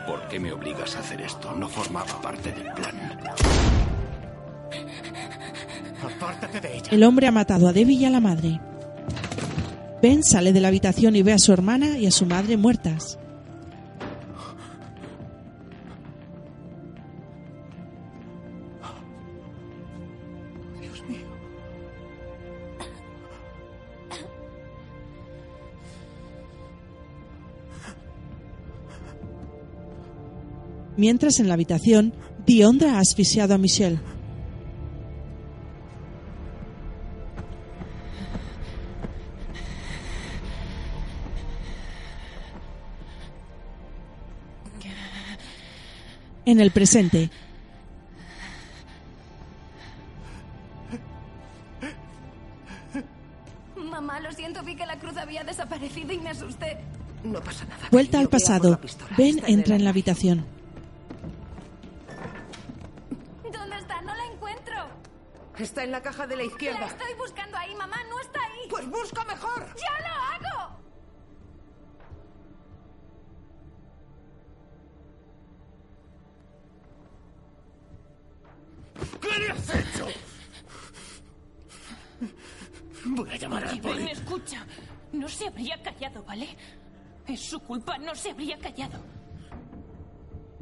[0.05, 1.51] ¿Por qué me obligas a hacer esto?
[1.55, 2.95] No formaba parte del plan.
[6.03, 6.89] Apártate de ella.
[6.91, 8.61] El hombre ha matado a Debbie y a la madre.
[9.99, 13.17] Ben sale de la habitación y ve a su hermana y a su madre muertas.
[30.95, 32.13] Mientras en la habitación,
[32.45, 33.99] Diondra ha asfixiado a Michelle.
[46.45, 47.29] En el presente,
[53.77, 56.77] Mamá, lo siento, vi que la cruz había desaparecido y me asusté.
[57.23, 57.87] No pasa nada.
[57.91, 58.79] vuelta al pasado.
[59.17, 60.45] Ben entra en la habitación.
[66.03, 66.85] Caja de la La izquierda.
[66.85, 68.67] estoy buscando ahí, mamá, no está ahí.
[68.69, 69.65] Pues busca mejor.
[69.75, 70.79] ¡Ya lo hago!
[79.21, 80.07] ¿Qué le has hecho?
[83.05, 84.11] Voy a llamar al poli.
[84.11, 84.65] escucha.
[85.11, 86.55] No se habría callado, ¿vale?
[87.27, 88.99] Es su culpa, no se habría callado.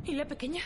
[0.03, 0.61] ¿Y la pequeña?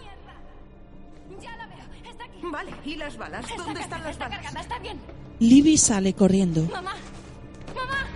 [0.00, 1.42] Mierda?
[1.42, 2.38] Ya la veo, está aquí.
[2.50, 3.48] Vale, ¿y las balas?
[3.48, 4.42] Está ¿Dónde están las está balas?
[4.44, 4.98] cargada, está bien.
[5.40, 6.62] Libby sale corriendo.
[6.64, 6.94] Mamá,
[7.74, 8.06] mamá.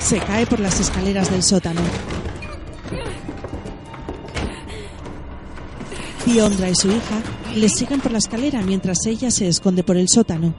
[0.00, 1.80] Se cae por las escaleras del sótano.
[6.26, 7.22] Diondra y su hija
[7.54, 10.54] le siguen por la escalera mientras ella se esconde por el sótano.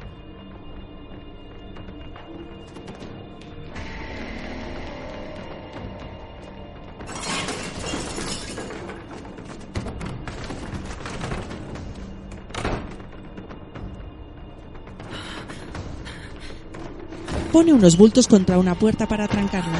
[17.52, 19.80] Pone unos bultos contra una puerta para trancarla.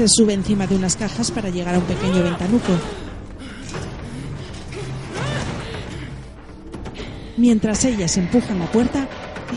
[0.00, 2.72] Se sube encima de unas cajas para llegar a un pequeño ventanuco.
[7.36, 9.06] Mientras ellas empujan la puerta,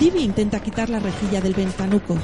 [0.01, 2.17] Libby intenta quitar la rejilla del ventanuco.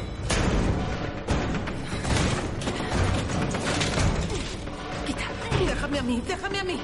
[5.65, 6.77] Déjame a mí, déjame a mí.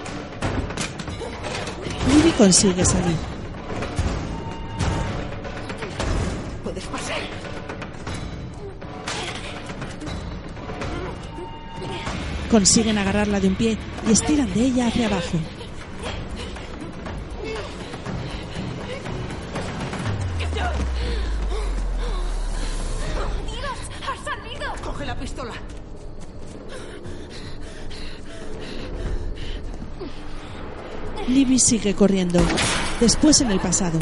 [2.14, 3.35] Libby consigue salir.
[12.56, 13.78] Consiguen agarrarla de un pie
[14.08, 15.38] y estiran de ella hacia abajo.
[24.82, 25.52] Coge la pistola.
[31.28, 32.40] Libby sigue corriendo.
[33.02, 34.00] Después en el pasado.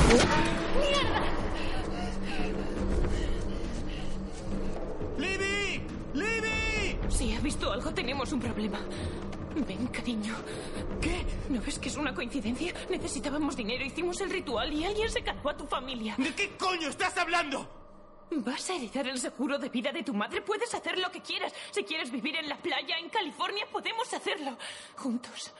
[18.53, 20.39] Vas a heredar el seguro de vida de tu madre.
[20.43, 21.51] Puedes hacer lo que quieras.
[21.71, 24.55] Si quieres vivir en la playa, en California, podemos hacerlo.
[24.95, 25.51] Juntos.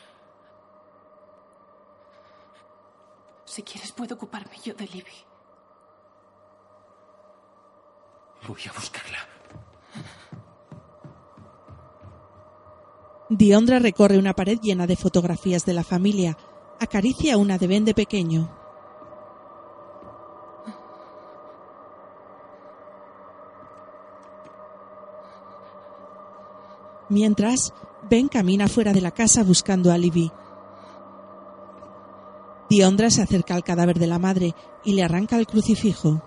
[3.45, 5.11] Si quieres, puedo ocuparme yo de Libby.
[8.48, 9.28] Voy a buscarla.
[13.28, 16.38] Diondra recorre una pared llena de fotografías de la familia.
[16.80, 18.62] Acaricia una de Ben de pequeño.
[27.14, 27.76] Mientras,
[28.10, 30.31] Ben camina fuera de la casa buscando a Libby.
[32.72, 36.23] Diondra se acerca al cadáver de la madre y le arranca el crucifijo.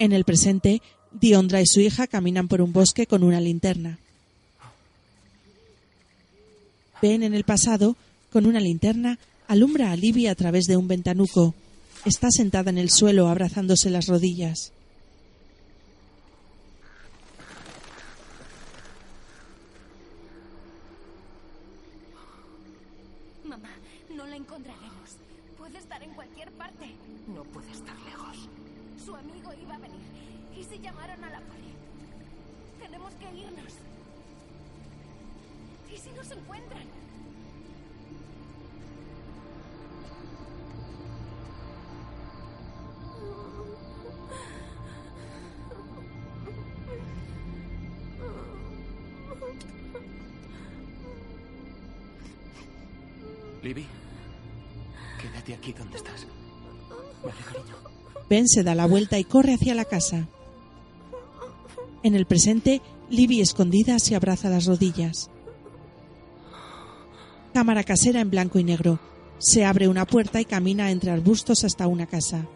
[0.00, 0.82] En el presente,
[1.20, 3.98] Diondra y su hija caminan por un bosque con una linterna.
[7.00, 7.96] Ben en el pasado,
[8.32, 11.54] con una linterna, alumbra a Libby a través de un ventanuco.
[12.04, 14.72] Está sentada en el suelo abrazándose las rodillas.
[58.34, 60.26] Ben se da la vuelta y corre hacia la casa.
[62.02, 65.30] En el presente, Libby escondida se abraza las rodillas.
[67.52, 68.98] Cámara casera en blanco y negro.
[69.38, 72.48] Se abre una puerta y camina entre arbustos hasta una casa.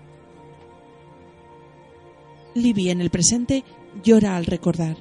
[2.57, 3.63] Libby en el presente
[4.03, 4.97] llora al recordar.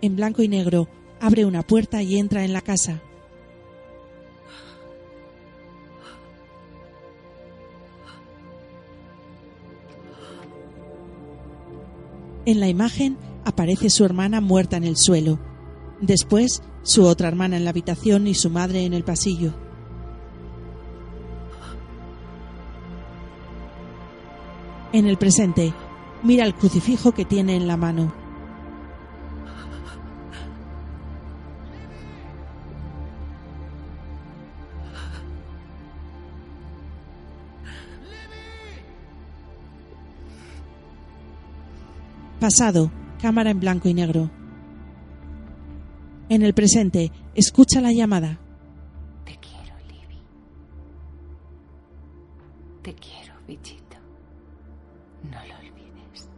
[0.00, 0.86] En blanco y negro
[1.20, 3.02] abre una puerta y entra en la casa.
[12.50, 15.38] En la imagen aparece su hermana muerta en el suelo.
[16.00, 19.54] Después, su otra hermana en la habitación y su madre en el pasillo.
[24.92, 25.72] En el presente,
[26.24, 28.12] mira el crucifijo que tiene en la mano.
[42.40, 42.90] Pasado,
[43.20, 44.30] cámara en blanco y negro.
[46.30, 48.40] En el presente, escucha la llamada.
[49.26, 50.22] Te quiero, Libby.
[52.80, 53.98] Te quiero, bichito.
[55.24, 56.28] No lo olvides.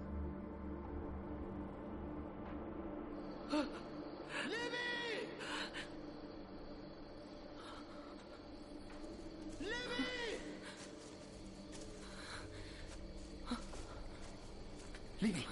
[15.20, 15.46] Libby,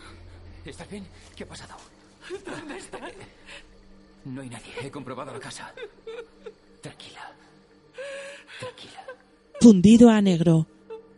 [0.71, 1.07] ¿estás bien?
[1.37, 1.75] ¿Qué ha pasado?
[2.47, 3.11] ¿Dónde están?
[4.25, 4.73] No hay nadie.
[4.83, 5.73] He comprobado la casa.
[6.81, 7.33] Tranquila.
[8.59, 9.05] Tranquila.
[9.61, 10.67] Fundido a negro.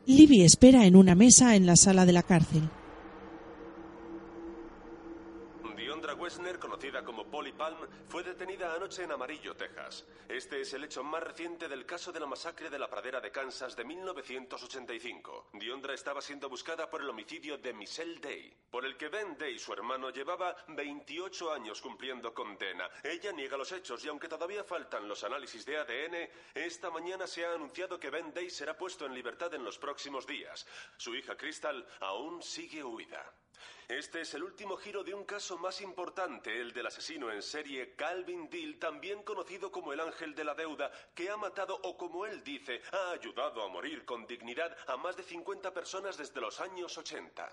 [0.06, 2.68] Libby espera en una mesa en la sala de la cárcel.
[5.76, 7.76] Diondra Wessner, conocida como Polly Palm,
[8.08, 8.24] fue
[8.98, 10.04] en Amarillo, Texas.
[10.28, 13.30] Este es el hecho más reciente del caso de la masacre de la pradera de
[13.30, 15.50] Kansas de 1985.
[15.54, 19.58] Diondra estaba siendo buscada por el homicidio de Michelle Day, por el que Ben Day,
[19.58, 22.88] su hermano, llevaba 28 años cumpliendo condena.
[23.02, 27.46] Ella niega los hechos y aunque todavía faltan los análisis de ADN, esta mañana se
[27.46, 30.66] ha anunciado que Ben Day será puesto en libertad en los próximos días.
[30.98, 33.32] Su hija Crystal aún sigue huida.
[33.88, 37.94] Este es el último giro de un caso más importante, el del asesino en serie
[37.94, 42.24] Calvin Deal, también conocido como el ángel de la deuda, que ha matado o como
[42.26, 46.60] él dice, ha ayudado a morir con dignidad a más de 50 personas desde los
[46.60, 47.48] años 80.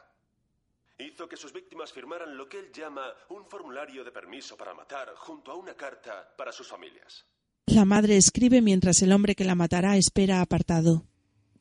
[0.99, 5.13] Hizo que sus víctimas firmaran lo que él llama un formulario de permiso para matar
[5.15, 7.25] junto a una carta para sus familias.
[7.67, 11.05] La madre escribe mientras el hombre que la matará espera apartado.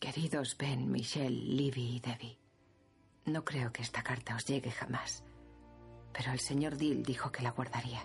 [0.00, 2.37] Queridos Ben, Michelle, Libby y Debbie,
[3.28, 5.22] no creo que esta carta os llegue jamás.
[6.12, 8.04] Pero el señor Dill dijo que la guardaría.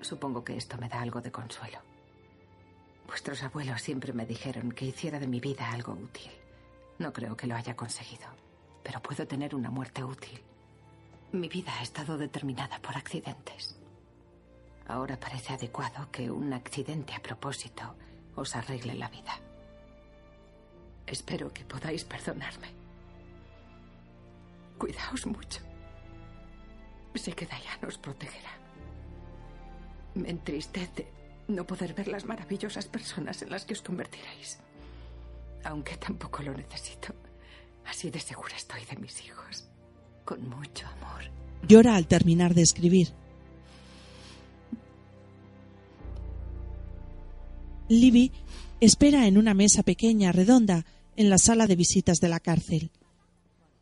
[0.00, 1.78] Supongo que esto me da algo de consuelo.
[3.06, 6.30] Vuestros abuelos siempre me dijeron que hiciera de mi vida algo útil.
[6.98, 8.26] No creo que lo haya conseguido,
[8.82, 10.42] pero puedo tener una muerte útil.
[11.32, 13.76] Mi vida ha estado determinada por accidentes.
[14.86, 17.94] Ahora parece adecuado que un accidente a propósito
[18.34, 19.38] os arregle la vida.
[21.06, 22.79] Espero que podáis perdonarme.
[24.80, 25.60] Cuidaos mucho.
[27.14, 28.54] Sé que Diane os protegerá.
[30.14, 31.06] Me entristece
[31.48, 34.58] no poder ver las maravillosas personas en las que os convertiréis.
[35.64, 37.14] Aunque tampoco lo necesito.
[37.84, 39.68] Así de segura estoy de mis hijos.
[40.24, 41.24] Con mucho amor.
[41.68, 43.08] Llora al terminar de escribir.
[47.90, 48.32] Libby
[48.80, 50.86] espera en una mesa pequeña, redonda,
[51.16, 52.90] en la sala de visitas de la cárcel.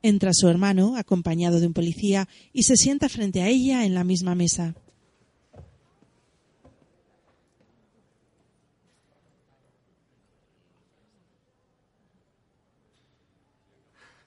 [0.03, 4.05] Entra su hermano, acompañado de un policía, y se sienta frente a ella en la
[4.05, 4.75] misma mesa.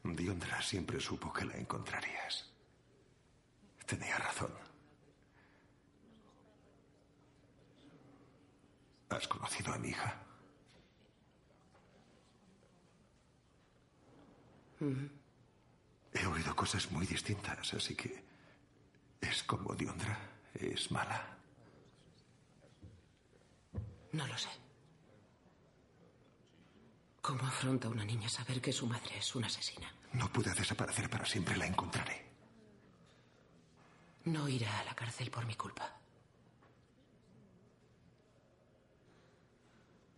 [0.04, 2.52] Diondra siempre supo que la encontrarías.
[3.86, 4.52] Tenía razón.
[9.10, 10.22] ¿Has conocido a mi hija?
[16.14, 18.24] He oído cosas muy distintas, así que
[19.22, 20.18] es como Diondra.
[20.54, 21.38] Es mala.
[24.12, 24.50] No lo sé.
[27.22, 29.94] ¿Cómo afronta una niña saber que su madre es una asesina?
[30.14, 32.26] No puede desaparecer para siempre, la encontraré.
[34.26, 35.98] No irá a la cárcel por mi culpa.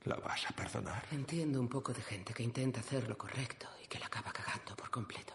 [0.06, 1.06] ¿La vas a perdonar?
[1.12, 4.76] Entiendo un poco de gente que intenta hacer lo correcto y que la acaba cagando
[4.76, 5.34] por completo.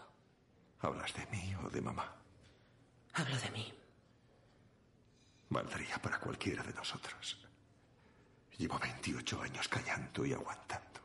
[0.80, 2.14] ¿Hablas de mí o de mamá?
[3.14, 3.72] Hablo de mí.
[5.50, 7.38] Valdría para cualquiera de nosotros.
[8.56, 11.00] Llevo 28 años callando y aguantando.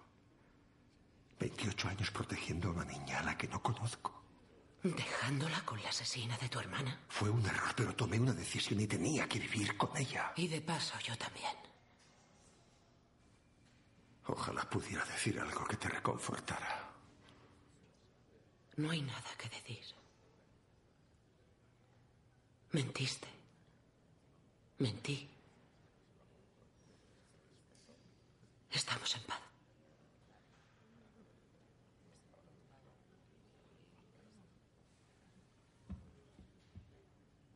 [1.40, 4.22] 28 años protegiendo a una niña a la que no conozco.
[4.84, 7.00] ¿Dejándola con la asesina de tu hermana?
[7.08, 10.34] Fue un error, pero tomé una decisión y tenía que vivir con ella.
[10.36, 11.56] Y de paso, yo también.
[14.26, 16.93] Ojalá pudiera decir algo que te reconfortara.
[18.78, 19.84] No hay nada que decir.
[22.72, 23.28] Mentiste.
[24.80, 25.30] Mentí.
[28.72, 29.40] Estamos en paz.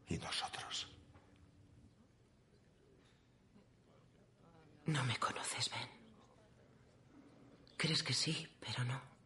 [0.10, 0.88] ¿Y nosotros?
[4.86, 5.90] No me conoces, Ben.
[7.76, 9.17] Crees que sí, pero no.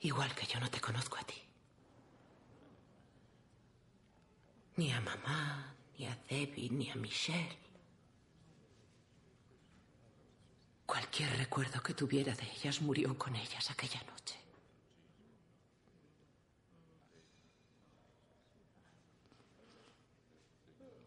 [0.00, 1.34] Igual que yo no te conozco a ti.
[4.76, 7.58] Ni a mamá, ni a Debbie, ni a Michelle.
[10.86, 14.36] Cualquier recuerdo que tuviera de ellas murió con ellas aquella noche.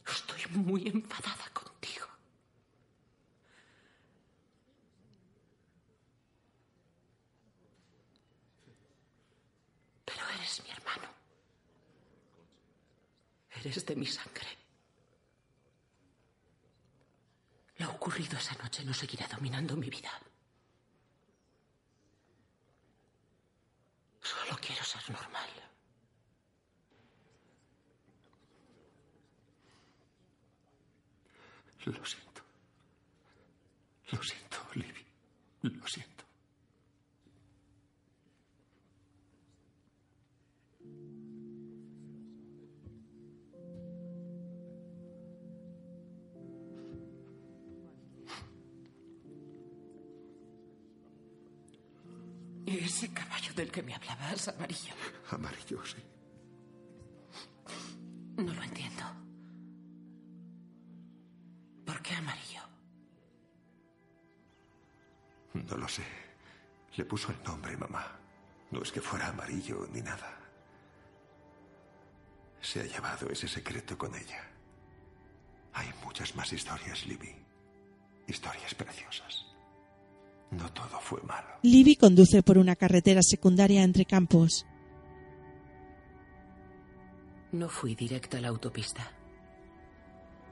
[0.06, 2.08] Estoy muy enfadada contigo.
[10.06, 11.08] Pero eres mi hermano.
[13.52, 14.48] Eres de mi sangre.
[17.78, 20.12] Lo ocurrido esa noche no seguirá dominando mi vida.
[24.22, 25.50] Solo quiero ser normal.
[31.86, 32.42] Lo siento.
[34.12, 35.06] Lo siento, Libby.
[35.64, 36.11] Lo siento.
[53.62, 54.94] Del que me hablabas, amarillo?
[55.30, 56.04] Amarillo, sí.
[58.38, 59.04] No lo entiendo.
[61.86, 62.62] ¿Por qué amarillo?
[65.54, 66.04] No lo sé.
[66.96, 68.20] Le puso el nombre, mamá.
[68.72, 70.40] No es que fuera amarillo ni nada.
[72.62, 74.44] Se ha llevado ese secreto con ella.
[75.74, 77.36] Hay muchas más historias, Libby.
[78.26, 79.51] Historias preciosas.
[80.52, 81.48] No todo fue malo.
[81.64, 84.66] Libby conduce por una carretera secundaria entre campos.
[87.54, 89.12] No fui directa a la autopista.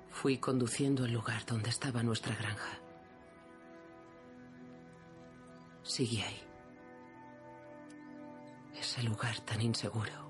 [0.10, 2.80] Fui conduciendo al lugar donde estaba nuestra granja.
[5.84, 6.42] Sigue ahí.
[8.80, 10.29] Ese lugar tan inseguro.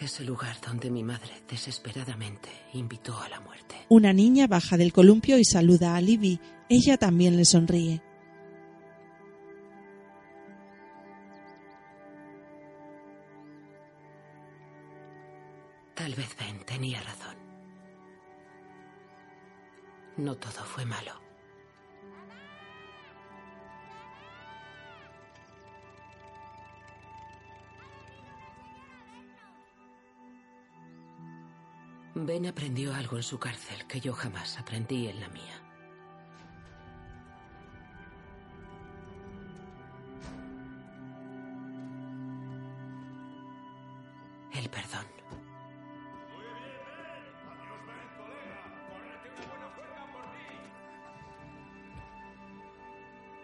[0.00, 3.76] Es el lugar donde mi madre desesperadamente invitó a la muerte.
[3.88, 6.40] Una niña baja del columpio y saluda a Libby.
[6.68, 8.02] Ella también le sonríe.
[15.94, 17.36] Tal vez Ben tenía razón.
[20.16, 21.23] No todo fue malo.
[32.16, 35.60] Ben aprendió algo en su cárcel que yo jamás aprendí en la mía.
[44.52, 45.06] El perdón.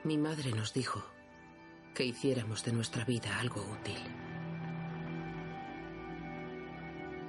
[0.04, 1.02] Mi madre nos dijo
[1.92, 3.98] que hiciéramos de nuestra vida algo útil.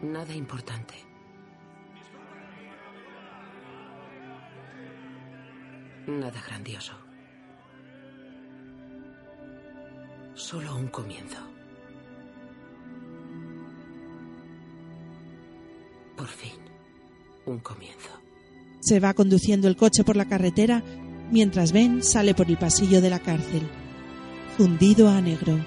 [0.04, 1.11] Nada importante.
[6.08, 6.94] Nada grandioso.
[10.34, 11.38] Solo un comienzo.
[16.18, 16.54] Por fin,
[17.46, 18.10] un comienzo.
[18.80, 20.84] Se va conduciendo el coche por la carretera
[21.32, 23.62] mientras Ben sale por el pasillo de la cárcel,
[24.58, 25.64] fundido a negro.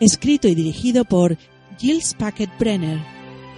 [0.00, 1.38] Escrito y dirigido por
[1.78, 2.98] Gilles Packet Brenner,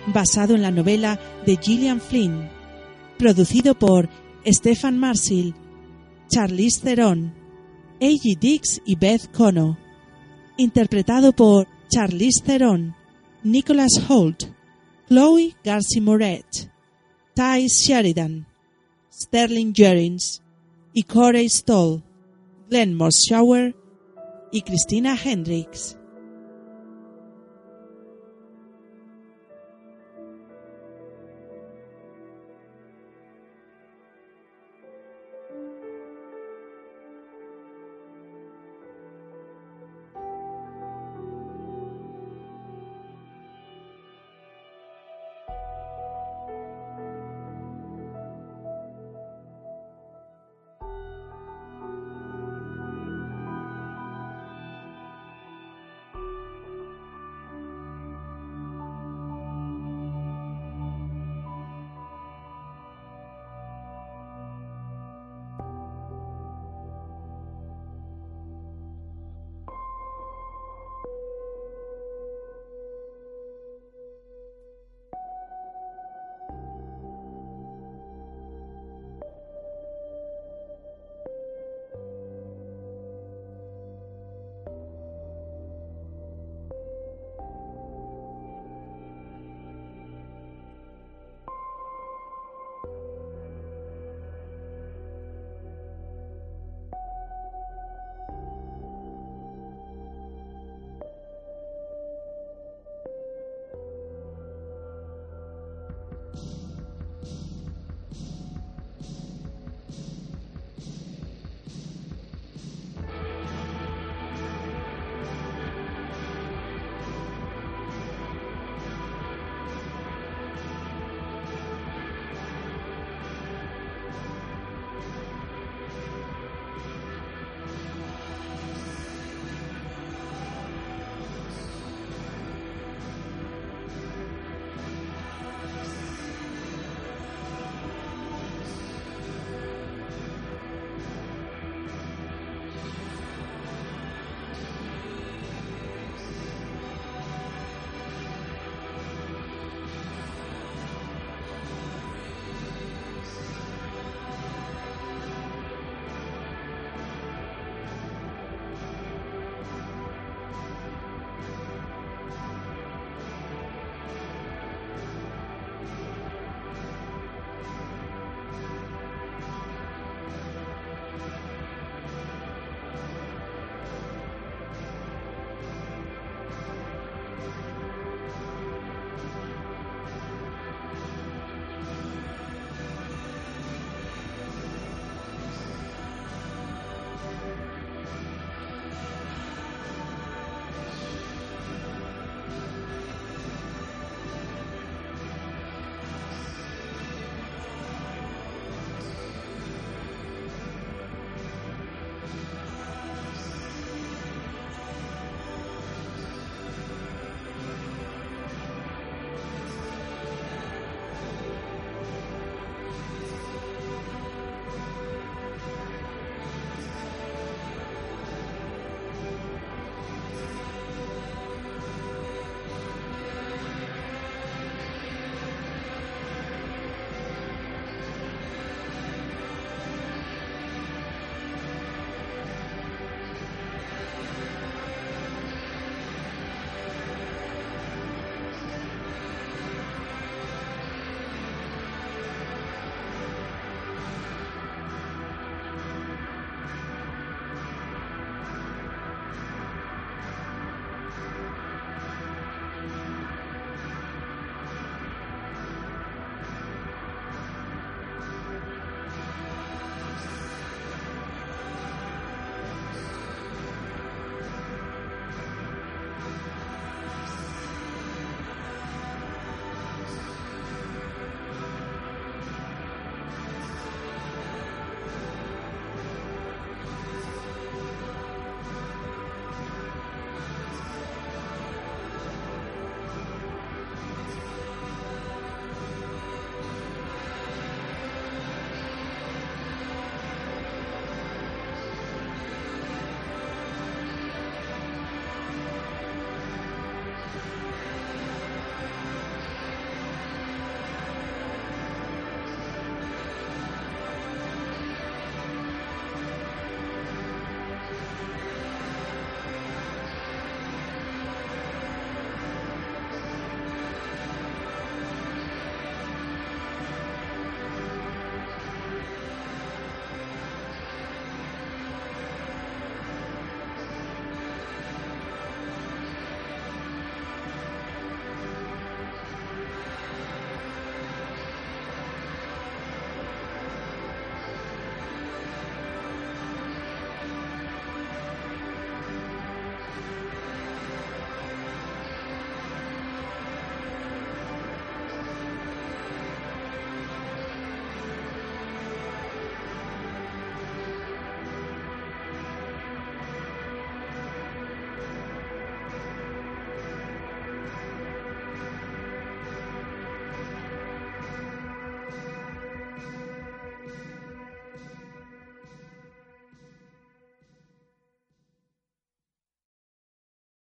[0.06, 2.48] basado en la novela de Gillian Flynn,
[3.18, 4.08] producido por
[4.46, 5.54] Stefan Marsil,
[6.28, 7.34] Charlize Theron,
[8.00, 8.36] A.G.
[8.40, 9.78] Dix y Beth Cono,
[10.56, 12.94] interpretado por Charlize Theron,
[13.42, 14.44] Nicholas Holt,
[15.08, 16.70] Chloe Garcia Moret,
[17.34, 18.46] Ty Sheridan,
[19.12, 20.42] Sterling Jerins
[20.92, 22.02] y Corey Stoll,
[22.68, 23.74] Glenn Morshower
[24.52, 25.99] y Christina Hendricks.